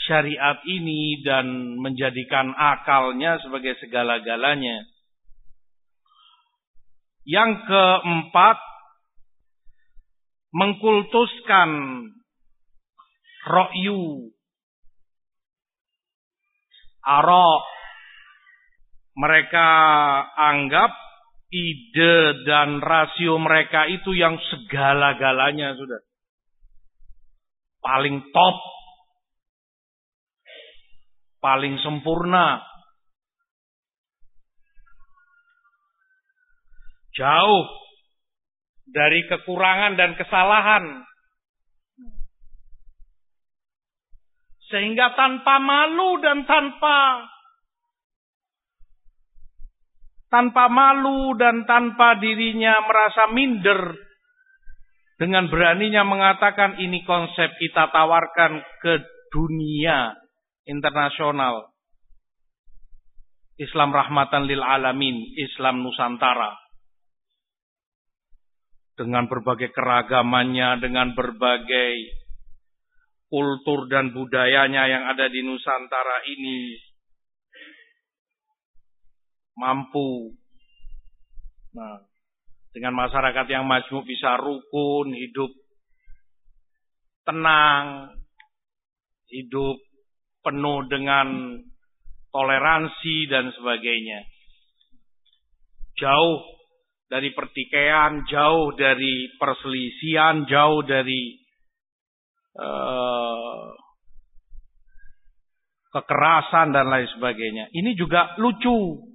syariat 0.05 0.61
ini 0.69 1.25
dan 1.25 1.79
menjadikan 1.81 2.53
akalnya 2.53 3.41
sebagai 3.41 3.79
segala-galanya. 3.81 4.85
Yang 7.25 7.65
keempat, 7.71 8.59
mengkultuskan 10.53 11.71
ro'yu, 13.47 14.35
arok. 17.07 17.65
Mereka 19.13 19.69
anggap 20.41 20.97
ide 21.53 22.49
dan 22.49 22.81
rasio 22.81 23.37
mereka 23.37 23.85
itu 23.85 24.17
yang 24.17 24.41
segala-galanya 24.41 25.77
sudah. 25.77 26.01
Paling 27.83 28.23
top 28.31 28.57
paling 31.43 31.75
sempurna. 31.83 32.63
Jauh 37.13 37.67
dari 38.89 39.27
kekurangan 39.27 39.99
dan 39.99 40.15
kesalahan. 40.17 41.03
Sehingga 44.71 45.13
tanpa 45.13 45.61
malu 45.61 46.17
dan 46.25 46.49
tanpa 46.49 47.29
tanpa 50.33 50.65
malu 50.73 51.37
dan 51.37 51.69
tanpa 51.69 52.17
dirinya 52.17 52.81
merasa 52.89 53.29
minder 53.37 53.93
dengan 55.23 55.47
beraninya 55.47 56.03
mengatakan 56.03 56.83
ini 56.83 57.07
konsep 57.07 57.55
kita 57.63 57.95
tawarkan 57.95 58.59
ke 58.83 59.07
dunia 59.31 60.19
internasional. 60.67 61.71
Islam 63.55 63.95
rahmatan 63.95 64.51
lil 64.51 64.59
alamin, 64.59 65.23
Islam 65.39 65.87
Nusantara. 65.87 66.59
Dengan 68.99 69.31
berbagai 69.31 69.71
keragamannya, 69.71 70.83
dengan 70.83 71.15
berbagai 71.15 71.95
kultur 73.31 73.87
dan 73.87 74.11
budayanya 74.11 74.91
yang 74.91 75.07
ada 75.07 75.31
di 75.31 75.39
Nusantara 75.47 76.27
ini 76.27 76.77
mampu 79.57 80.35
nah, 81.73 82.12
dengan 82.73 82.97
masyarakat 82.97 83.47
yang 83.53 83.69
majmuk 83.69 84.09
bisa 84.09 84.41
rukun, 84.41 85.13
hidup 85.13 85.53
tenang, 87.29 88.17
hidup 89.29 89.77
penuh 90.43 90.89
dengan 90.89 91.61
toleransi 92.33 93.17
dan 93.29 93.53
sebagainya. 93.53 94.25
Jauh 96.01 96.41
dari 97.13 97.29
pertikaian, 97.37 98.25
jauh 98.25 98.73
dari 98.73 99.29
perselisihan, 99.37 100.49
jauh 100.49 100.81
dari 100.81 101.37
uh, 102.57 103.69
kekerasan 105.93 106.73
dan 106.73 106.89
lain 106.89 107.09
sebagainya. 107.13 107.69
Ini 107.69 107.93
juga 108.01 108.33
lucu. 108.41 109.13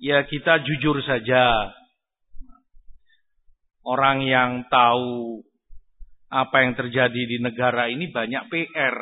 Ya 0.00 0.24
kita 0.24 0.64
jujur 0.64 1.04
saja. 1.04 1.75
Orang 3.86 4.26
yang 4.26 4.66
tahu 4.66 5.46
apa 6.26 6.66
yang 6.66 6.74
terjadi 6.74 7.22
di 7.22 7.38
negara 7.38 7.86
ini 7.86 8.10
banyak 8.10 8.50
PR. 8.50 8.98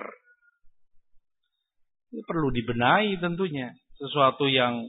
Ini 2.13 2.21
perlu 2.29 2.53
dibenahi 2.53 3.17
tentunya. 3.17 3.73
Sesuatu 3.97 4.45
yang 4.45 4.85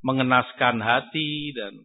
mengenaskan 0.00 0.80
hati 0.80 1.52
dan 1.52 1.84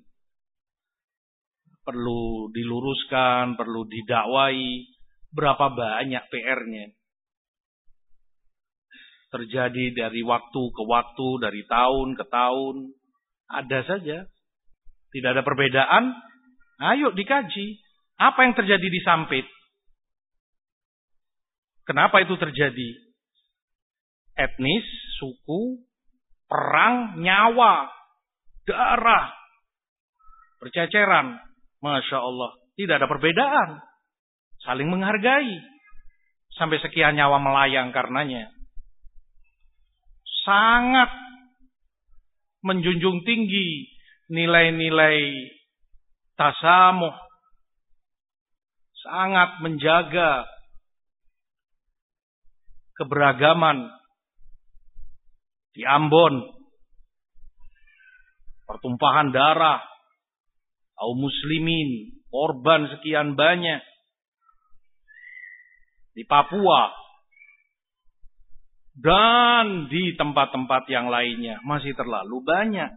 perlu 1.84 2.48
diluruskan, 2.56 3.60
perlu 3.60 3.84
didakwai. 3.84 4.88
Berapa 5.36 5.76
banyak 5.76 6.23
PR-nya. 6.32 6.88
Terjadi 9.32 9.86
dari 9.91 10.23
waktu 10.23 10.61
ke 10.72 10.84
waktu, 10.88 11.28
dari 11.44 11.68
tahun 11.68 12.15
ke 12.15 12.26
tahun. 12.32 12.95
Ada 13.52 13.80
saja. 13.91 14.23
Tidak 15.11 15.30
ada 15.36 15.44
perbedaan. 15.44 16.31
Ayo 16.82 17.14
dikaji. 17.14 17.78
Apa 18.18 18.45
yang 18.45 18.58
terjadi 18.58 18.88
di 18.90 19.02
Sampit? 19.06 19.45
Kenapa 21.86 22.22
itu 22.22 22.34
terjadi? 22.38 22.90
Etnis, 24.38 24.86
suku, 25.18 25.82
perang, 26.49 27.22
nyawa, 27.22 27.90
darah, 28.66 29.34
berceceran. 30.62 31.38
Masya 31.82 32.18
Allah. 32.22 32.52
Tidak 32.78 32.95
ada 32.98 33.10
perbedaan. 33.10 33.82
Saling 34.62 34.90
menghargai. 34.90 35.58
Sampai 36.53 36.78
sekian 36.78 37.18
nyawa 37.18 37.41
melayang 37.41 37.90
karenanya. 37.90 38.53
Sangat 40.45 41.10
menjunjung 42.62 43.26
tinggi 43.26 43.90
nilai-nilai 44.30 45.18
tasamuh. 46.41 47.13
Sangat 49.01 49.61
menjaga 49.61 50.45
keberagaman 52.97 53.89
di 55.77 55.85
Ambon. 55.85 56.41
Pertumpahan 58.65 59.35
darah 59.35 59.84
kaum 60.95 61.18
muslimin, 61.18 62.13
korban 62.31 62.88
sekian 62.93 63.35
banyak 63.35 63.84
di 66.15 66.23
Papua 66.23 66.93
dan 68.95 69.89
di 69.89 70.13
tempat-tempat 70.13 70.88
yang 70.93 71.09
lainnya 71.09 71.59
masih 71.65 71.97
terlalu 71.97 72.43
banyak. 72.45 72.91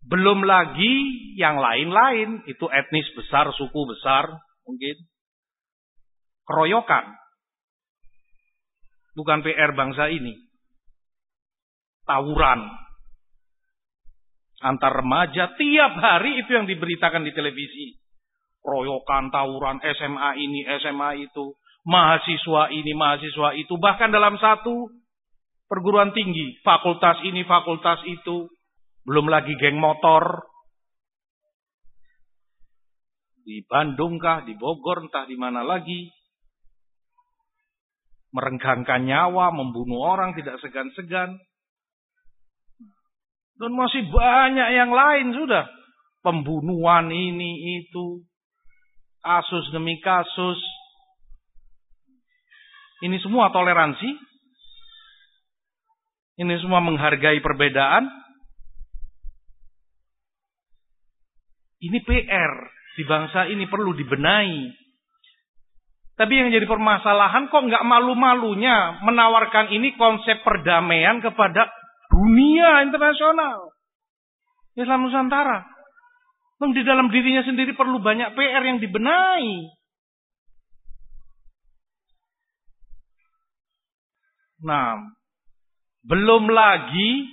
Belum 0.00 0.40
lagi 0.48 0.92
yang 1.36 1.60
lain-lain, 1.60 2.44
itu 2.48 2.66
etnis 2.72 3.04
besar, 3.12 3.52
suku 3.52 3.80
besar, 3.84 4.32
mungkin. 4.64 4.96
Keroyokan. 6.48 7.04
Bukan 9.12 9.44
PR 9.44 9.76
bangsa 9.76 10.08
ini. 10.08 10.34
Tawuran. 12.08 12.64
Antar 14.60 14.92
remaja, 15.04 15.56
tiap 15.56 15.92
hari 15.96 16.44
itu 16.44 16.50
yang 16.52 16.68
diberitakan 16.68 17.24
di 17.24 17.32
televisi. 17.32 17.96
Keroyokan, 18.60 19.32
tawuran, 19.32 19.80
SMA 19.80 20.30
ini, 20.36 20.68
SMA 20.80 21.28
itu 21.28 21.56
mahasiswa 21.84 22.68
ini, 22.68 22.92
mahasiswa 22.92 23.56
itu, 23.56 23.72
bahkan 23.80 24.12
dalam 24.12 24.36
satu 24.36 24.92
perguruan 25.64 26.12
tinggi, 26.12 26.60
fakultas 26.60 27.24
ini, 27.24 27.46
fakultas 27.48 28.04
itu, 28.04 28.52
belum 29.04 29.26
lagi 29.32 29.56
geng 29.56 29.80
motor. 29.80 30.44
Di 33.40 33.64
Bandung 33.66 34.20
kah, 34.20 34.44
di 34.44 34.54
Bogor, 34.54 35.08
entah 35.08 35.24
di 35.24 35.34
mana 35.34 35.64
lagi. 35.64 36.06
Merenggangkan 38.30 39.02
nyawa, 39.02 39.50
membunuh 39.50 40.06
orang 40.06 40.36
tidak 40.38 40.60
segan-segan. 40.62 41.34
Dan 43.58 43.72
masih 43.74 44.06
banyak 44.06 44.68
yang 44.76 44.92
lain 44.92 45.34
sudah. 45.34 45.66
Pembunuhan 46.20 47.10
ini, 47.10 47.80
itu. 47.82 48.22
Kasus 49.24 49.72
demi 49.72 49.98
kasus. 49.98 50.60
Ini 53.00 53.16
semua 53.24 53.48
toleransi. 53.50 54.10
Ini 56.40 56.54
semua 56.60 56.84
menghargai 56.84 57.40
perbedaan. 57.40 58.19
Ini 61.80 61.98
PR 62.04 62.52
di 63.00 63.02
bangsa 63.08 63.48
ini 63.48 63.64
perlu 63.64 63.96
dibenahi. 63.96 64.68
Tapi 66.20 66.32
yang 66.36 66.52
jadi 66.52 66.68
permasalahan 66.68 67.48
kok 67.48 67.64
nggak 67.64 67.86
malu-malunya 67.88 69.00
menawarkan 69.00 69.72
ini 69.72 69.96
konsep 69.96 70.44
perdamaian 70.44 71.24
kepada 71.24 71.72
dunia 72.12 72.84
internasional. 72.84 73.72
Islam 74.76 75.08
Nusantara. 75.08 75.64
Memang 76.60 76.76
di 76.76 76.84
dalam 76.84 77.08
dirinya 77.08 77.40
sendiri 77.40 77.72
perlu 77.72 78.04
banyak 78.04 78.36
PR 78.36 78.62
yang 78.68 78.84
dibenahi. 78.84 79.80
Nah, 84.60 85.00
belum 86.04 86.52
lagi 86.52 87.24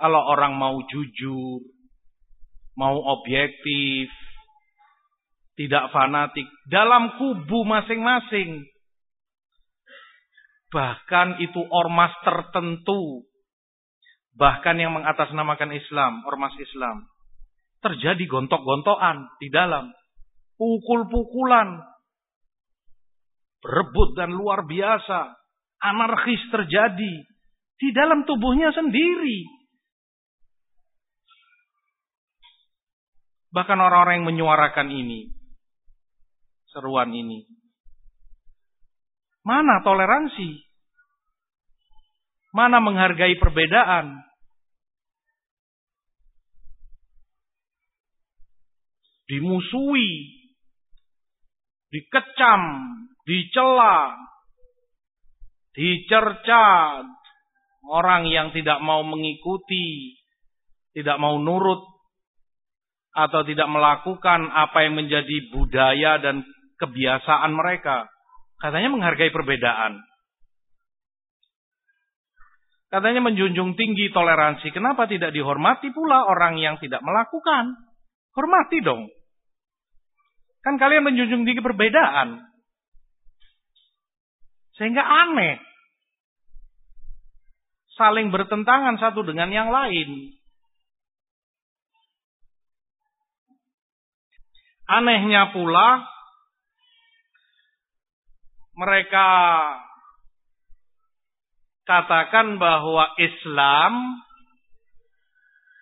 kalau 0.00 0.32
orang 0.32 0.56
mau 0.56 0.80
jujur, 0.88 1.60
mau 2.82 2.98
objektif, 3.14 4.10
tidak 5.54 5.94
fanatik 5.94 6.50
dalam 6.66 7.14
kubu 7.14 7.62
masing-masing. 7.62 8.66
Bahkan 10.74 11.38
itu 11.46 11.62
ormas 11.70 12.10
tertentu, 12.26 13.22
bahkan 14.34 14.74
yang 14.82 14.98
mengatasnamakan 14.98 15.70
Islam, 15.78 16.26
ormas 16.26 16.58
Islam, 16.58 17.06
terjadi 17.86 18.24
gontok-gontokan 18.26 19.30
di 19.38 19.46
dalam, 19.52 19.94
pukul-pukulan, 20.58 21.78
berebut 23.62 24.18
dan 24.18 24.34
luar 24.34 24.66
biasa 24.66 25.38
anarkis 25.78 26.42
terjadi 26.50 27.14
di 27.78 27.88
dalam 27.94 28.26
tubuhnya 28.26 28.74
sendiri. 28.74 29.61
Bahkan 33.52 33.78
orang-orang 33.78 34.24
yang 34.24 34.28
menyuarakan 34.32 34.88
ini, 34.88 35.28
seruan 36.72 37.12
ini. 37.12 37.44
Mana 39.44 39.84
toleransi? 39.84 40.56
Mana 42.56 42.80
menghargai 42.80 43.36
perbedaan? 43.36 44.24
Dimusuhi, 49.28 50.12
dikecam, 51.92 52.62
dicela, 53.24 54.16
dicerca 55.72 56.64
orang 57.88 58.28
yang 58.28 58.52
tidak 58.52 58.80
mau 58.84 59.00
mengikuti, 59.04 60.16
tidak 60.92 61.16
mau 61.16 61.40
nurut 61.40 61.91
atau 63.12 63.44
tidak 63.44 63.68
melakukan 63.68 64.48
apa 64.48 64.88
yang 64.88 64.96
menjadi 64.96 65.52
budaya 65.52 66.16
dan 66.20 66.44
kebiasaan 66.80 67.52
mereka. 67.52 68.08
Katanya 68.56 68.88
menghargai 68.88 69.28
perbedaan. 69.28 70.00
Katanya 72.92 73.24
menjunjung 73.24 73.72
tinggi 73.76 74.12
toleransi. 74.12 74.68
Kenapa 74.68 75.08
tidak 75.08 75.32
dihormati 75.32 75.92
pula 75.96 76.28
orang 76.28 76.60
yang 76.60 76.76
tidak 76.76 77.00
melakukan? 77.00 77.72
Hormati 78.36 78.84
dong. 78.84 79.08
Kan 80.60 80.76
kalian 80.76 81.08
menjunjung 81.08 81.48
tinggi 81.48 81.64
perbedaan. 81.64 82.44
Sehingga 84.76 85.00
aneh. 85.00 85.56
Saling 87.96 88.28
bertentangan 88.28 89.00
satu 89.00 89.24
dengan 89.24 89.48
yang 89.52 89.68
lain. 89.68 90.36
Anehnya 94.90 95.54
pula, 95.54 96.02
mereka 98.76 99.28
katakan 101.86 102.56
bahwa 102.56 103.14
Islam 103.18 104.22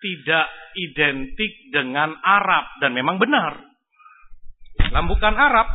tidak 0.01 0.47
identik 0.75 1.53
dengan 1.69 2.17
Arab 2.25 2.65
dan 2.81 2.91
memang 2.97 3.21
benar. 3.21 3.61
Islam 4.81 5.05
bukan 5.07 5.35
Arab. 5.37 5.67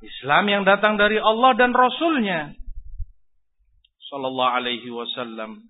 Islam 0.00 0.44
yang 0.48 0.62
datang 0.64 0.96
dari 0.96 1.20
Allah 1.20 1.52
dan 1.54 1.76
Rasulnya. 1.76 2.50
Sallallahu 4.10 4.54
alaihi 4.58 4.90
wasallam. 4.90 5.62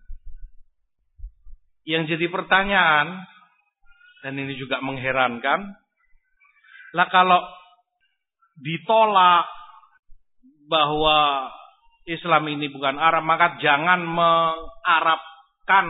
Yang 1.84 2.16
jadi 2.16 2.26
pertanyaan, 2.30 3.26
dan 4.20 4.36
ini 4.36 4.56
juga 4.60 4.80
mengherankan, 4.84 5.60
lah 6.92 7.08
kalau 7.08 7.40
ditolak 8.60 9.46
bahwa 10.70 11.50
Islam 12.06 12.48
ini 12.50 12.70
bukan 12.70 12.96
Arab, 12.98 13.22
maka 13.26 13.58
jangan 13.62 14.02
mengarabkan 14.02 15.86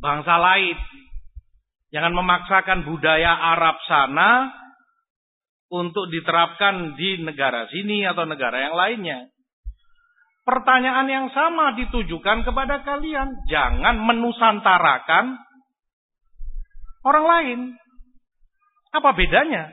bangsa 0.00 0.36
lain. 0.36 0.76
Jangan 1.94 2.12
memaksakan 2.12 2.84
budaya 2.84 3.32
Arab 3.56 3.78
sana 3.88 4.50
untuk 5.72 6.10
diterapkan 6.12 6.98
di 6.98 7.22
negara 7.22 7.66
sini 7.70 8.04
atau 8.04 8.26
negara 8.26 8.58
yang 8.68 8.74
lainnya. 8.76 9.30
Pertanyaan 10.46 11.08
yang 11.10 11.26
sama 11.34 11.74
ditujukan 11.74 12.46
kepada 12.46 12.86
kalian. 12.86 13.34
Jangan 13.50 13.98
menusantarakan 13.98 15.45
orang 17.06 17.24
lain. 17.26 17.60
Apa 18.90 19.14
bedanya? 19.14 19.70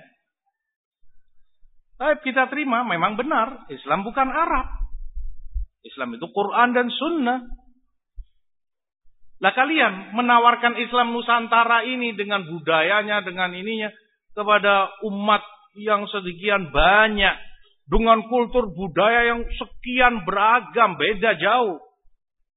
Tapi 1.98 2.22
kita 2.22 2.52
terima 2.54 2.86
memang 2.86 3.18
benar. 3.18 3.66
Islam 3.74 4.06
bukan 4.06 4.30
Arab. 4.30 4.68
Islam 5.84 6.16
itu 6.16 6.28
Quran 6.30 6.70
dan 6.78 6.88
Sunnah. 6.94 7.40
Lah 9.44 9.52
kalian 9.52 10.16
menawarkan 10.16 10.80
Islam 10.80 11.12
Nusantara 11.12 11.84
ini 11.84 12.16
dengan 12.16 12.48
budayanya, 12.48 13.26
dengan 13.28 13.52
ininya 13.52 13.92
kepada 14.32 14.88
umat 15.04 15.44
yang 15.76 16.08
sedemikian 16.08 16.72
banyak 16.72 17.36
dengan 17.84 18.24
kultur 18.32 18.72
budaya 18.72 19.36
yang 19.36 19.44
sekian 19.44 20.24
beragam, 20.24 20.96
beda 20.96 21.36
jauh. 21.36 21.80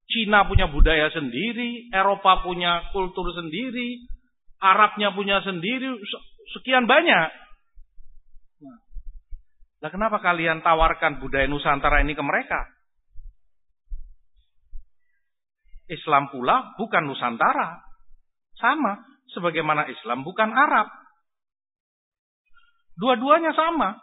Cina 0.07 0.47
punya 0.47 0.71
budaya 0.71 1.11
sendiri, 1.11 1.91
Eropa 1.91 2.47
punya 2.47 2.87
kultur 2.95 3.27
sendiri, 3.35 4.07
Arabnya 4.57 5.13
punya 5.13 5.45
sendiri, 5.45 6.01
sekian 6.57 6.89
banyak. 6.89 7.29
Nah, 9.85 9.91
kenapa 9.93 10.19
kalian 10.25 10.65
tawarkan 10.65 11.21
budaya 11.21 11.45
Nusantara 11.45 12.01
ini 12.01 12.17
ke 12.17 12.25
mereka? 12.25 12.65
Islam 15.87 16.33
pula 16.33 16.75
bukan 16.81 17.07
Nusantara. 17.07 17.85
Sama. 18.57 18.99
Sebagaimana 19.37 19.87
Islam 19.91 20.25
bukan 20.25 20.51
Arab. 20.51 20.89
Dua-duanya 22.97 23.53
sama. 23.53 24.01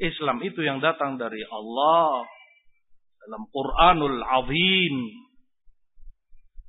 Islam 0.00 0.42
itu 0.42 0.64
yang 0.64 0.80
datang 0.80 1.20
dari 1.20 1.44
Allah. 1.46 2.24
Dalam 3.22 3.42
Quranul 3.52 4.18
Azim. 4.24 4.96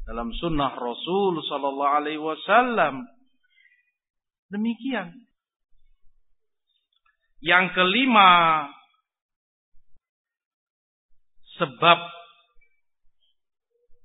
Dalam 0.05 0.29
sunnah 0.37 0.69
Rasul 0.77 1.41
Sallallahu 1.41 1.95
Alaihi 1.97 2.21
Wasallam. 2.21 3.09
Demikian. 4.53 5.09
Yang 7.41 7.65
kelima. 7.73 8.29
Sebab 11.57 11.99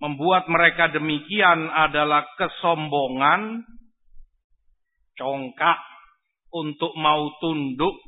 membuat 0.00 0.48
mereka 0.48 0.88
demikian 0.88 1.68
adalah 1.68 2.24
kesombongan, 2.38 3.66
congkak 5.18 5.78
untuk 6.54 6.96
mau 6.96 7.28
tunduk 7.42 7.98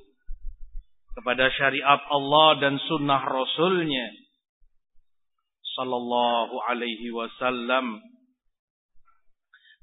kepada 1.12 1.52
syariat 1.52 2.00
Allah 2.08 2.48
dan 2.62 2.80
sunnah 2.88 3.20
Rasulnya 3.20 4.31
sallallahu 5.72 6.54
alaihi 6.68 7.12
wasallam 7.12 8.00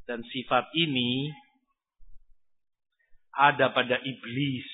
dan 0.06 0.26
sifat 0.26 0.70
ini 0.74 1.30
ada 3.34 3.70
pada 3.72 4.02
iblis 4.02 4.68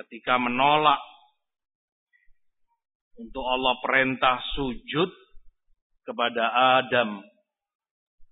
ketika 0.00 0.40
menolak 0.40 1.00
untuk 3.20 3.44
Allah 3.44 3.76
perintah 3.84 4.40
sujud 4.56 5.12
kepada 6.08 6.44
Adam 6.80 7.20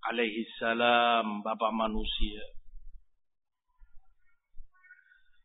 alaihi 0.09 0.49
salam 0.57 1.45
bapak 1.45 1.73
manusia. 1.77 2.58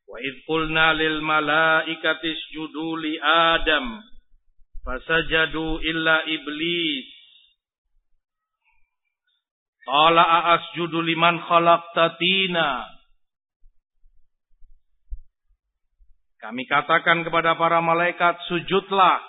Wa 0.07 0.17
idh 0.19 0.39
qulna 0.45 0.93
lil 0.95 1.23
malaikati 1.23 2.27
isjudu 2.31 2.99
li 2.99 3.15
Adam 3.21 4.03
fasajadu 4.83 5.79
illa 5.83 6.27
iblis. 6.27 7.07
Qala 9.83 10.55
asjudu 10.59 11.03
liman 11.03 11.43
khalaqta 11.43 12.15
tina. 12.19 12.87
Kami 16.39 16.67
katakan 16.67 17.23
kepada 17.23 17.55
para 17.55 17.79
malaikat 17.79 18.35
sujudlah 18.51 19.23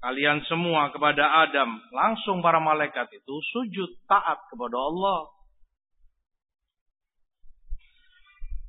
kalian 0.00 0.40
semua 0.48 0.88
kepada 0.90 1.44
Adam, 1.44 1.76
langsung 1.92 2.40
para 2.40 2.56
malaikat 2.56 3.10
itu 3.12 3.34
sujud 3.52 3.90
taat 4.08 4.40
kepada 4.48 4.76
Allah. 4.80 5.28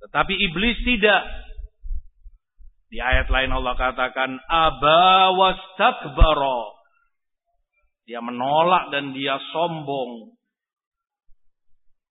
Tetapi 0.01 0.33
iblis 0.49 0.77
tidak. 0.81 1.23
Di 2.91 2.99
ayat 2.99 3.31
lain 3.31 3.53
Allah 3.55 3.75
katakan 3.77 4.35
aba. 4.49 5.31
Dia 8.03 8.19
menolak 8.19 8.91
dan 8.91 9.13
dia 9.13 9.37
sombong. 9.53 10.35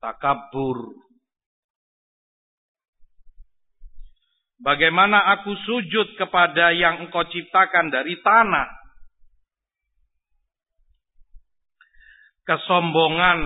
Takabur. 0.01 0.97
Bagaimana 4.61 5.25
aku 5.41 5.57
sujud 5.57 6.21
kepada 6.21 6.73
yang 6.77 7.09
engkau 7.09 7.25
ciptakan 7.25 7.89
dari 7.89 8.21
tanah 8.21 8.69
kesombongan 12.45 13.39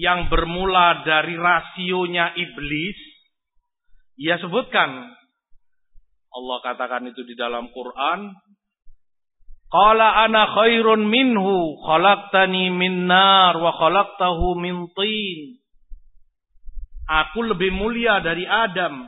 yang 0.00 0.32
bermula 0.32 1.04
dari 1.04 1.36
rasionya 1.36 2.32
iblis, 2.32 2.96
ia 4.16 4.40
sebutkan. 4.40 5.12
Allah 6.30 6.58
katakan 6.64 7.04
itu 7.12 7.20
di 7.28 7.36
dalam 7.36 7.68
Quran. 7.68 8.32
Qala 9.70 10.26
ana 10.26 10.50
khairun 10.56 11.06
minhu 11.06 11.78
khalaqtani 11.84 12.72
min 12.72 13.06
nar 13.06 13.60
wa 13.60 13.76
khalaqtahu 13.76 14.56
min 14.56 14.88
tin. 14.96 15.60
Aku 17.06 17.44
lebih 17.44 17.74
mulia 17.74 18.24
dari 18.24 18.48
Adam. 18.48 19.04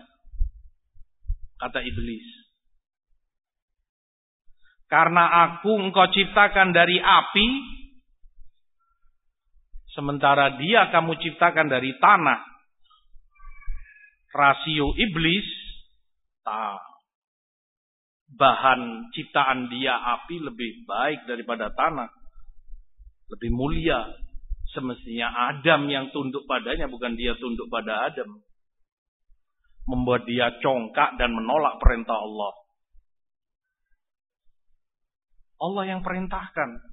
Kata 1.56 1.80
iblis. 1.80 2.26
Karena 4.92 5.48
aku 5.48 5.72
engkau 5.88 6.04
ciptakan 6.12 6.76
dari 6.76 7.00
api, 7.00 7.48
sementara 9.92 10.56
dia 10.60 10.88
kamu 10.92 11.16
ciptakan 11.20 11.68
dari 11.68 11.96
tanah. 11.96 12.40
Rasio 14.32 14.96
iblis, 14.96 15.44
bahan 18.32 19.12
ciptaan 19.12 19.68
dia 19.68 19.92
api 19.92 20.40
lebih 20.40 20.88
baik 20.88 21.28
daripada 21.28 21.68
tanah. 21.72 22.08
Lebih 23.32 23.50
mulia. 23.52 24.08
Semestinya 24.72 25.52
Adam 25.52 25.84
yang 25.84 26.08
tunduk 26.16 26.48
padanya, 26.48 26.88
bukan 26.88 27.12
dia 27.12 27.36
tunduk 27.36 27.68
pada 27.68 28.08
Adam. 28.08 28.40
Membuat 29.84 30.24
dia 30.24 30.48
congkak 30.64 31.20
dan 31.20 31.36
menolak 31.36 31.76
perintah 31.76 32.16
Allah. 32.16 32.52
Allah 35.60 35.84
yang 35.92 36.00
perintahkan. 36.00 36.91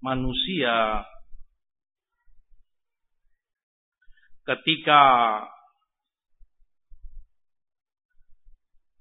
Manusia 0.00 1.04
ketika 4.48 5.04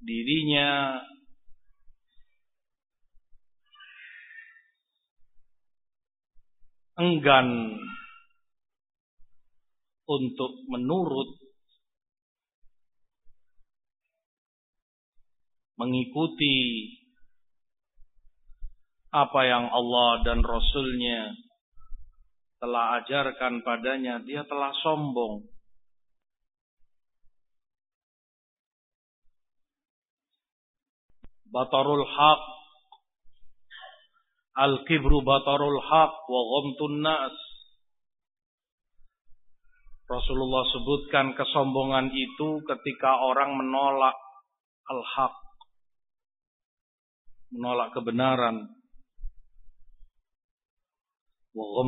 dirinya 0.03 0.99
enggan 6.99 7.79
untuk 10.03 10.51
menurut 10.67 11.39
mengikuti 15.79 16.98
apa 19.09 19.41
yang 19.41 19.65
Allah 19.73 20.21
dan 20.21 20.45
Rasulnya 20.45 21.33
telah 22.59 23.01
ajarkan 23.01 23.65
padanya, 23.65 24.21
dia 24.21 24.45
telah 24.45 24.69
sombong. 24.83 25.47
Batarul 31.49 32.05
haq. 32.05 32.41
Al-kibru 34.59 35.23
batarul 35.23 35.81
haq 35.81 36.13
wa 36.29 36.41
ghamtun 36.45 36.99
nas. 37.01 37.35
Rasulullah 40.05 40.65
sebutkan 40.73 41.33
kesombongan 41.33 42.11
itu 42.11 42.61
ketika 42.67 43.23
orang 43.23 43.55
menolak 43.57 44.17
al-haq. 44.85 45.33
Menolak 47.49 47.95
kebenaran 47.97 48.78
wa 51.53 51.83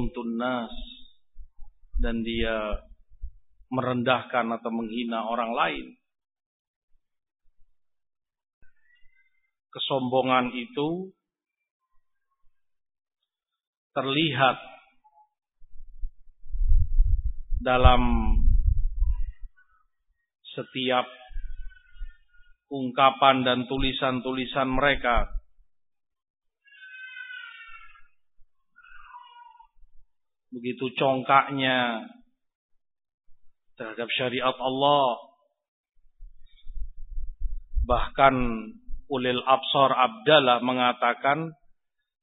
dan 2.01 2.15
dia 2.25 2.81
merendahkan 3.71 4.51
atau 4.59 4.71
menghina 4.73 5.23
orang 5.25 5.51
lain. 5.55 5.85
Kesombongan 9.71 10.51
itu 10.51 11.15
terlihat 13.95 14.59
dalam 17.63 18.01
setiap 20.51 21.07
ungkapan 22.67 23.47
dan 23.47 23.59
tulisan-tulisan 23.67 24.67
mereka 24.67 25.31
begitu 30.51 30.91
congkaknya 30.99 32.07
terhadap 33.79 34.07
syariat 34.13 34.55
Allah. 34.59 35.31
Bahkan 37.81 38.35
Ulil 39.11 39.41
Absar 39.43 39.91
Abdallah 39.91 40.63
mengatakan 40.63 41.51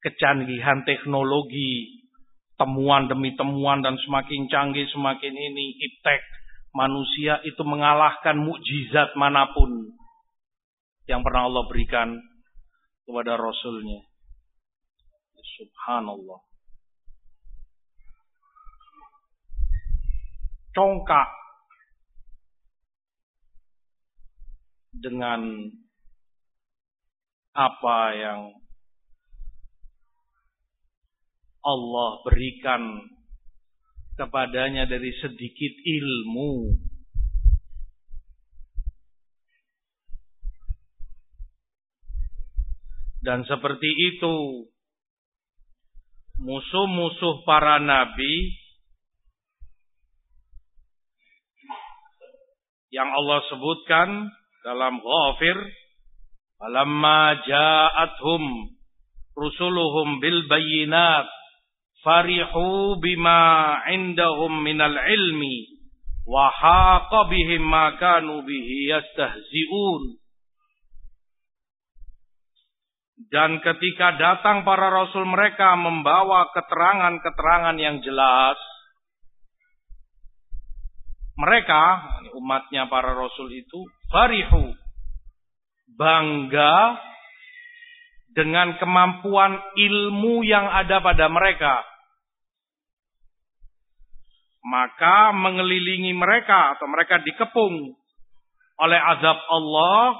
kecanggihan 0.01 0.87
teknologi, 0.87 2.05
temuan 2.57 3.11
demi 3.11 3.35
temuan 3.35 3.83
dan 3.83 3.99
semakin 3.99 4.47
canggih 4.47 4.87
semakin 4.95 5.35
ini 5.35 5.67
iptek 5.83 6.23
manusia 6.73 7.43
itu 7.43 7.61
mengalahkan 7.67 8.39
mukjizat 8.39 9.19
mana 9.19 9.51
pun 9.51 9.99
yang 11.11 11.25
pernah 11.25 11.49
Allah 11.49 11.65
berikan 11.67 12.17
kepada 13.09 13.41
Rasulnya. 13.41 14.05
Subhanallah. 15.59 16.48
Congkak 20.79 21.27
dengan 24.95 25.43
apa 27.51 27.99
yang 28.15 28.41
Allah 31.67 32.23
berikan 32.23 33.03
kepadanya 34.15 34.87
dari 34.87 35.11
sedikit 35.19 35.75
ilmu. 35.83 36.79
Dan 43.19 43.43
seperti 43.51 43.91
itu, 44.15 44.63
musuh-musuh 46.39 47.43
para 47.43 47.83
nabi 47.83 48.58
yang 52.89 53.09
Allah 53.12 53.40
sebutkan 53.52 54.32
dalam 54.65 55.01
Ghafir 55.01 55.56
falamma 56.59 57.39
ja'atuhum 57.44 58.44
rusuluhum 59.36 60.19
bil 60.19 60.48
bayyinat 60.51 61.28
farihu 62.02 62.98
bima 62.98 63.78
indahum 63.93 64.65
minal 64.65 64.97
ilmi 64.97 65.78
wa 66.28 66.51
haqa 66.51 67.28
bihim 67.31 67.62
ma 67.65 67.97
kanu 67.97 68.43
bihi 68.44 68.93
yastahzi'un. 68.93 70.02
Dan 73.28 73.59
ketika 73.60 74.15
datang 74.15 74.62
para 74.62 74.94
rasul 74.94 75.27
mereka 75.27 75.74
membawa 75.74 76.48
keterangan-keterangan 76.55 77.77
yang 77.77 77.98
jelas 77.98 78.56
mereka 81.39 82.02
umatnya 82.35 82.90
para 82.90 83.15
rasul 83.15 83.47
itu 83.55 83.86
farihu 84.10 84.74
bangga 85.94 86.98
dengan 88.35 88.74
kemampuan 88.82 89.59
ilmu 89.78 90.43
yang 90.43 90.66
ada 90.66 90.98
pada 90.98 91.31
mereka. 91.31 91.86
Maka 94.66 95.32
mengelilingi 95.32 96.12
mereka 96.12 96.77
atau 96.77 96.90
mereka 96.90 97.23
dikepung 97.23 97.94
oleh 98.78 99.01
azab 99.01 99.39
Allah 99.48 100.19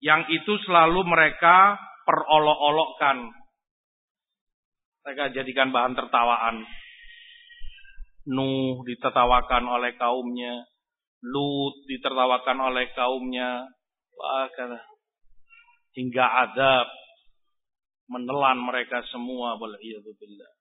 yang 0.00 0.22
itu 0.30 0.54
selalu 0.64 1.02
mereka 1.02 1.74
perolok-olokkan. 2.06 3.26
Mereka 5.02 5.34
jadikan 5.34 5.74
bahan 5.74 5.98
tertawaan 5.98 6.62
Nuh 8.26 8.82
ditertawakan 8.82 9.64
oleh 9.70 9.94
kaumnya, 9.94 10.66
Lut 11.22 11.74
ditertawakan 11.86 12.58
oleh 12.70 12.90
kaumnya, 12.92 13.64
bahkan 14.14 14.78
hingga 15.96 16.26
azab 16.44 16.86
menelan 18.06 18.60
mereka 18.62 19.02
semua 19.10 19.58
billah. 20.14 20.52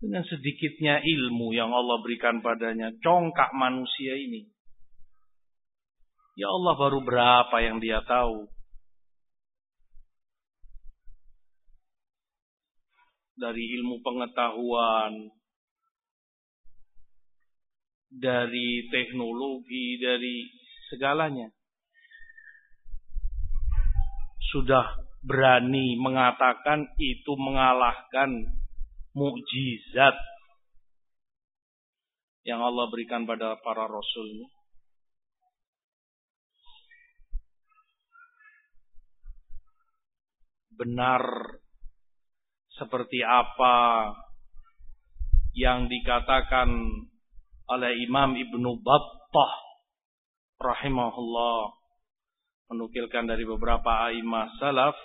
Dengan 0.00 0.24
sedikitnya 0.24 1.04
ilmu 1.04 1.52
yang 1.52 1.76
Allah 1.76 2.00
berikan 2.00 2.40
padanya, 2.40 2.88
congkak 3.04 3.52
manusia 3.52 4.16
ini. 4.16 4.48
Ya 6.40 6.48
Allah 6.48 6.72
baru 6.72 7.04
berapa 7.04 7.56
yang 7.60 7.84
dia 7.84 8.00
tahu. 8.08 8.48
Dari 13.40 13.80
ilmu 13.80 14.04
pengetahuan, 14.04 15.32
dari 18.12 18.84
teknologi, 18.92 19.96
dari 19.96 20.44
segalanya. 20.92 21.48
Sudah 24.52 24.84
berani 25.24 25.96
mengatakan 25.96 26.84
itu 27.00 27.32
mengalahkan 27.40 28.44
mukjizat 29.16 30.16
yang 32.44 32.60
Allah 32.60 32.88
berikan 32.92 33.24
pada 33.24 33.56
para 33.62 33.88
rasulnya. 33.88 34.48
Benar 40.74 41.59
seperti 42.80 43.20
apa 43.20 44.08
yang 45.52 45.84
dikatakan 45.84 46.72
oleh 47.68 47.92
Imam 48.08 48.32
Ibnu 48.32 48.80
Battah 48.80 49.54
rahimahullah 50.56 51.76
menukilkan 52.72 53.28
dari 53.28 53.44
beberapa 53.44 54.08
aimah 54.08 54.48
salaf. 54.56 54.96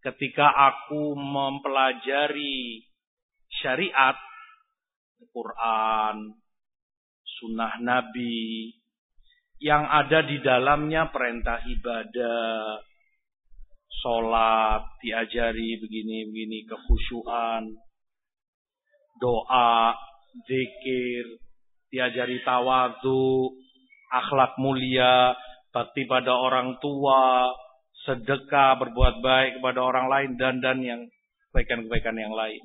Ketika 0.00 0.48
aku 0.48 1.12
mempelajari 1.12 2.88
syariat 3.60 4.16
Quran 5.28 6.40
sunnah 7.36 7.76
Nabi 7.84 8.72
yang 9.60 9.84
ada 9.84 10.24
di 10.24 10.40
dalamnya 10.40 11.12
perintah 11.12 11.60
ibadah 11.68 12.80
sholat, 13.98 14.86
diajari 15.02 15.82
begini-begini, 15.82 16.64
kekhusyuan, 16.70 17.66
doa, 19.18 19.92
zikir, 20.46 21.26
diajari 21.90 22.38
tawadu, 22.46 23.50
akhlak 24.14 24.54
mulia, 24.62 25.34
bakti 25.74 26.06
pada 26.06 26.30
orang 26.30 26.78
tua, 26.78 27.50
sedekah, 28.06 28.78
berbuat 28.78 29.20
baik 29.20 29.60
kepada 29.60 29.80
orang 29.82 30.06
lain, 30.06 30.30
dan 30.38 30.62
dan 30.62 30.78
yang 30.80 31.02
kebaikan-kebaikan 31.50 32.16
yang 32.16 32.34
lain. 32.34 32.62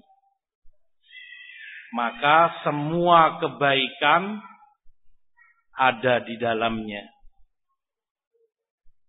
maka 1.95 2.51
semua 2.67 3.39
kebaikan 3.39 4.43
ada 5.79 6.23
di 6.27 6.35
dalamnya. 6.35 7.03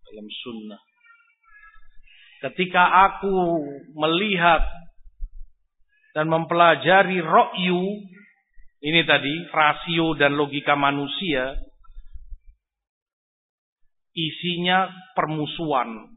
Dalam 0.07 0.27
sunnah. 0.31 0.86
Ketika 2.37 2.83
aku 3.09 3.65
melihat 3.97 4.61
dan 6.13 6.29
mempelajari 6.29 7.17
ro'yu, 7.21 7.81
ini 8.81 9.01
tadi 9.09 9.49
rasio 9.49 10.13
dan 10.13 10.37
logika 10.37 10.77
manusia, 10.77 11.57
isinya 14.13 14.89
permusuhan, 15.17 16.13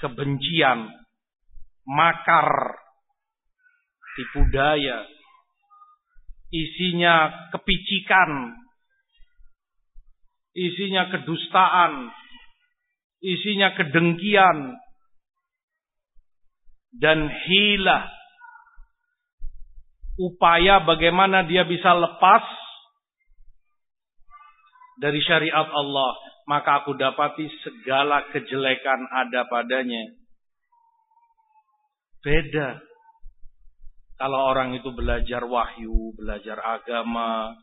kebencian, 0.00 0.88
makar, 1.84 2.76
tipu 4.16 4.44
daya, 4.52 5.04
isinya 6.52 7.48
kepicikan, 7.52 8.56
isinya 10.52 11.08
kedustaan, 11.08 12.08
isinya 13.22 13.72
kedengkian, 13.78 14.82
dan 16.96 17.28
hilah. 17.28 18.04
Upaya 20.20 20.84
bagaimana 20.84 21.48
dia 21.48 21.64
bisa 21.64 21.96
lepas 21.96 22.44
dari 25.00 25.24
syariat 25.24 25.66
Allah. 25.72 26.12
Maka 26.42 26.84
aku 26.84 26.98
dapati 26.98 27.48
segala 27.64 28.28
kejelekan 28.34 29.08
ada 29.08 29.48
padanya. 29.48 30.04
Beda. 32.20 32.82
Kalau 34.20 34.52
orang 34.52 34.76
itu 34.76 34.92
belajar 34.94 35.42
wahyu, 35.42 36.14
belajar 36.14 36.60
agama, 36.60 37.56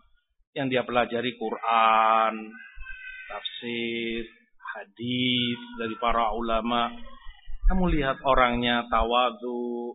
yang 0.51 0.67
dia 0.67 0.83
pelajari 0.83 1.37
Quran, 1.39 2.33
tafsir, 3.29 4.27
hadis 4.75 5.57
dari 5.81 5.95
para 5.97 6.29
ulama. 6.33 6.93
Kamu 7.69 7.85
lihat 7.93 8.21
orangnya 8.25 8.85
tawadu, 8.89 9.93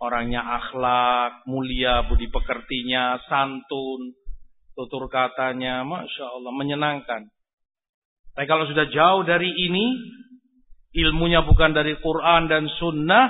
orangnya 0.00 0.40
akhlak, 0.40 1.44
mulia, 1.44 2.08
budi 2.08 2.32
pekertinya, 2.32 3.20
santun, 3.28 4.16
tutur 4.72 5.08
katanya, 5.12 5.84
masya 5.84 6.24
Allah, 6.24 6.52
menyenangkan. 6.56 7.28
Tapi 8.32 8.46
kalau 8.48 8.64
sudah 8.64 8.88
jauh 8.88 9.22
dari 9.28 9.52
ini, 9.52 9.86
ilmunya 10.96 11.44
bukan 11.44 11.76
dari 11.76 12.00
Quran 12.00 12.48
dan 12.48 12.64
Sunnah, 12.80 13.28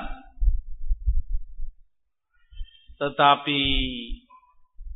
tetapi 3.02 3.62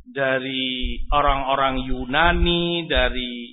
dari 0.05 1.01
orang-orang 1.11 1.83
Yunani, 1.89 2.87
dari 2.87 3.51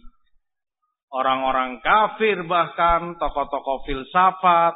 orang-orang 1.12 1.84
kafir 1.84 2.40
bahkan 2.48 3.14
tokoh-tokoh 3.20 3.84
filsafat 3.84 4.74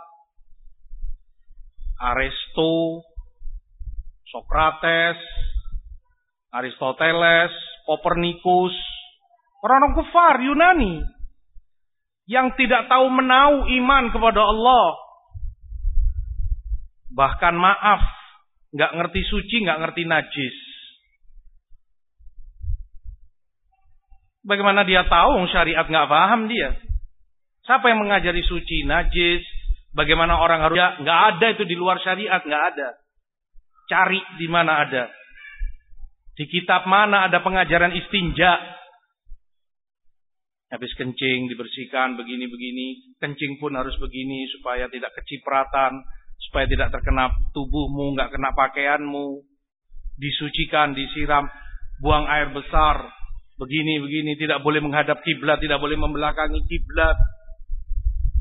Aristo 1.97 3.01
Sokrates 4.29 5.17
Aristoteles 6.53 7.53
Kopernikus 7.89 8.77
orang-orang 9.65 9.97
kafir 9.97 10.37
Yunani 10.45 11.01
yang 12.27 12.53
tidak 12.59 12.91
tahu 12.91 13.07
menau 13.07 13.71
iman 13.71 14.11
kepada 14.11 14.43
Allah. 14.43 14.87
Bahkan 17.15 17.55
maaf 17.55 18.03
nggak 18.75 18.93
ngerti 18.99 19.23
suci 19.31 19.63
nggak 19.63 19.79
ngerti 19.79 20.03
najis 20.05 20.66
Bagaimana 24.47 24.87
dia 24.87 25.03
tahu 25.11 25.43
syariat 25.51 25.83
nggak 25.91 26.07
paham 26.07 26.47
dia? 26.47 26.79
Siapa 27.67 27.91
yang 27.91 28.07
mengajari 28.07 28.47
suci, 28.47 28.87
najis? 28.87 29.43
Bagaimana 29.91 30.39
orang 30.39 30.63
harus? 30.63 30.79
Ya, 30.79 30.95
nggak 31.03 31.21
ada 31.35 31.47
itu 31.51 31.67
di 31.67 31.75
luar 31.75 31.99
syariat, 31.99 32.39
nggak 32.39 32.65
ada. 32.75 32.89
Cari 33.91 34.23
di 34.39 34.47
mana 34.47 34.87
ada. 34.87 35.11
Di 36.39 36.47
kitab 36.47 36.87
mana 36.87 37.27
ada 37.27 37.43
pengajaran 37.43 37.91
istinja? 37.99 38.55
Habis 40.71 40.95
kencing 40.95 41.51
dibersihkan 41.51 42.15
begini-begini, 42.15 43.19
kencing 43.19 43.59
pun 43.59 43.75
harus 43.75 43.95
begini 43.99 44.47
supaya 44.55 44.87
tidak 44.87 45.11
kecipratan, 45.19 46.07
supaya 46.51 46.71
tidak 46.71 46.95
terkena 46.95 47.35
tubuhmu, 47.51 48.15
nggak 48.15 48.31
kena 48.31 48.55
pakaianmu. 48.55 49.43
Disucikan, 50.21 50.95
disiram, 50.95 51.51
buang 51.99 52.31
air 52.31 52.53
besar, 52.55 53.16
begini 53.57 54.01
begini 54.05 54.37
tidak 54.37 54.61
boleh 54.61 54.81
menghadap 54.85 55.21
kiblat, 55.25 55.61
tidak 55.61 55.81
boleh 55.81 55.97
membelakangi 55.97 56.61
kiblat. 56.69 57.17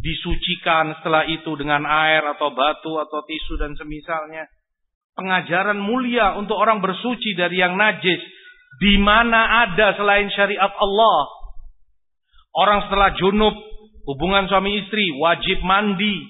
Disucikan 0.06 1.02
setelah 1.02 1.26
itu 1.26 1.50
dengan 1.58 1.82
air 1.82 2.22
atau 2.38 2.54
batu 2.54 3.02
atau 3.02 3.26
tisu 3.26 3.58
dan 3.58 3.74
semisalnya. 3.74 4.46
Pengajaran 5.18 5.82
mulia 5.82 6.38
untuk 6.38 6.60
orang 6.60 6.78
bersuci 6.84 7.34
dari 7.34 7.58
yang 7.58 7.74
najis. 7.74 8.22
Di 8.76 9.00
mana 9.02 9.66
ada 9.66 9.96
selain 9.98 10.30
syariat 10.30 10.70
Allah? 10.78 11.20
Orang 12.54 12.86
setelah 12.86 13.16
junub, 13.18 13.56
hubungan 14.06 14.46
suami 14.52 14.84
istri, 14.84 15.10
wajib 15.16 15.64
mandi 15.64 16.22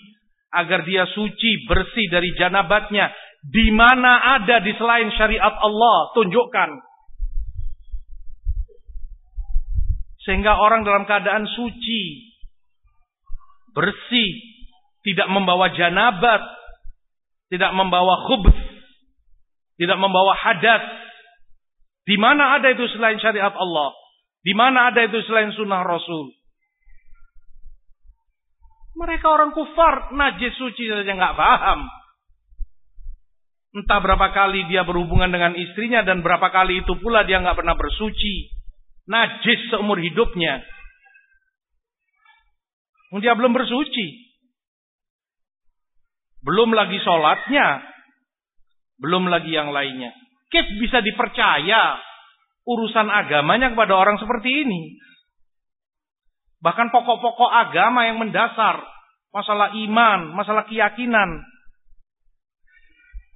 agar 0.56 0.88
dia 0.88 1.04
suci, 1.12 1.68
bersih 1.68 2.08
dari 2.08 2.32
janabatnya. 2.40 3.12
Di 3.46 3.70
mana 3.76 4.40
ada 4.40 4.64
di 4.64 4.72
selain 4.80 5.12
syariat 5.14 5.54
Allah? 5.60 6.16
Tunjukkan. 6.16 6.70
Sehingga 10.26 10.58
orang 10.58 10.82
dalam 10.82 11.06
keadaan 11.06 11.46
suci, 11.46 12.34
bersih, 13.78 14.32
tidak 15.06 15.30
membawa 15.30 15.70
janabat, 15.70 16.42
tidak 17.54 17.70
membawa 17.78 18.26
khubs, 18.26 18.58
tidak 19.78 20.02
membawa 20.02 20.34
hadas. 20.34 20.82
Di 22.10 22.18
mana 22.18 22.58
ada 22.58 22.74
itu 22.74 22.90
selain 22.98 23.22
syariat 23.22 23.54
Allah? 23.54 23.94
Di 24.42 24.58
mana 24.58 24.90
ada 24.90 25.06
itu 25.06 25.22
selain 25.30 25.54
sunnah 25.54 25.86
Rasul? 25.86 26.34
Mereka 28.98 29.30
orang 29.30 29.54
kufar, 29.54 30.10
najis 30.18 30.58
suci 30.58 30.90
saja 30.90 31.06
nggak 31.06 31.38
paham. 31.38 31.86
Entah 33.78 34.00
berapa 34.02 34.32
kali 34.34 34.66
dia 34.72 34.88
berhubungan 34.88 35.30
dengan 35.30 35.54
istrinya 35.54 36.02
dan 36.02 36.26
berapa 36.26 36.50
kali 36.50 36.82
itu 36.82 36.98
pula 36.98 37.28
dia 37.28 37.44
nggak 37.44 37.60
pernah 37.60 37.76
bersuci 37.78 38.65
najis 39.06 39.70
seumur 39.70 40.02
hidupnya. 40.02 40.62
Dia 43.16 43.32
belum 43.38 43.56
bersuci. 43.56 44.08
Belum 46.44 46.76
lagi 46.76 47.00
sholatnya. 47.00 47.82
Belum 49.00 49.32
lagi 49.32 49.56
yang 49.56 49.72
lainnya. 49.72 50.12
Kif 50.52 50.68
bisa 50.78 51.00
dipercaya 51.00 52.00
urusan 52.66 53.08
agamanya 53.08 53.72
kepada 53.72 53.94
orang 53.96 54.18
seperti 54.20 54.68
ini. 54.68 55.00
Bahkan 56.60 56.90
pokok-pokok 56.90 57.52
agama 57.52 58.10
yang 58.10 58.18
mendasar. 58.20 58.82
Masalah 59.36 59.76
iman, 59.76 60.32
masalah 60.32 60.64
keyakinan. 60.66 61.44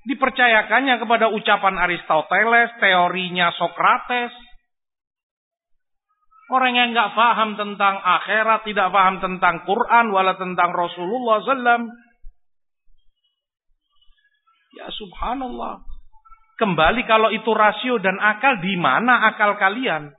Dipercayakannya 0.08 0.96
kepada 0.98 1.28
ucapan 1.30 1.76
Aristoteles, 1.76 2.72
teorinya 2.80 3.52
Sokrates, 3.60 4.32
Orang 6.50 6.74
yang 6.74 6.98
nggak 6.98 7.14
paham 7.14 7.54
tentang 7.54 8.02
akhirat, 8.02 8.66
tidak 8.66 8.90
paham 8.90 9.22
tentang 9.22 9.62
Quran, 9.70 10.10
wala 10.10 10.34
tentang 10.34 10.74
Rasulullah 10.74 11.46
SAW. 11.46 11.94
Ya 14.74 14.88
subhanallah. 14.90 15.86
Kembali 16.58 17.06
kalau 17.06 17.30
itu 17.30 17.54
rasio 17.54 18.02
dan 18.02 18.18
akal, 18.18 18.58
di 18.66 18.74
mana 18.82 19.30
akal 19.30 19.62
kalian? 19.62 20.10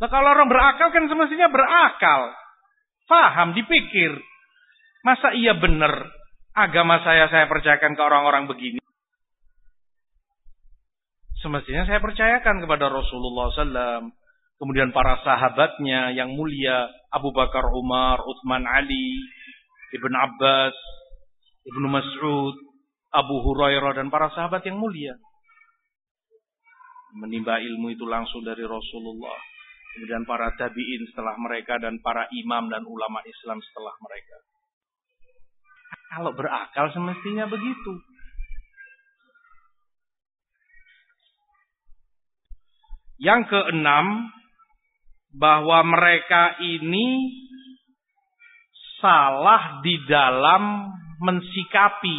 Nah 0.00 0.08
kalau 0.08 0.32
orang 0.32 0.48
berakal 0.48 0.88
kan 0.90 1.04
semestinya 1.04 1.52
berakal. 1.52 2.32
Paham, 3.04 3.52
dipikir. 3.52 4.16
Masa 5.04 5.36
iya 5.36 5.52
benar 5.52 6.08
agama 6.56 7.04
saya 7.04 7.28
saya 7.28 7.46
percayakan 7.46 7.92
ke 7.96 8.02
orang-orang 8.02 8.48
begini? 8.48 8.79
Semestinya 11.40 11.88
saya 11.88 12.04
percayakan 12.04 12.60
kepada 12.60 12.92
Rasulullah 12.92 13.48
SAW. 13.52 14.12
Kemudian 14.60 14.92
para 14.92 15.16
sahabatnya 15.24 16.12
yang 16.12 16.36
mulia. 16.36 16.84
Abu 17.08 17.32
Bakar, 17.32 17.64
Umar, 17.72 18.20
Uthman, 18.20 18.68
Ali, 18.68 19.16
Ibn 19.96 20.12
Abbas, 20.12 20.76
Ibn 21.64 21.82
Mas'ud, 21.88 22.56
Abu 23.10 23.36
Hurairah 23.40 23.96
dan 23.96 24.12
para 24.12 24.28
sahabat 24.36 24.62
yang 24.68 24.76
mulia. 24.76 25.16
Menimba 27.16 27.58
ilmu 27.58 27.90
itu 27.90 28.04
langsung 28.06 28.44
dari 28.44 28.62
Rasulullah. 28.62 29.40
Kemudian 29.96 30.22
para 30.22 30.54
tabi'in 30.54 31.02
setelah 31.10 31.34
mereka 31.40 31.80
dan 31.82 31.98
para 31.98 32.30
imam 32.30 32.70
dan 32.70 32.86
ulama 32.86 33.18
Islam 33.26 33.58
setelah 33.58 33.96
mereka. 33.98 34.36
Kalau 36.14 36.30
berakal 36.36 36.86
semestinya 36.94 37.50
begitu. 37.50 37.98
Yang 43.20 43.52
keenam, 43.52 44.32
bahwa 45.34 45.86
mereka 45.86 46.58
ini 46.58 47.30
salah 48.98 49.78
di 49.80 49.94
dalam 50.10 50.90
mensikapi. 51.22 52.18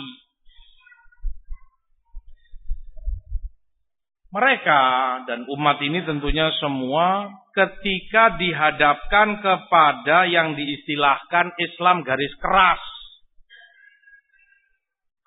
Mereka 4.31 4.81
dan 5.27 5.43
umat 5.43 5.77
ini 5.83 6.07
tentunya 6.07 6.47
semua 6.63 7.27
ketika 7.51 8.39
dihadapkan 8.39 9.43
kepada 9.43 10.23
yang 10.23 10.55
diistilahkan 10.55 11.51
Islam 11.59 12.07
garis 12.07 12.31
keras. 12.39 12.79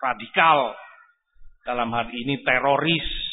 Radikal. 0.00 0.72
Dalam 1.68 1.92
hal 1.92 2.08
ini 2.16 2.40
teroris 2.44 3.23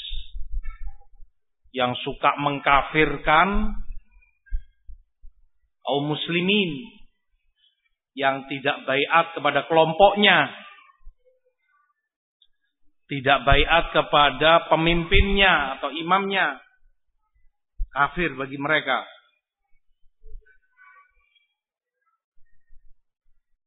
yang 1.71 1.95
suka 2.03 2.35
mengkafirkan 2.39 3.75
kaum 5.81 6.03
muslimin 6.07 6.71
yang 8.15 8.43
tidak 8.51 8.83
bayat 8.83 9.31
kepada 9.35 9.65
kelompoknya 9.71 10.51
tidak 13.11 13.43
bayat 13.43 13.91
kepada 13.91 14.71
pemimpinnya 14.71 15.75
atau 15.75 15.91
imamnya 15.91 16.63
kafir 17.91 18.31
bagi 18.39 18.55
mereka. 18.55 19.03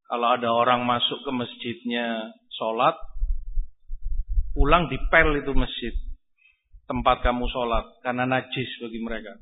Kalau 0.09 0.33
ada 0.33 0.49
orang 0.49 0.89
masuk 0.89 1.21
ke 1.21 1.31
masjidnya 1.33 2.33
sholat 2.57 2.97
pulang 4.57 4.89
dipel 4.89 5.37
itu 5.45 5.53
masjid 5.53 5.93
tempat 6.85 7.25
kamu 7.25 7.49
sholat 7.49 8.01
karena 8.05 8.29
najis 8.29 8.69
bagi 8.81 9.01
mereka. 9.01 9.33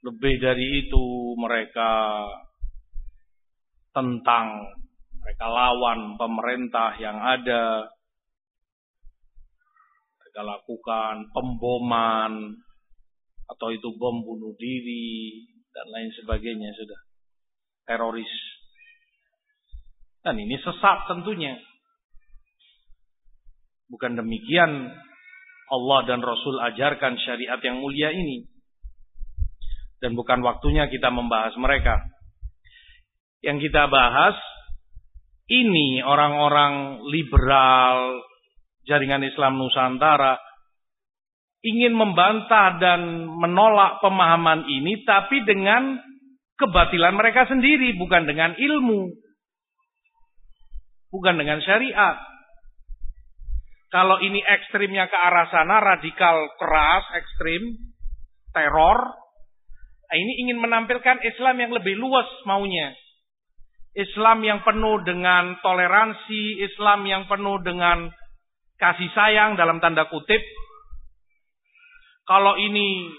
Lebih 0.00 0.34
dari 0.40 0.86
itu 0.86 1.36
mereka 1.36 2.24
tentang 3.92 4.64
mereka 5.20 5.46
lawan 5.50 6.16
pemerintah 6.16 6.96
yang 6.96 7.20
ada. 7.20 7.90
Mereka 10.24 10.40
lakukan 10.40 11.28
pemboman 11.36 12.56
atau 13.50 13.68
itu 13.74 13.92
bom 13.98 14.22
bunuh 14.24 14.54
diri 14.56 15.42
dan 15.74 15.86
lain 15.90 16.10
sebagainya 16.16 16.70
sudah 16.72 17.00
teroris. 17.84 18.32
Dan 20.22 20.38
ini 20.38 20.56
sesat 20.60 21.10
tentunya. 21.10 21.58
Bukan 23.90 24.14
demikian 24.14 24.94
Allah 25.70 26.00
dan 26.06 26.22
Rasul 26.22 26.62
ajarkan 26.62 27.18
syariat 27.18 27.58
yang 27.58 27.82
mulia 27.82 28.14
ini. 28.14 28.46
Dan 30.00 30.14
bukan 30.14 30.40
waktunya 30.46 30.86
kita 30.86 31.10
membahas 31.10 31.52
mereka. 31.58 31.98
Yang 33.42 33.68
kita 33.68 33.90
bahas 33.90 34.38
ini 35.50 36.00
orang-orang 36.06 37.02
liberal 37.10 38.22
jaringan 38.86 39.26
Islam 39.26 39.58
Nusantara 39.58 40.38
ingin 41.60 41.92
membantah 41.92 42.80
dan 42.80 43.28
menolak 43.28 44.00
pemahaman 44.00 44.64
ini 44.64 45.04
tapi 45.04 45.44
dengan 45.44 46.00
kebatilan 46.56 47.12
mereka 47.12 47.44
sendiri 47.50 47.92
bukan 48.00 48.24
dengan 48.24 48.56
ilmu 48.56 49.12
bukan 51.12 51.34
dengan 51.36 51.60
syariat 51.60 52.16
kalau 53.90 54.22
ini 54.22 54.38
ekstrimnya 54.38 55.10
ke 55.10 55.18
arah 55.18 55.50
sana, 55.50 55.82
radikal 55.82 56.46
keras, 56.62 57.04
ekstrim, 57.18 57.74
teror, 58.54 58.98
ini 60.14 60.46
ingin 60.46 60.62
menampilkan 60.62 61.18
Islam 61.26 61.58
yang 61.58 61.74
lebih 61.74 61.98
luas 61.98 62.26
maunya. 62.46 62.94
Islam 63.90 64.46
yang 64.46 64.62
penuh 64.62 65.02
dengan 65.02 65.58
toleransi, 65.58 66.62
Islam 66.62 67.02
yang 67.02 67.26
penuh 67.26 67.58
dengan 67.66 68.14
kasih 68.78 69.10
sayang 69.10 69.58
dalam 69.58 69.82
tanda 69.82 70.06
kutip. 70.06 70.38
Kalau 72.30 72.54
ini 72.62 73.10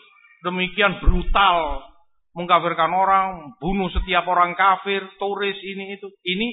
demikian 0.48 1.03
brutal, 1.03 1.84
mengkafirkan 2.31 2.95
orang, 2.95 3.60
bunuh 3.60 3.91
setiap 3.91 4.23
orang 4.23 4.56
kafir, 4.56 5.03
turis 5.19 5.60
ini 5.60 5.99
itu. 5.99 6.07
Ini 6.23 6.48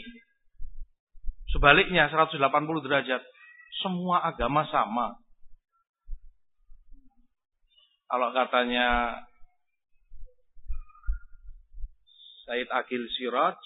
sebaliknya 1.55 2.11
180 2.11 2.35
derajat 2.83 3.23
semua 3.81 4.25
agama 4.25 4.65
sama. 4.69 5.17
Kalau 8.09 8.33
katanya 8.33 9.21
Said 12.49 12.73
Akil 12.73 13.05
Siraj, 13.13 13.61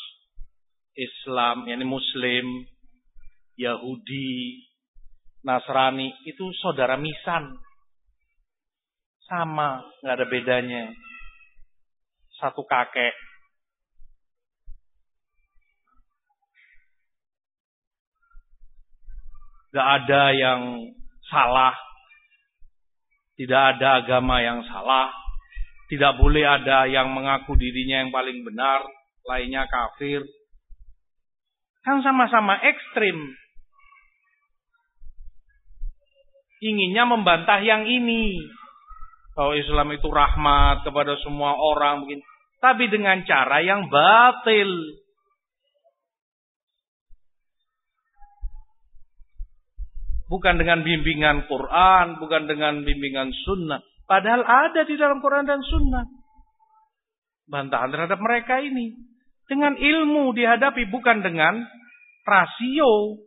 Islam, 0.98 1.70
yakni 1.70 1.86
Muslim, 1.86 2.66
Yahudi, 3.54 4.66
Nasrani, 5.46 6.10
itu 6.26 6.50
saudara 6.58 6.98
misan. 6.98 7.54
Sama, 9.30 9.86
nggak 10.02 10.16
ada 10.18 10.26
bedanya. 10.26 10.84
Satu 12.42 12.66
kakek. 12.66 13.14
Gak 19.72 19.88
ada 20.04 20.22
yang 20.36 20.60
salah. 21.32 21.72
Tidak 23.40 23.62
ada 23.76 24.04
agama 24.04 24.44
yang 24.44 24.60
salah. 24.68 25.08
Tidak 25.88 26.20
boleh 26.20 26.44
ada 26.44 26.84
yang 26.88 27.08
mengaku 27.12 27.56
dirinya 27.56 28.04
yang 28.04 28.12
paling 28.12 28.44
benar. 28.44 28.84
Lainnya 29.24 29.64
kafir. 29.64 30.20
Kan 31.82 32.04
sama-sama 32.04 32.60
ekstrim. 32.60 33.16
Inginnya 36.62 37.08
membantah 37.08 37.64
yang 37.64 37.88
ini. 37.88 38.38
Bahwa 39.32 39.56
Islam 39.56 39.88
itu 39.96 40.06
rahmat 40.06 40.84
kepada 40.84 41.16
semua 41.24 41.56
orang. 41.56 42.04
Mungkin. 42.04 42.20
Tapi 42.60 42.92
dengan 42.92 43.24
cara 43.24 43.64
yang 43.64 43.88
batil. 43.88 44.68
Bukan 50.32 50.56
dengan 50.56 50.80
bimbingan 50.80 51.44
Quran, 51.44 52.16
bukan 52.16 52.48
dengan 52.48 52.80
bimbingan 52.80 53.28
sunnah. 53.44 53.84
Padahal 54.08 54.40
ada 54.40 54.80
di 54.88 54.96
dalam 54.96 55.20
Quran 55.20 55.44
dan 55.44 55.60
sunnah. 55.60 56.08
Bantahan 57.52 57.92
terhadap 57.92 58.16
mereka 58.16 58.64
ini. 58.64 58.96
Dengan 59.44 59.76
ilmu 59.76 60.32
dihadapi, 60.32 60.88
bukan 60.88 61.20
dengan 61.20 61.60
rasio. 62.24 63.20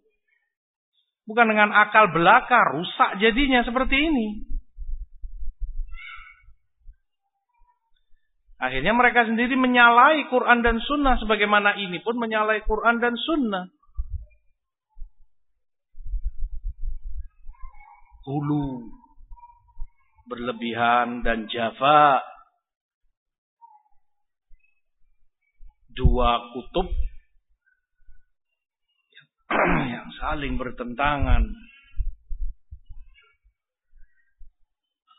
Bukan 1.30 1.46
dengan 1.46 1.70
akal 1.78 2.10
belaka, 2.10 2.74
rusak 2.74 3.22
jadinya 3.22 3.62
seperti 3.62 4.02
ini. 4.02 4.28
Akhirnya 8.58 8.98
mereka 8.98 9.30
sendiri 9.30 9.54
menyalahi 9.54 10.26
Quran 10.34 10.66
dan 10.66 10.82
Sunnah. 10.82 11.22
Sebagaimana 11.22 11.78
ini 11.78 12.02
pun 12.02 12.18
menyalahi 12.18 12.66
Quran 12.66 12.98
dan 12.98 13.14
Sunnah. 13.14 13.70
Hulu 18.26 18.90
berlebihan 20.26 21.22
dan 21.22 21.46
jafa 21.46 22.26
dua 25.94 26.50
kutub 26.52 26.90
yang 29.94 30.10
saling 30.18 30.58
bertentangan. 30.58 31.46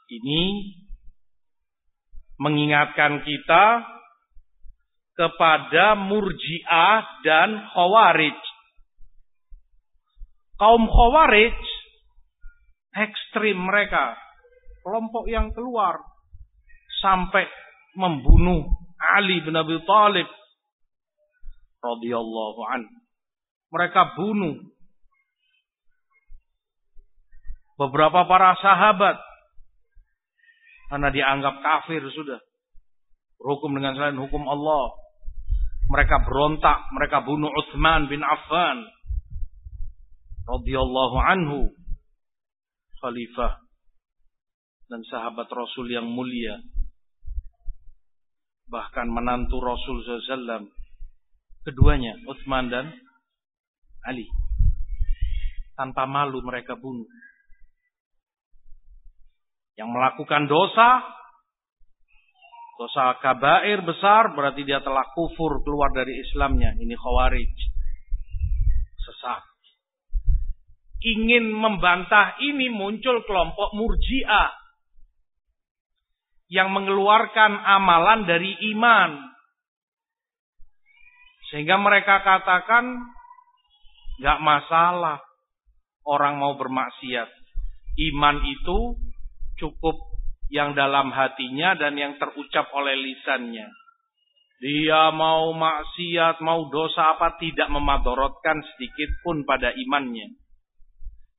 Ini 0.06 0.42
mengingatkan 2.38 3.26
kita 3.26 3.82
kepada 5.18 5.98
murjiah 5.98 7.02
dan 7.26 7.70
khawarij. 7.74 8.38
Kaum 10.60 10.86
khawarij 10.86 11.58
ekstrim 12.96 13.60
mereka. 13.60 14.16
Kelompok 14.80 15.28
yang 15.28 15.52
keluar 15.52 15.98
sampai 17.02 17.44
membunuh 17.98 18.64
Ali 18.96 19.44
bin 19.44 19.52
Abi 19.58 19.76
Thalib 19.84 20.28
radhiyallahu 21.84 22.60
an. 22.72 22.82
Mereka 23.74 24.16
bunuh 24.16 24.56
beberapa 27.76 28.24
para 28.24 28.56
sahabat 28.62 29.20
karena 30.88 31.08
dianggap 31.10 31.60
kafir 31.60 32.00
sudah. 32.14 32.40
Berhukum 33.36 33.76
dengan 33.76 33.98
selain 33.98 34.16
hukum 34.16 34.48
Allah. 34.48 34.96
Mereka 35.86 36.26
berontak, 36.26 36.88
mereka 36.94 37.22
bunuh 37.22 37.52
Utsman 37.52 38.10
bin 38.10 38.18
Affan 38.24 38.82
radhiyallahu 40.46 41.16
anhu 41.20 41.70
khalifah 43.00 43.60
dan 44.86 45.02
sahabat 45.10 45.48
Rasul 45.50 45.90
yang 45.90 46.06
mulia 46.06 46.58
bahkan 48.66 49.06
menantu 49.06 49.62
Rasul 49.62 50.02
SAW 50.02 50.66
keduanya 51.66 52.14
Utsman 52.30 52.70
dan 52.70 52.94
Ali. 54.06 54.26
Tanpa 55.74 56.06
malu 56.06 56.38
mereka 56.40 56.78
bunuh. 56.78 57.06
Yang 59.76 59.90
melakukan 59.92 60.48
dosa 60.48 61.04
dosa 62.76 63.16
kabair 63.24 63.80
besar 63.84 64.36
berarti 64.36 64.62
dia 64.64 64.80
telah 64.80 65.04
kufur 65.12 65.60
keluar 65.66 65.90
dari 65.92 66.16
Islamnya. 66.22 66.78
Ini 66.80 66.94
khawarij. 66.96 67.54
Sesat 69.04 69.55
ingin 71.06 71.54
membantah 71.54 72.34
ini 72.42 72.66
muncul 72.66 73.22
kelompok 73.22 73.70
murjiah 73.78 74.50
yang 76.50 76.74
mengeluarkan 76.74 77.62
amalan 77.62 78.26
dari 78.26 78.58
iman 78.74 79.30
sehingga 81.54 81.78
mereka 81.78 82.26
katakan 82.26 82.90
nggak 84.18 84.42
masalah 84.42 85.22
orang 86.02 86.42
mau 86.42 86.58
bermaksiat 86.58 87.30
iman 87.96 88.36
itu 88.42 88.98
cukup 89.56 89.96
yang 90.52 90.76
dalam 90.78 91.10
hatinya 91.10 91.74
dan 91.74 91.98
yang 91.98 92.14
terucap 92.20 92.70
oleh 92.70 92.94
lisannya. 92.94 93.66
Dia 94.56 95.12
mau 95.12 95.52
maksiat, 95.52 96.40
mau 96.40 96.70
dosa 96.72 97.18
apa 97.18 97.36
tidak 97.36 97.68
memadorotkan 97.68 98.64
sedikit 98.72 99.10
pun 99.20 99.44
pada 99.44 99.74
imannya. 99.74 100.32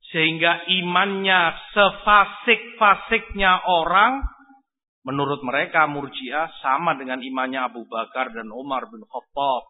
Sehingga 0.08 0.64
imannya 0.64 1.52
sefasik-fasiknya 1.76 3.68
orang, 3.68 4.24
menurut 5.04 5.44
mereka 5.44 5.84
murjiah 5.84 6.48
sama 6.64 6.96
dengan 6.96 7.20
imannya 7.20 7.68
Abu 7.68 7.84
Bakar 7.84 8.32
dan 8.32 8.48
Umar 8.52 8.88
bin 8.88 9.04
Khattab. 9.04 9.64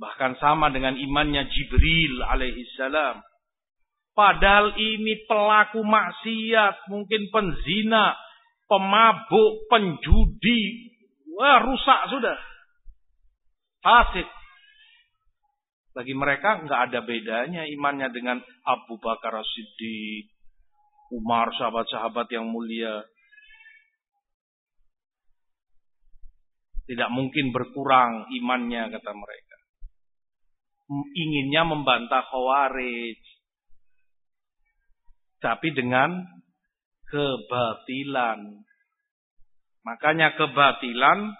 Bahkan 0.00 0.42
sama 0.42 0.74
dengan 0.74 0.98
imannya 0.98 1.46
Jibril 1.50 2.24
alaihissalam. 2.24 3.22
Padahal 4.10 4.74
ini 4.74 5.22
pelaku 5.30 5.86
maksiat, 5.86 6.90
mungkin 6.90 7.30
penzina, 7.30 8.18
pemabuk, 8.66 9.70
penjudi. 9.70 10.92
Wah, 11.38 11.62
rusak 11.62 12.00
sudah. 12.10 12.38
Fasik. 13.80 14.39
Bagi 15.90 16.14
mereka 16.14 16.62
nggak 16.62 16.80
ada 16.90 17.00
bedanya 17.02 17.66
imannya 17.66 18.14
dengan 18.14 18.38
Abu 18.62 18.98
Bakar 19.02 19.42
Siddiq, 19.42 20.30
Umar, 21.10 21.50
sahabat-sahabat 21.58 22.30
yang 22.30 22.46
mulia. 22.46 23.02
Tidak 26.86 27.10
mungkin 27.10 27.50
berkurang 27.50 28.30
imannya 28.30 28.90
kata 28.90 29.12
mereka. 29.14 29.56
Inginnya 31.14 31.62
membantah 31.62 32.26
Khawarij 32.26 33.18
tapi 35.40 35.72
dengan 35.72 36.20
kebatilan. 37.08 38.38
Makanya 39.82 40.36
kebatilan 40.36 41.32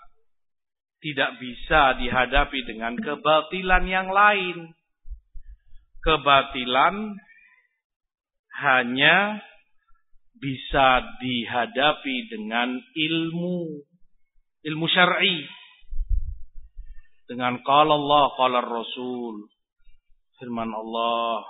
tidak 1.00 1.40
bisa 1.40 1.96
dihadapi 1.96 2.60
dengan 2.68 2.94
kebatilan 3.00 3.84
yang 3.88 4.08
lain. 4.12 4.76
Kebatilan 6.00 7.16
hanya 8.60 9.40
bisa 10.40 11.04
dihadapi 11.20 12.16
dengan 12.32 12.80
ilmu 12.96 13.84
ilmu 14.60 14.86
syar'i 14.88 15.44
dengan 17.28 17.60
qala 17.60 17.96
Allah 17.96 18.24
qala 18.36 18.58
Rasul 18.64 19.48
firman 20.40 20.72
Allah 20.72 21.44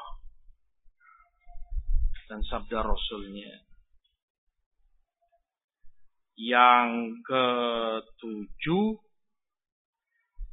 dan 2.30 2.42
sabda 2.46 2.82
Rasulnya. 2.82 3.66
Yang 6.38 7.20
ketujuh 7.26 9.09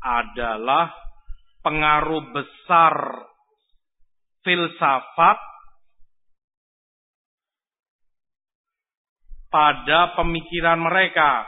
adalah 0.01 0.93
pengaruh 1.65 2.23
besar 2.31 2.95
filsafat 4.45 5.39
pada 9.51 10.15
pemikiran 10.15 10.79
mereka. 10.79 11.43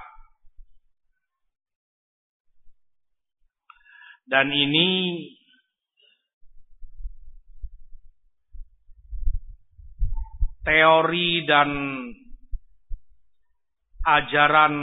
Dan 4.29 4.53
ini 4.53 4.89
teori 10.61 11.49
dan 11.49 11.69
ajaran 14.05 14.73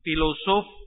filosof 0.00 0.81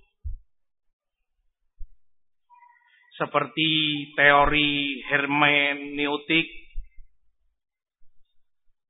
seperti 3.16 3.72
teori 4.16 5.00
hermeneutik 5.08 6.48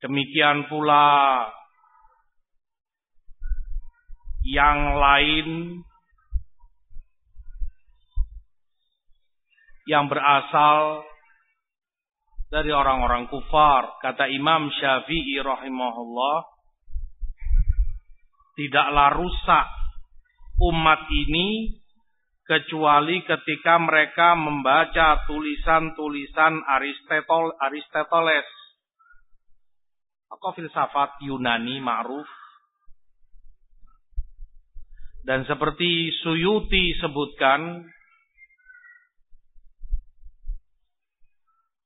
demikian 0.01 0.65
pula 0.65 1.45
yang 4.45 4.97
lain 4.97 5.81
yang 9.85 10.09
berasal 10.09 11.05
dari 12.49 12.69
orang-orang 12.73 13.29
kufar. 13.29 13.97
Kata 14.01 14.29
Imam 14.29 14.69
Syafi'i 14.73 15.41
rahimahullah, 15.41 16.37
tidaklah 18.57 19.09
rusak 19.17 19.65
umat 20.61 21.01
ini 21.09 21.77
kecuali 22.45 23.25
ketika 23.25 23.81
mereka 23.81 24.37
membaca 24.37 25.25
tulisan-tulisan 25.25 26.61
Aristoteles 27.57 28.49
atau 30.29 30.49
filsafat 30.53 31.25
Yunani 31.25 31.81
ma'ruf 31.81 32.29
dan 35.25 35.41
seperti 35.49 36.13
Suyuti 36.21 36.93
sebutkan 37.01 37.81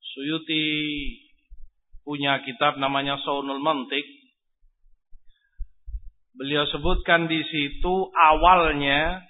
Suyuti 0.03 0.65
punya 2.03 2.43
kitab 2.43 2.75
namanya 2.75 3.15
Saunul 3.23 3.63
Mantik. 3.63 4.03
Beliau 6.35 6.67
sebutkan 6.67 7.31
di 7.31 7.39
situ 7.47 8.11
awalnya 8.11 9.28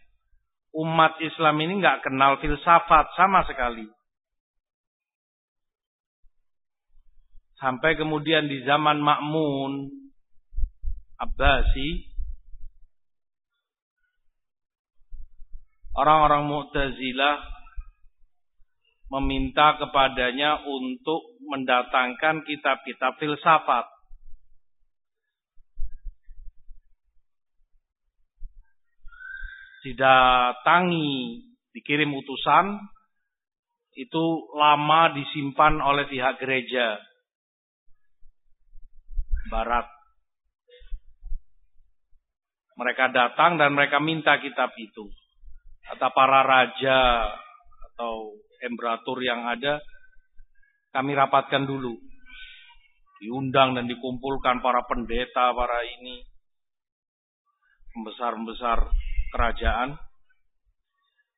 umat 0.76 1.18
Islam 1.22 1.56
ini 1.62 1.82
nggak 1.82 2.06
kenal 2.06 2.38
filsafat 2.38 3.14
sama 3.18 3.46
sekali. 3.50 3.88
Sampai 7.60 8.00
kemudian 8.00 8.48
di 8.48 8.64
zaman 8.64 9.04
Makmun 9.04 9.91
Abbasi 11.20 12.08
orang-orang 16.00 16.48
Mu'tazilah 16.48 17.38
meminta 19.12 19.76
kepadanya 19.76 20.64
untuk 20.64 21.36
mendatangkan 21.44 22.48
kitab-kitab 22.48 23.20
filsafat. 23.20 23.98
Didatangi, 29.80 31.39
dikirim 31.72 32.11
utusan, 32.11 32.80
itu 33.99 34.23
lama 34.56 35.11
disimpan 35.11 35.80
oleh 35.84 36.07
pihak 36.07 36.39
gereja 36.39 36.99
barat. 39.51 39.88
Mereka 42.80 43.11
datang 43.11 43.60
dan 43.60 43.76
mereka 43.76 43.99
minta 43.99 44.39
kitab 44.39 44.72
itu. 44.80 45.03
Kata 45.84 46.15
para 46.15 46.47
raja 46.47 47.27
atau 47.91 48.39
emperatur 48.64 49.19
yang 49.19 49.43
ada 49.51 49.84
kami 50.95 51.11
rapatkan 51.11 51.68
dulu. 51.68 51.99
Diundang 53.19 53.76
dan 53.76 53.84
dikumpulkan 53.84 54.64
para 54.64 54.88
pendeta, 54.88 55.51
para 55.51 55.84
ini 55.84 56.23
pembesar-pembesar 57.91 59.09
kerajaan. 59.31 59.97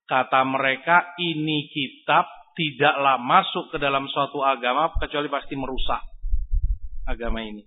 Kata 0.07 0.43
mereka, 0.43 1.15
ini 1.19 1.72
kitab 1.72 2.27
tidaklah 2.55 3.15
masuk 3.15 3.72
ke 3.72 3.77
dalam 3.80 4.11
suatu 4.11 4.43
agama 4.43 4.91
kecuali 4.99 5.31
pasti 5.31 5.55
merusak. 5.55 6.01
agama 7.01 7.41
ini. 7.41 7.65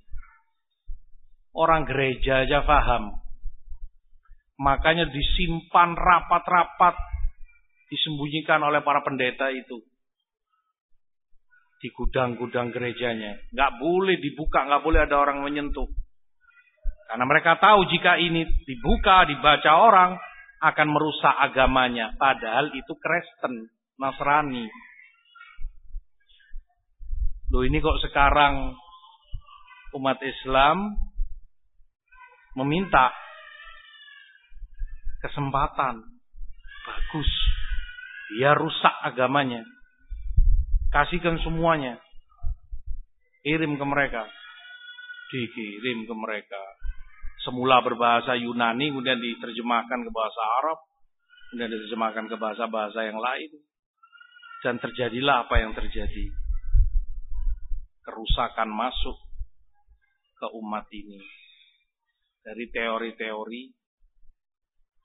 Orang 1.52 1.84
gereja 1.84 2.46
aja 2.46 2.62
paham. 2.62 3.18
Makanya 4.62 5.10
disimpan 5.10 5.98
rapat-rapat 5.98 6.94
disembunyikan 7.90 8.62
oleh 8.62 8.80
para 8.86 9.02
pendeta 9.02 9.50
itu 9.50 9.82
di 11.84 11.92
gudang-gudang 11.92 12.72
gerejanya. 12.72 13.36
Nggak 13.52 13.76
boleh 13.76 14.16
dibuka, 14.16 14.64
nggak 14.64 14.80
boleh 14.80 15.04
ada 15.04 15.20
orang 15.20 15.44
menyentuh. 15.44 15.84
Karena 17.14 17.30
mereka 17.30 17.62
tahu 17.62 17.86
jika 17.94 18.18
ini 18.18 18.42
dibuka, 18.66 19.22
dibaca 19.22 19.70
orang, 19.70 20.18
akan 20.66 20.88
merusak 20.90 21.30
agamanya. 21.30 22.10
Padahal 22.18 22.74
itu 22.74 22.90
Kristen, 22.98 23.70
Nasrani. 24.02 24.66
Loh 27.54 27.62
ini 27.62 27.78
kok 27.78 28.02
sekarang 28.02 28.74
umat 29.94 30.18
Islam 30.26 30.98
meminta 32.58 33.14
kesempatan. 35.22 36.02
Bagus. 36.82 37.30
Dia 38.34 38.58
rusak 38.58 38.94
agamanya. 39.06 39.62
Kasihkan 40.90 41.38
semuanya. 41.46 41.94
Kirim 43.46 43.78
ke 43.78 43.86
mereka. 43.86 44.26
Dikirim 45.30 46.10
ke 46.10 46.14
mereka 46.18 46.58
semula 47.44 47.84
berbahasa 47.84 48.34
Yunani 48.40 48.88
kemudian 48.90 49.20
diterjemahkan 49.20 50.00
ke 50.00 50.10
bahasa 50.10 50.42
Arab, 50.64 50.78
kemudian 51.52 51.70
diterjemahkan 51.76 52.24
ke 52.32 52.36
bahasa-bahasa 52.40 53.00
yang 53.04 53.20
lain. 53.20 53.52
Dan 54.64 54.80
terjadilah 54.80 55.44
apa 55.44 55.60
yang 55.60 55.76
terjadi. 55.76 56.32
Kerusakan 58.00 58.72
masuk 58.72 59.16
ke 60.40 60.46
umat 60.56 60.88
ini. 60.88 61.20
Dari 62.40 62.64
teori-teori 62.72 63.62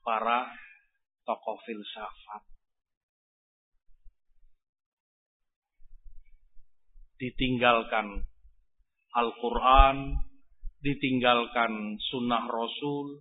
para 0.00 0.48
tokoh 1.28 1.60
filsafat. 1.60 2.42
Ditinggalkan 7.20 8.24
Al-Quran, 9.12 10.16
ditinggalkan 10.80 12.00
sunnah 12.10 12.44
Rasul. 12.48 13.20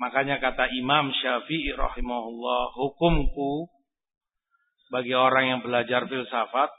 Makanya 0.00 0.42
kata 0.42 0.68
Imam 0.74 1.12
Syafi'i 1.14 1.72
rahimahullah, 1.72 2.74
hukumku 2.76 3.70
bagi 4.90 5.14
orang 5.16 5.44
yang 5.48 5.60
belajar 5.64 6.04
filsafat, 6.06 6.70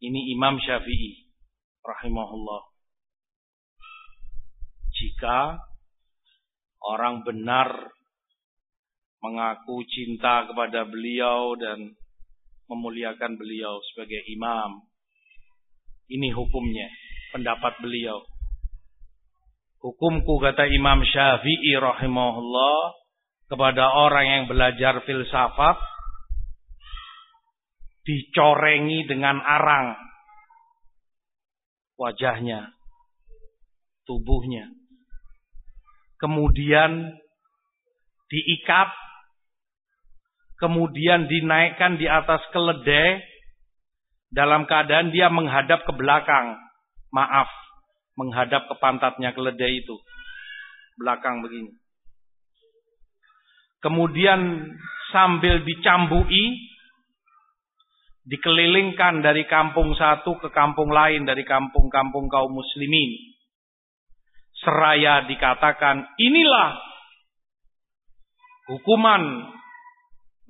ini 0.00 0.32
Imam 0.32 0.56
Syafi'i 0.58 1.28
rahimahullah. 1.82 2.62
Jika 4.96 5.60
orang 6.86 7.20
benar 7.26 7.92
mengaku 9.20 9.82
cinta 9.90 10.46
kepada 10.46 10.86
beliau 10.86 11.58
dan 11.58 11.96
memuliakan 12.70 13.38
beliau 13.38 13.78
sebagai 13.92 14.22
imam. 14.30 14.86
Ini 16.06 16.30
hukumnya, 16.30 16.86
pendapat 17.34 17.82
beliau. 17.82 18.22
Hukumku 19.86 20.42
kata 20.42 20.66
Imam 20.66 20.98
Syafi'i 20.98 21.78
rahimahullah 21.78 22.78
kepada 23.46 23.86
orang 23.86 24.26
yang 24.26 24.44
belajar 24.50 24.98
filsafat 25.06 25.78
dicorengi 28.02 29.06
dengan 29.06 29.38
arang 29.38 29.94
wajahnya, 31.94 32.74
tubuhnya. 34.10 34.74
Kemudian 36.18 37.14
diikat, 38.26 38.90
kemudian 40.58 41.30
dinaikkan 41.30 41.94
di 41.94 42.10
atas 42.10 42.42
keledai 42.50 43.22
dalam 44.34 44.66
keadaan 44.66 45.14
dia 45.14 45.30
menghadap 45.30 45.86
ke 45.86 45.94
belakang. 45.94 46.58
Maaf, 47.14 47.46
menghadap 48.16 48.66
ke 48.66 48.74
pantatnya 48.80 49.36
keledai 49.36 49.84
itu. 49.84 49.96
Belakang 50.96 51.44
begini. 51.44 51.76
Kemudian 53.84 54.72
sambil 55.12 55.62
dicambui, 55.62 56.58
dikelilingkan 58.26 59.22
dari 59.22 59.46
kampung 59.46 59.94
satu 59.94 60.40
ke 60.42 60.50
kampung 60.50 60.90
lain, 60.90 61.28
dari 61.28 61.46
kampung-kampung 61.46 62.26
kaum 62.26 62.50
muslimin. 62.50 63.36
Seraya 64.56 65.28
dikatakan, 65.28 66.16
inilah 66.18 66.80
hukuman 68.72 69.54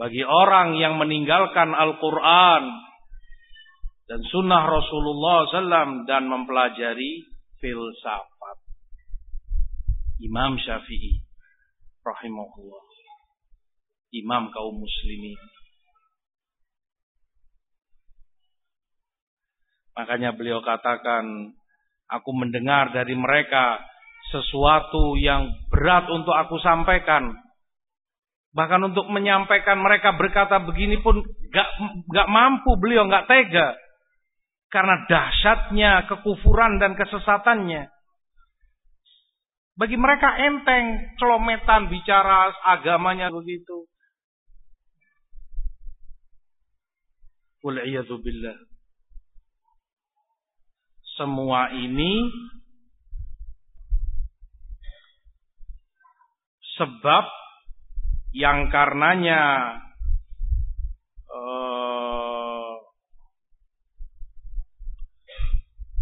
bagi 0.01 0.24
orang 0.24 0.78
yang 0.80 0.97
meninggalkan 0.97 1.74
Al-Quran 1.76 2.62
dan 4.06 4.20
sunnah 4.30 4.64
Rasulullah 4.64 5.51
SAW 5.51 6.06
dan 6.06 6.30
mempelajari 6.30 7.35
filsafat. 7.60 8.58
Imam 10.20 10.56
Syafi'i 10.56 11.20
rahimahullah. 12.00 12.84
Imam 14.16 14.48
kaum 14.48 14.80
muslimin. 14.80 15.36
Makanya 19.96 20.36
beliau 20.36 20.60
katakan, 20.60 21.56
aku 22.08 22.30
mendengar 22.36 22.92
dari 22.92 23.16
mereka 23.16 23.80
sesuatu 24.28 25.16
yang 25.16 25.48
berat 25.72 26.08
untuk 26.12 26.36
aku 26.36 26.60
sampaikan. 26.60 27.32
Bahkan 28.56 28.92
untuk 28.92 29.08
menyampaikan 29.12 29.76
mereka 29.80 30.16
berkata 30.16 30.60
begini 30.64 31.00
pun 31.04 31.20
gak, 31.52 31.68
gak 32.08 32.28
mampu 32.28 32.76
beliau, 32.80 33.04
gak 33.08 33.28
tega. 33.28 33.76
Karena 34.66 35.06
dahsyatnya 35.06 36.10
kekufuran 36.10 36.82
dan 36.82 36.98
kesesatannya. 36.98 37.88
Bagi 39.76 39.97
mereka 40.01 40.40
enteng, 40.40 41.16
celometan 41.20 41.93
bicara 41.93 42.51
agamanya 42.64 43.28
begitu. 43.28 43.84
billah. 48.22 48.56
Semua 51.16 51.72
ini 51.72 52.24
sebab 56.76 57.24
yang 58.36 58.68
karenanya 58.68 59.40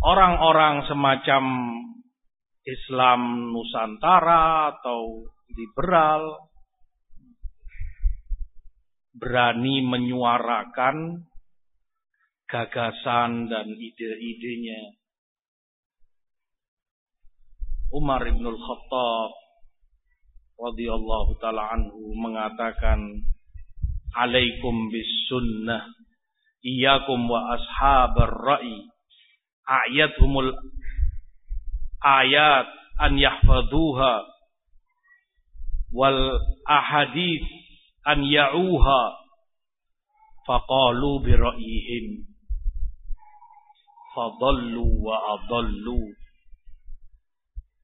orang-orang 0.04 0.84
semacam 0.84 1.44
Islam 2.64 3.52
Nusantara 3.52 4.76
atau 4.76 5.24
liberal 5.52 6.48
berani 9.16 9.80
menyuarakan 9.84 11.24
gagasan 12.48 13.48
dan 13.48 13.66
ide-idenya. 13.72 15.00
Umar 17.94 18.26
ibn 18.26 18.42
al-Khattab 18.42 19.32
radhiyallahu 20.58 21.30
taala 21.38 21.78
anhu 21.78 22.10
mengatakan 22.18 23.22
alaikum 24.18 24.90
bis 24.90 25.06
sunnah 25.30 25.82
iyyakum 26.62 27.26
wa 27.30 27.54
ashabar 27.54 28.34
ra'i 28.34 28.93
ayathumul 29.64 30.52
ayat 32.04 32.68
an 33.00 33.16
yahfaduha 33.16 34.14
wal 35.94 36.20
ahadith 36.68 37.46
an 38.04 38.20
ya'uha 38.24 39.02
faqalu 40.44 41.24
bi 41.24 41.32
ra'yihim 41.32 42.06
fadallu 44.12 44.84
wa 45.00 45.16
adallu 45.40 46.12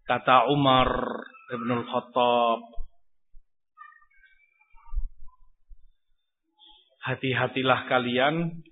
kata 0.04 0.50
Umar 0.52 0.90
Ibn 1.50 1.68
al-Khattab 1.82 2.60
hati-hatilah 7.00 7.88
kalian 7.88 8.62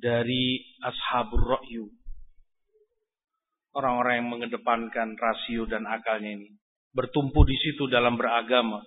dari 0.00 0.64
ashabur 0.80 1.44
ra'yu. 1.56 1.86
Orang-orang 3.76 4.24
yang 4.24 4.28
mengedepankan 4.34 5.14
rasio 5.14 5.68
dan 5.70 5.86
akalnya 5.86 6.34
ini. 6.34 6.58
Bertumpu 6.90 7.46
di 7.46 7.54
situ 7.54 7.86
dalam 7.86 8.18
beragama. 8.18 8.82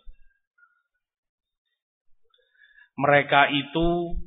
Mereka 2.99 3.47
itu 3.55 4.19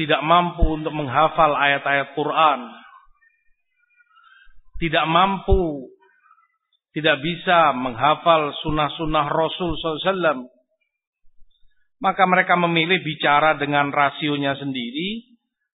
tidak 0.00 0.24
mampu 0.24 0.64
untuk 0.64 0.96
menghafal 0.96 1.52
ayat-ayat 1.52 2.16
Quran. 2.16 2.60
tidak 4.80 5.04
mampu, 5.04 5.92
tidak 6.96 7.20
bisa 7.20 7.76
menghafal 7.76 8.50
sunnah-sunnah 8.64 9.28
Rasul 9.28 9.76
SAW, 9.76 10.48
maka 12.00 12.24
mereka 12.24 12.56
memilih 12.56 13.04
bicara 13.04 13.60
dengan 13.60 13.92
rasionya 13.92 14.56
sendiri, 14.56 15.29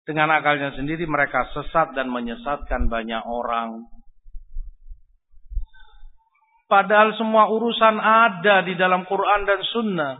dengan 0.02 0.34
akalnya 0.34 0.74
sendiri 0.74 1.06
mereka 1.06 1.46
sesat 1.54 1.94
dan 1.94 2.10
menyesatkan 2.10 2.90
banyak 2.90 3.22
orang. 3.22 3.86
Padahal 6.66 7.12
semua 7.20 7.52
urusan 7.52 8.00
ada 8.00 8.64
di 8.64 8.74
dalam 8.74 9.04
Quran 9.04 9.44
dan 9.44 9.60
Sunnah. 9.60 10.14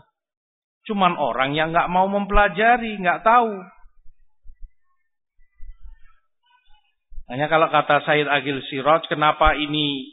Cuman 0.85 1.17
orang 1.17 1.57
yang 1.57 1.73
nggak 1.73 1.89
mau 1.89 2.05
mempelajari, 2.05 2.99
nggak 3.01 3.25
tahu. 3.25 3.51
Hanya 7.33 7.49
kalau 7.49 7.71
kata 7.71 8.05
Said 8.05 8.29
Agil 8.29 8.61
Siraj, 8.69 9.09
kenapa 9.09 9.57
ini 9.57 10.05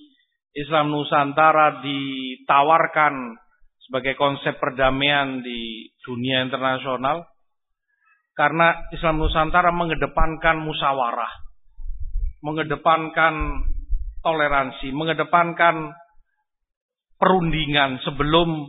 Islam 0.57 0.89
Nusantara 0.91 1.83
ditawarkan 1.85 3.37
sebagai 3.87 4.15
konsep 4.17 4.57
perdamaian 4.57 5.45
di 5.45 5.91
dunia 6.07 6.47
internasional? 6.47 7.30
Karena 8.41 8.89
Islam 8.89 9.21
Nusantara 9.21 9.69
mengedepankan 9.69 10.65
musyawarah, 10.65 11.29
mengedepankan 12.41 13.35
toleransi, 14.25 14.97
mengedepankan 14.97 15.93
perundingan 17.21 18.01
sebelum 18.01 18.65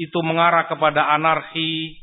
itu 0.00 0.18
mengarah 0.24 0.64
kepada 0.72 1.12
anarki, 1.12 2.00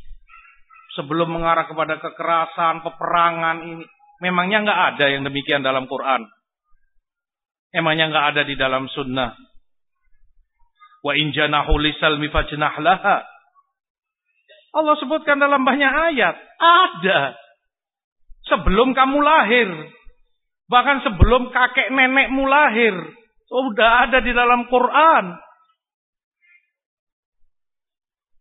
sebelum 0.94 1.26
mengarah 1.34 1.66
kepada 1.66 1.98
kekerasan, 1.98 2.86
peperangan 2.86 3.58
ini. 3.66 3.82
Memangnya 4.22 4.62
nggak 4.62 4.80
ada 4.94 5.04
yang 5.10 5.26
demikian 5.26 5.66
dalam 5.66 5.90
Quran? 5.90 6.22
Emangnya 7.74 8.14
nggak 8.14 8.26
ada 8.30 8.42
di 8.46 8.54
dalam 8.54 8.86
sunnah? 8.86 9.34
Wa 11.02 11.18
in 11.18 11.34
janahu 11.34 11.82
lisalmi 11.82 12.30
fajnah 12.30 12.78
laha. 12.78 13.26
Allah 14.76 14.94
sebutkan 15.00 15.40
dalam 15.40 15.64
banyak 15.64 15.92
ayat. 16.12 16.36
Ada. 16.60 17.20
Sebelum 18.48 18.92
kamu 18.92 19.18
lahir. 19.20 19.68
Bahkan 20.68 20.96
sebelum 21.08 21.48
kakek 21.48 21.88
nenekmu 21.92 22.44
lahir. 22.44 22.92
Sudah 23.48 24.08
ada 24.08 24.20
di 24.20 24.32
dalam 24.36 24.68
Quran. 24.68 25.24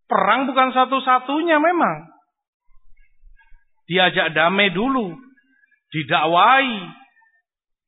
Perang 0.08 0.48
bukan 0.52 0.70
satu-satunya 0.76 1.60
memang. 1.60 2.12
Diajak 3.88 4.36
damai 4.36 4.76
dulu. 4.76 5.16
Didakwai. 5.96 6.92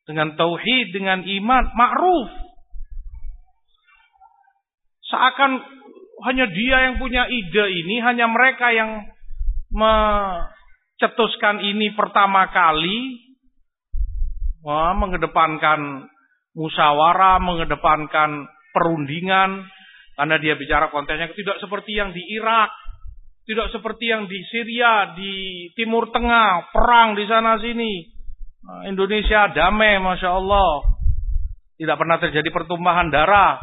Dengan 0.07 0.39
tauhid, 0.39 0.95
dengan 0.95 1.27
iman. 1.27 1.63
Ma'ruf. 1.75 2.29
Seakan 5.11 5.78
hanya 6.25 6.45
dia 6.51 6.91
yang 6.91 6.99
punya 6.99 7.27
ide 7.27 7.65
ini. 7.71 8.03
Hanya 8.03 8.27
mereka 8.27 8.71
yang 8.75 9.07
mencetuskan 9.71 11.63
ini 11.63 11.95
pertama 11.95 12.51
kali. 12.51 13.27
Mengedepankan 14.67 16.11
musyawarah, 16.51 17.39
mengedepankan 17.39 18.51
perundingan, 18.75 19.63
karena 20.19 20.35
dia 20.35 20.59
bicara 20.59 20.91
kontennya 20.91 21.31
tidak 21.31 21.63
seperti 21.63 21.95
yang 21.95 22.11
di 22.11 22.19
Irak, 22.35 22.67
tidak 23.47 23.71
seperti 23.71 24.11
yang 24.11 24.27
di 24.27 24.35
Syria, 24.51 25.15
di 25.15 25.65
Timur 25.79 26.11
Tengah, 26.11 26.75
perang 26.75 27.15
di 27.15 27.23
sana 27.23 27.55
sini. 27.63 28.03
Nah, 28.59 28.91
Indonesia 28.91 29.47
damai, 29.55 29.95
masya 30.03 30.35
Allah, 30.35 30.83
tidak 31.79 31.95
pernah 31.95 32.19
terjadi 32.19 32.51
pertumpahan 32.51 33.07
darah. 33.07 33.55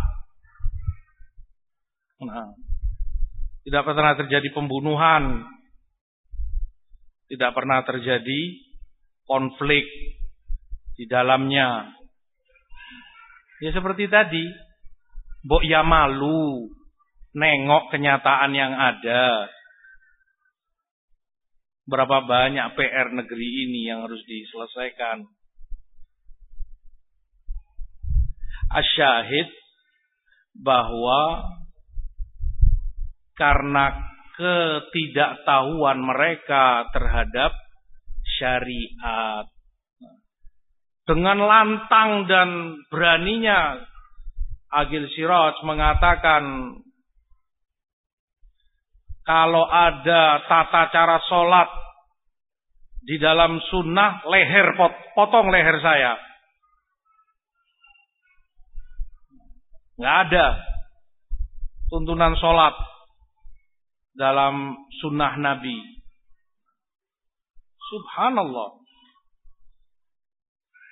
Nah, 2.17 2.57
tidak 3.67 3.83
pernah 3.85 4.17
terjadi 4.17 4.49
pembunuhan, 4.57 5.45
tidak 7.29 7.51
pernah 7.53 7.83
terjadi 7.83 8.41
konflik 9.27 9.85
di 10.97 11.05
dalamnya. 11.11 11.93
Ya 13.61 13.71
seperti 13.73 14.09
tadi. 14.09 14.45
Mbok 15.45 15.63
ya 15.67 15.83
malu. 15.85 16.71
Nengok 17.37 17.93
kenyataan 17.93 18.57
yang 18.57 18.73
ada. 18.73 19.53
Berapa 21.85 22.25
banyak 22.25 22.75
PR 22.75 23.13
negeri 23.13 23.49
ini 23.69 23.93
yang 23.93 24.09
harus 24.09 24.25
diselesaikan. 24.25 25.29
Asyahid 28.73 29.47
bahwa 30.57 31.45
karena 33.37 33.93
ketidaktahuan 34.37 36.01
mereka 36.01 36.89
terhadap 36.93 37.53
syariat 38.41 39.47
dengan 41.07 41.39
lantang 41.39 42.27
dan 42.27 42.51
beraninya 42.91 43.79
Agil 44.67 45.07
Siraj 45.15 45.63
mengatakan 45.63 46.43
kalau 49.23 49.65
ada 49.71 50.43
tata 50.51 50.91
cara 50.91 51.19
sholat 51.31 51.71
di 53.07 53.17
dalam 53.23 53.63
sunnah 53.71 54.27
leher 54.27 54.75
potong 55.15 55.47
leher 55.55 55.79
saya. 55.79 56.19
Nggak 59.97 60.17
ada 60.29 60.47
tuntunan 61.89 62.35
sholat 62.37 62.75
dalam 64.17 64.75
sunnah 65.05 65.37
Nabi. 65.37 65.77
Subhanallah. 67.87 68.83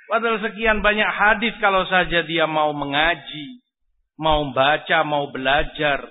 Padahal 0.05 0.39
sekian 0.45 0.85
banyak 0.85 1.11
hadis 1.11 1.57
kalau 1.59 1.83
saja 1.89 2.23
dia 2.23 2.45
mau 2.45 2.71
mengaji, 2.77 3.65
mau 4.21 4.47
baca, 4.53 5.03
mau 5.03 5.33
belajar. 5.33 6.05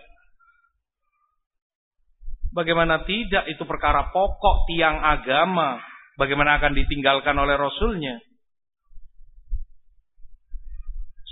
Bagaimana 2.54 3.02
tidak 3.06 3.50
itu 3.50 3.64
perkara 3.66 4.14
pokok 4.14 4.70
tiang 4.70 5.02
agama. 5.02 5.82
Bagaimana 6.14 6.62
akan 6.62 6.78
ditinggalkan 6.78 7.34
oleh 7.34 7.58
Rasulnya. 7.58 8.22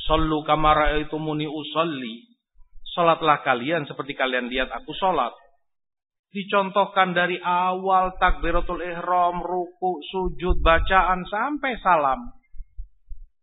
Sallu 0.09 0.41
kamara 0.41 0.97
itu 0.97 1.13
muni 1.21 1.45
usalli. 1.45 2.25
Salatlah 2.97 3.45
kalian 3.45 3.85
seperti 3.85 4.17
kalian 4.17 4.49
lihat 4.49 4.73
aku 4.73 4.97
salat. 4.97 5.31
Dicontohkan 6.31 7.11
dari 7.11 7.35
awal 7.43 8.15
takbiratul 8.15 8.79
ihram, 8.79 9.43
ruku, 9.43 9.99
sujud, 9.99 10.63
bacaan 10.63 11.27
sampai 11.27 11.75
salam. 11.83 12.31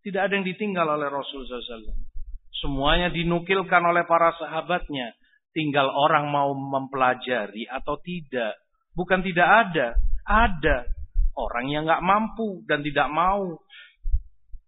Tidak 0.01 0.17
ada 0.17 0.33
yang 0.33 0.49
ditinggal 0.49 0.89
oleh 0.97 1.13
Rasul 1.13 1.45
SAW. 1.45 1.93
Semuanya 2.65 3.13
dinukilkan 3.13 3.85
oleh 3.85 4.09
para 4.09 4.33
sahabatnya. 4.41 5.13
Tinggal 5.53 5.85
orang 5.85 6.33
mau 6.33 6.57
mempelajari 6.57 7.69
atau 7.69 8.01
tidak. 8.01 8.57
Bukan 8.97 9.21
tidak 9.21 9.69
ada. 9.69 9.89
Ada. 10.25 10.89
Orang 11.37 11.69
yang 11.69 11.85
nggak 11.85 12.01
mampu 12.01 12.65
dan 12.65 12.81
tidak 12.81 13.13
mau 13.13 13.53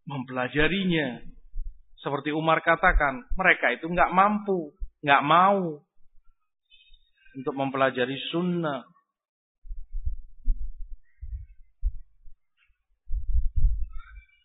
mempelajarinya. 0.04 1.24
Seperti 2.04 2.36
Umar 2.36 2.60
katakan, 2.60 3.24
mereka 3.32 3.72
itu 3.72 3.88
nggak 3.88 4.12
mampu, 4.12 4.76
nggak 5.00 5.24
mau 5.24 5.80
untuk 7.36 7.54
mempelajari 7.54 8.16
sunnah. 8.30 8.82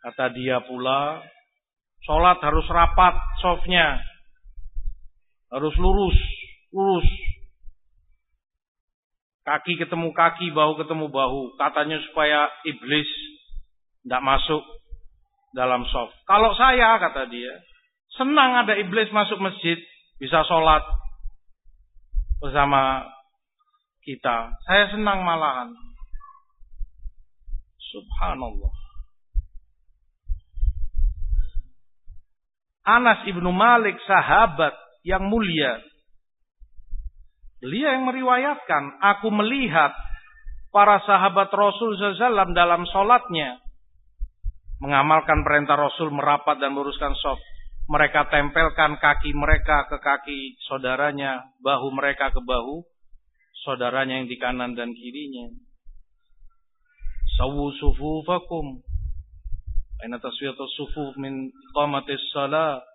Kata 0.05 0.29
dia 0.37 0.61
pula, 0.61 1.17
sholat 2.05 2.37
harus 2.45 2.65
rapat 2.69 3.17
softnya. 3.41 3.97
Harus 5.49 5.73
lurus, 5.81 6.17
lurus. 6.69 7.09
Kaki 9.45 9.77
ketemu 9.77 10.13
kaki, 10.13 10.53
bahu 10.53 10.77
ketemu 10.77 11.09
bahu. 11.09 11.57
Katanya 11.57 11.97
supaya 12.05 12.49
iblis 12.65 13.09
tidak 14.05 14.21
masuk 14.21 14.61
dalam 15.57 15.85
soft. 15.89 16.13
Kalau 16.29 16.53
saya, 16.53 17.01
kata 17.01 17.25
dia, 17.29 17.53
senang 18.13 18.61
ada 18.61 18.77
iblis 18.77 19.09
masuk 19.09 19.41
masjid, 19.41 19.77
bisa 20.21 20.45
sholat 20.45 20.85
bersama 22.45 23.01
kita. 24.05 24.53
Saya 24.69 24.93
senang 24.93 25.25
malahan. 25.25 25.73
Subhanallah. 27.89 28.73
Anas 32.85 33.25
ibnu 33.25 33.49
Malik 33.49 33.97
sahabat 34.05 34.77
yang 35.01 35.25
mulia. 35.25 35.81
Beliau 37.65 37.97
yang 37.97 38.05
meriwayatkan, 38.05 39.01
aku 39.01 39.33
melihat 39.33 39.89
para 40.69 41.01
sahabat 41.01 41.49
Rasul 41.49 41.97
SAW 41.97 42.53
dalam 42.53 42.85
sholatnya. 42.93 43.57
mengamalkan 44.75 45.39
perintah 45.47 45.79
Rasul 45.79 46.11
merapat 46.11 46.59
dan 46.59 46.75
meluruskan 46.75 47.15
soft. 47.15 47.41
Mereka 47.85 48.33
tempelkan 48.33 48.97
kaki 48.97 49.37
mereka 49.37 49.85
ke 49.85 50.01
kaki 50.01 50.57
saudaranya, 50.65 51.53
bahu 51.61 51.93
mereka 51.93 52.33
ke 52.33 52.41
bahu 52.41 52.81
saudaranya 53.61 54.21
yang 54.21 54.29
di 54.29 54.37
kanan 54.41 54.73
dan 54.73 54.93
kirinya. 54.93 55.53
Sawu 57.35 57.73
sufufakum. 57.77 58.79
Aina 59.99 60.21
taswiyatus 60.21 60.71
sufuf 60.77 61.17
min 61.17 61.49
iqamatis 61.51 62.21
salat. 62.31 62.85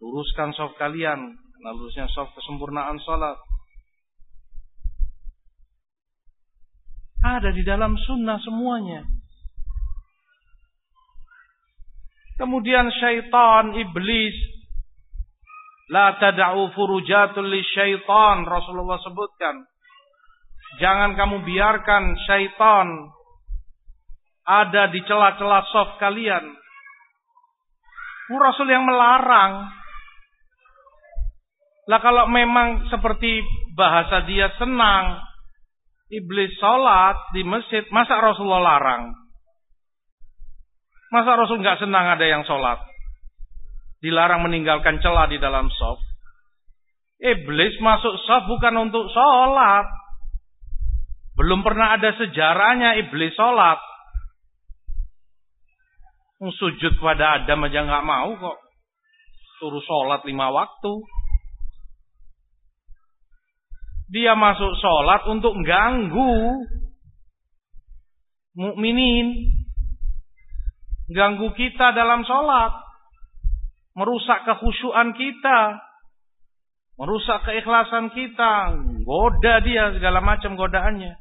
Luruskan 0.00 0.56
soft 0.56 0.80
kalian. 0.80 1.36
Karena 1.36 1.70
lurusnya 1.76 2.08
soft 2.10 2.32
kesempurnaan 2.34 2.96
salat. 3.04 3.36
Ada 7.20 7.52
di 7.52 7.62
dalam 7.62 8.00
sunnah 8.00 8.40
semuanya. 8.40 9.04
Kemudian 12.40 12.88
syaitan, 12.88 13.76
iblis. 13.76 14.32
La 15.92 16.16
tada'u 16.16 16.72
furujatul 16.72 17.52
li 17.52 17.60
syaitan. 17.76 18.48
Rasulullah 18.48 18.96
sebutkan. 19.04 19.60
Jangan 20.80 21.20
kamu 21.20 21.44
biarkan 21.44 22.16
syaitan 22.24 23.12
ada 24.48 24.88
di 24.88 25.04
celah-celah 25.04 25.62
soft 25.68 26.00
kalian. 26.00 26.56
Rasul 28.30 28.72
yang 28.72 28.88
melarang. 28.88 29.68
Lah 31.90 32.00
kalau 32.00 32.30
memang 32.30 32.86
seperti 32.86 33.42
bahasa 33.74 34.22
dia 34.24 34.48
senang 34.56 35.18
iblis 36.06 36.54
sholat 36.62 37.18
di 37.34 37.42
masjid, 37.42 37.82
masa 37.90 38.16
Rasulullah 38.22 38.78
larang? 38.78 39.19
Masa 41.10 41.34
Rasul 41.34 41.58
nggak 41.62 41.82
senang 41.82 42.06
ada 42.06 42.22
yang 42.22 42.46
sholat? 42.46 42.78
Dilarang 44.00 44.46
meninggalkan 44.46 45.02
celah 45.02 45.26
di 45.26 45.36
dalam 45.42 45.68
sof. 45.74 45.98
Iblis 47.20 47.76
masuk 47.82 48.14
sof 48.24 48.46
bukan 48.46 48.88
untuk 48.88 49.10
sholat. 49.10 49.86
Belum 51.36 51.60
pernah 51.66 51.98
ada 51.98 52.14
sejarahnya 52.16 52.96
iblis 53.02 53.34
sholat. 53.34 53.78
Sujud 56.40 56.96
pada 57.04 57.42
Adam 57.42 57.68
aja 57.68 57.84
nggak 57.84 58.06
mau 58.06 58.32
kok. 58.38 58.58
Suruh 59.60 59.84
sholat 59.84 60.24
lima 60.24 60.48
waktu 60.48 60.92
dia 64.10 64.34
masuk 64.34 64.74
sholat 64.82 65.22
untuk 65.30 65.54
ganggu 65.62 66.66
mukminin, 68.58 69.54
ganggu 71.10 71.50
kita 71.58 71.92
dalam 71.92 72.22
sholat, 72.22 72.72
merusak 73.98 74.46
kekhusyuan 74.46 75.12
kita, 75.14 75.82
merusak 76.94 77.42
keikhlasan 77.44 78.14
kita, 78.14 78.78
goda 79.02 79.54
dia 79.64 79.90
segala 79.96 80.22
macam 80.22 80.54
godaannya. 80.54 81.18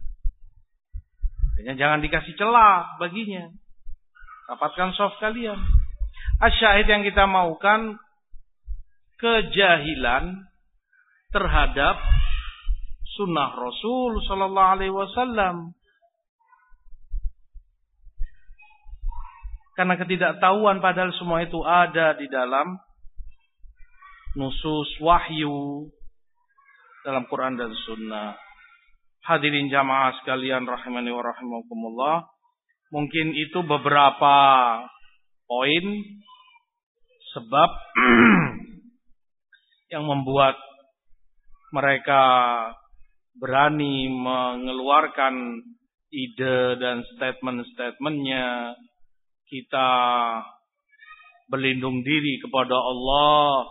jangan 1.75 1.99
dikasih 1.99 2.35
celah 2.39 2.99
baginya. 3.01 3.51
Dapatkan 4.49 4.95
soft 4.97 5.21
kalian. 5.21 5.59
Asyahid 6.39 6.87
yang 6.87 7.03
kita 7.03 7.27
maukan 7.27 7.99
kejahilan 9.19 10.47
terhadap 11.29 11.99
sunnah 13.19 13.51
Rasul 13.53 14.23
sallallahu 14.23 14.71
alaihi 14.79 14.95
wasallam. 14.95 15.75
Karena 19.79 19.95
ketidaktahuan 19.95 20.83
padahal 20.83 21.15
semua 21.15 21.39
itu 21.39 21.63
ada 21.63 22.11
di 22.19 22.27
dalam 22.27 22.75
nusus 24.35 24.91
wahyu 24.99 25.87
dalam 27.07 27.23
Quran 27.31 27.55
dan 27.55 27.71
sunnah. 27.87 28.35
Hadirin 29.23 29.71
jamaah 29.71 30.19
sekalian 30.19 30.67
rahimani 30.67 31.15
wa 31.15 31.23
rahimakumullah. 31.23 32.27
Mungkin 32.91 33.31
itu 33.39 33.63
beberapa 33.63 34.35
poin 35.47 35.85
sebab 37.31 37.71
yang 39.95 40.03
membuat 40.03 40.59
mereka 41.71 42.23
berani 43.39 44.11
mengeluarkan 44.11 45.63
ide 46.11 46.75
dan 46.83 47.07
statement-statementnya. 47.15 48.75
Kita 49.49 49.89
berlindung 51.49 52.05
diri 52.05 52.37
kepada 52.37 52.77
Allah 52.77 53.65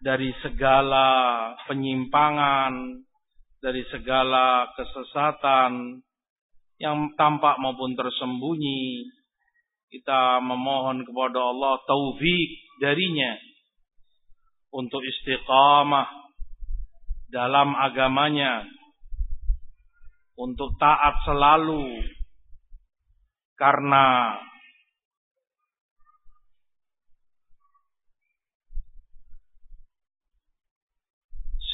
dari 0.00 0.32
segala 0.40 1.06
penyimpangan, 1.68 2.72
dari 3.60 3.84
segala 3.92 4.72
kesesatan 4.72 6.00
yang 6.80 7.12
tampak 7.20 7.60
maupun 7.60 7.92
tersembunyi. 7.92 9.12
Kita 9.92 10.40
memohon 10.40 11.04
kepada 11.04 11.52
Allah 11.52 11.84
taufik 11.84 12.48
darinya 12.80 13.36
untuk 14.72 15.04
istiqamah 15.04 16.08
dalam 17.28 17.76
agamanya 17.76 18.64
untuk 20.40 20.72
taat 20.80 21.20
selalu 21.28 22.00
karena 23.58 24.38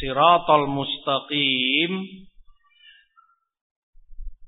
siratal 0.00 0.64
mustaqim 0.72 1.92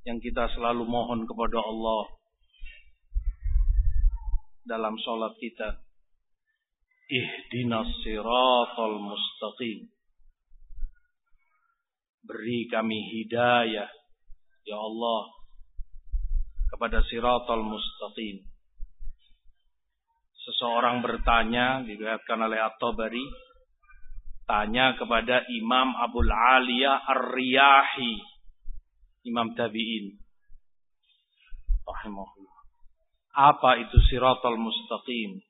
yang 0.09 0.19
kita 0.23 0.49
selalu 0.57 0.89
mohon 0.89 1.29
kepada 1.29 1.61
Allah 1.61 2.05
dalam 4.65 4.97
sholat 4.99 5.37
kita. 5.37 5.83
Ihdinas 7.07 7.87
siratal 8.03 8.99
mustaqim. 8.99 9.87
Beri 12.27 12.67
kami 12.67 12.99
hidayah, 13.15 13.87
ya 14.67 14.77
Allah, 14.77 15.36
kepada 16.71 17.03
siratal 17.07 17.63
mustaqim. 17.63 18.43
Seseorang 20.47 21.03
bertanya, 21.03 21.83
diriwayatkan 21.83 22.39
oleh 22.39 22.59
At-Tabari, 22.63 23.27
tanya 24.47 24.95
kepada 24.95 25.43
Imam 25.51 25.95
Abul 25.99 26.31
Aliyah 26.31 27.03
Ar-Riyahi, 27.03 28.15
Imam 29.27 29.59
Tabi'in. 29.59 30.15
Rahimahullah. 31.83 32.59
Apa 33.37 33.83
itu 33.83 33.99
siratal 34.07 34.55
mustaqim? 34.55 35.43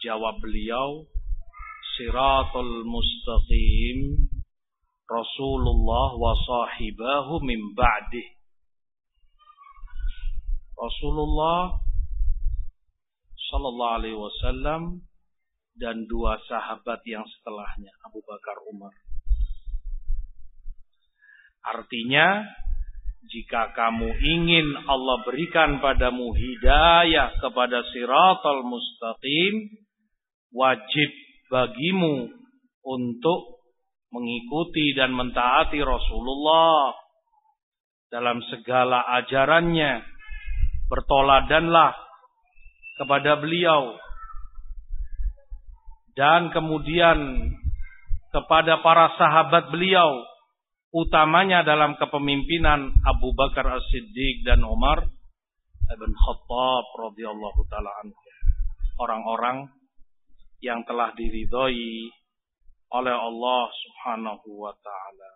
Jawab 0.00 0.40
beliau, 0.40 1.04
siratul 2.00 2.88
mustaqim 2.88 4.29
Rasulullah 5.10 6.14
wa 6.14 6.32
sahibahu 6.38 7.42
min 7.42 7.74
ba'dih. 7.74 8.28
Rasulullah 10.78 11.74
sallallahu 13.50 13.96
alaihi 13.98 14.14
wasallam 14.14 15.02
dan 15.74 16.06
dua 16.06 16.38
sahabat 16.46 17.02
yang 17.10 17.26
setelahnya 17.26 17.90
Abu 18.06 18.22
Bakar 18.22 18.54
Umar. 18.70 18.94
Artinya 21.60 22.46
jika 23.26 23.76
kamu 23.76 24.08
ingin 24.16 24.66
Allah 24.88 25.20
berikan 25.26 25.82
padamu 25.82 26.32
hidayah 26.32 27.36
kepada 27.36 27.84
siratal 27.92 28.64
mustaqim 28.64 29.84
wajib 30.54 31.10
bagimu 31.52 32.32
untuk 32.80 33.59
mengikuti 34.10 34.92
dan 34.94 35.14
mentaati 35.14 35.78
Rasulullah 35.82 36.94
dalam 38.10 38.42
segala 38.50 39.06
ajarannya. 39.22 40.02
Bertoladanlah 40.90 41.94
kepada 42.98 43.38
beliau 43.38 43.94
dan 46.18 46.50
kemudian 46.50 47.48
kepada 48.34 48.82
para 48.82 49.14
sahabat 49.14 49.70
beliau 49.70 50.20
utamanya 50.90 51.62
dalam 51.62 51.94
kepemimpinan 51.94 52.90
Abu 53.06 53.30
Bakar 53.34 53.78
As-Siddiq 53.78 54.42
dan 54.42 54.66
Umar 54.66 55.06
ibn 55.90 56.10
Khattab 56.14 56.86
radhiyallahu 57.08 57.60
taala 57.70 57.90
Orang-orang 59.00 59.70
yang 60.60 60.84
telah 60.84 61.14
diridhoi 61.16 62.12
oleh 62.90 63.14
Allah 63.14 63.70
Subhanahu 63.70 64.66
wa 64.66 64.74
taala. 64.82 65.30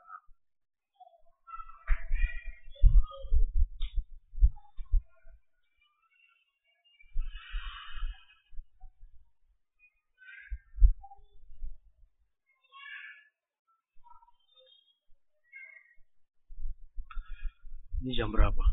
Ini 18.04 18.12
jam 18.20 18.28
berapa? 18.28 18.64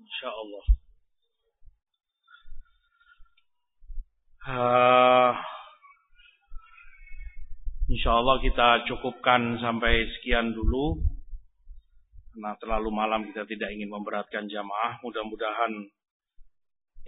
Insya 0.00 0.32
Allah. 0.32 0.64
Uh, 4.48 5.57
insya 7.88 8.14
Allah 8.14 8.38
kita 8.44 8.84
cukupkan 8.86 9.58
sampai 9.58 10.06
sekian 10.18 10.52
dulu. 10.52 11.00
Karena 12.32 12.54
terlalu 12.62 12.88
malam 12.94 13.26
kita 13.26 13.42
tidak 13.48 13.74
ingin 13.74 13.90
memberatkan 13.90 14.46
jamaah. 14.46 15.02
Mudah-mudahan 15.02 15.72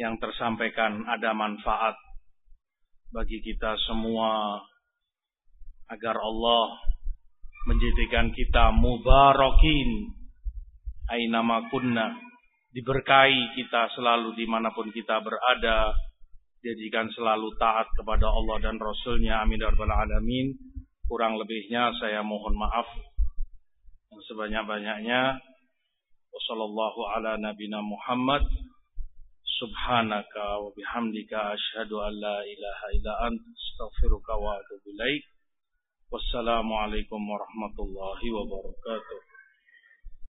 yang 0.00 0.18
tersampaikan 0.18 1.06
ada 1.06 1.36
manfaat 1.36 1.94
bagi 3.12 3.38
kita 3.44 3.76
semua 3.86 4.58
agar 5.90 6.16
Allah 6.16 6.78
menjadikan 7.68 8.32
kita 8.32 8.72
mubarakin 8.72 10.14
ainama 11.10 11.66
kunna 11.68 12.16
diberkahi 12.70 13.58
kita 13.58 13.90
selalu 13.98 14.32
di 14.38 14.46
mana 14.46 14.70
pun 14.70 14.88
kita 14.94 15.18
berada 15.20 15.90
jadikan 16.62 17.10
selalu 17.10 17.50
taat 17.58 17.90
kepada 17.98 18.30
Allah 18.30 18.62
dan 18.62 18.78
Rasulnya 18.78 19.42
amin 19.42 19.58
ya 19.58 19.74
alamin 19.74 20.54
kurang 21.10 21.42
lebihnya 21.42 21.90
saya 21.98 22.22
mohon 22.22 22.54
maaf 22.54 22.86
yang 24.14 24.22
sebanyak-banyaknya. 24.30 25.42
Wasallallahu 26.30 27.00
ala 27.10 27.34
nabina 27.34 27.82
Muhammad. 27.82 28.46
Subhanaka 29.58 30.62
wa 30.62 30.70
bihamdika 30.70 31.58
asyhadu 31.58 31.98
an 31.98 32.14
la 32.14 32.38
ilaha 32.46 32.86
illa 32.94 33.12
anta 33.26 33.42
astaghfiruka 33.42 34.38
wa 34.38 34.54
atubu 34.54 34.94
ilaik. 34.94 35.26
Wassalamualaikum 36.14 37.18
warahmatullahi 37.18 38.26
wabarakatuh. 38.30 39.29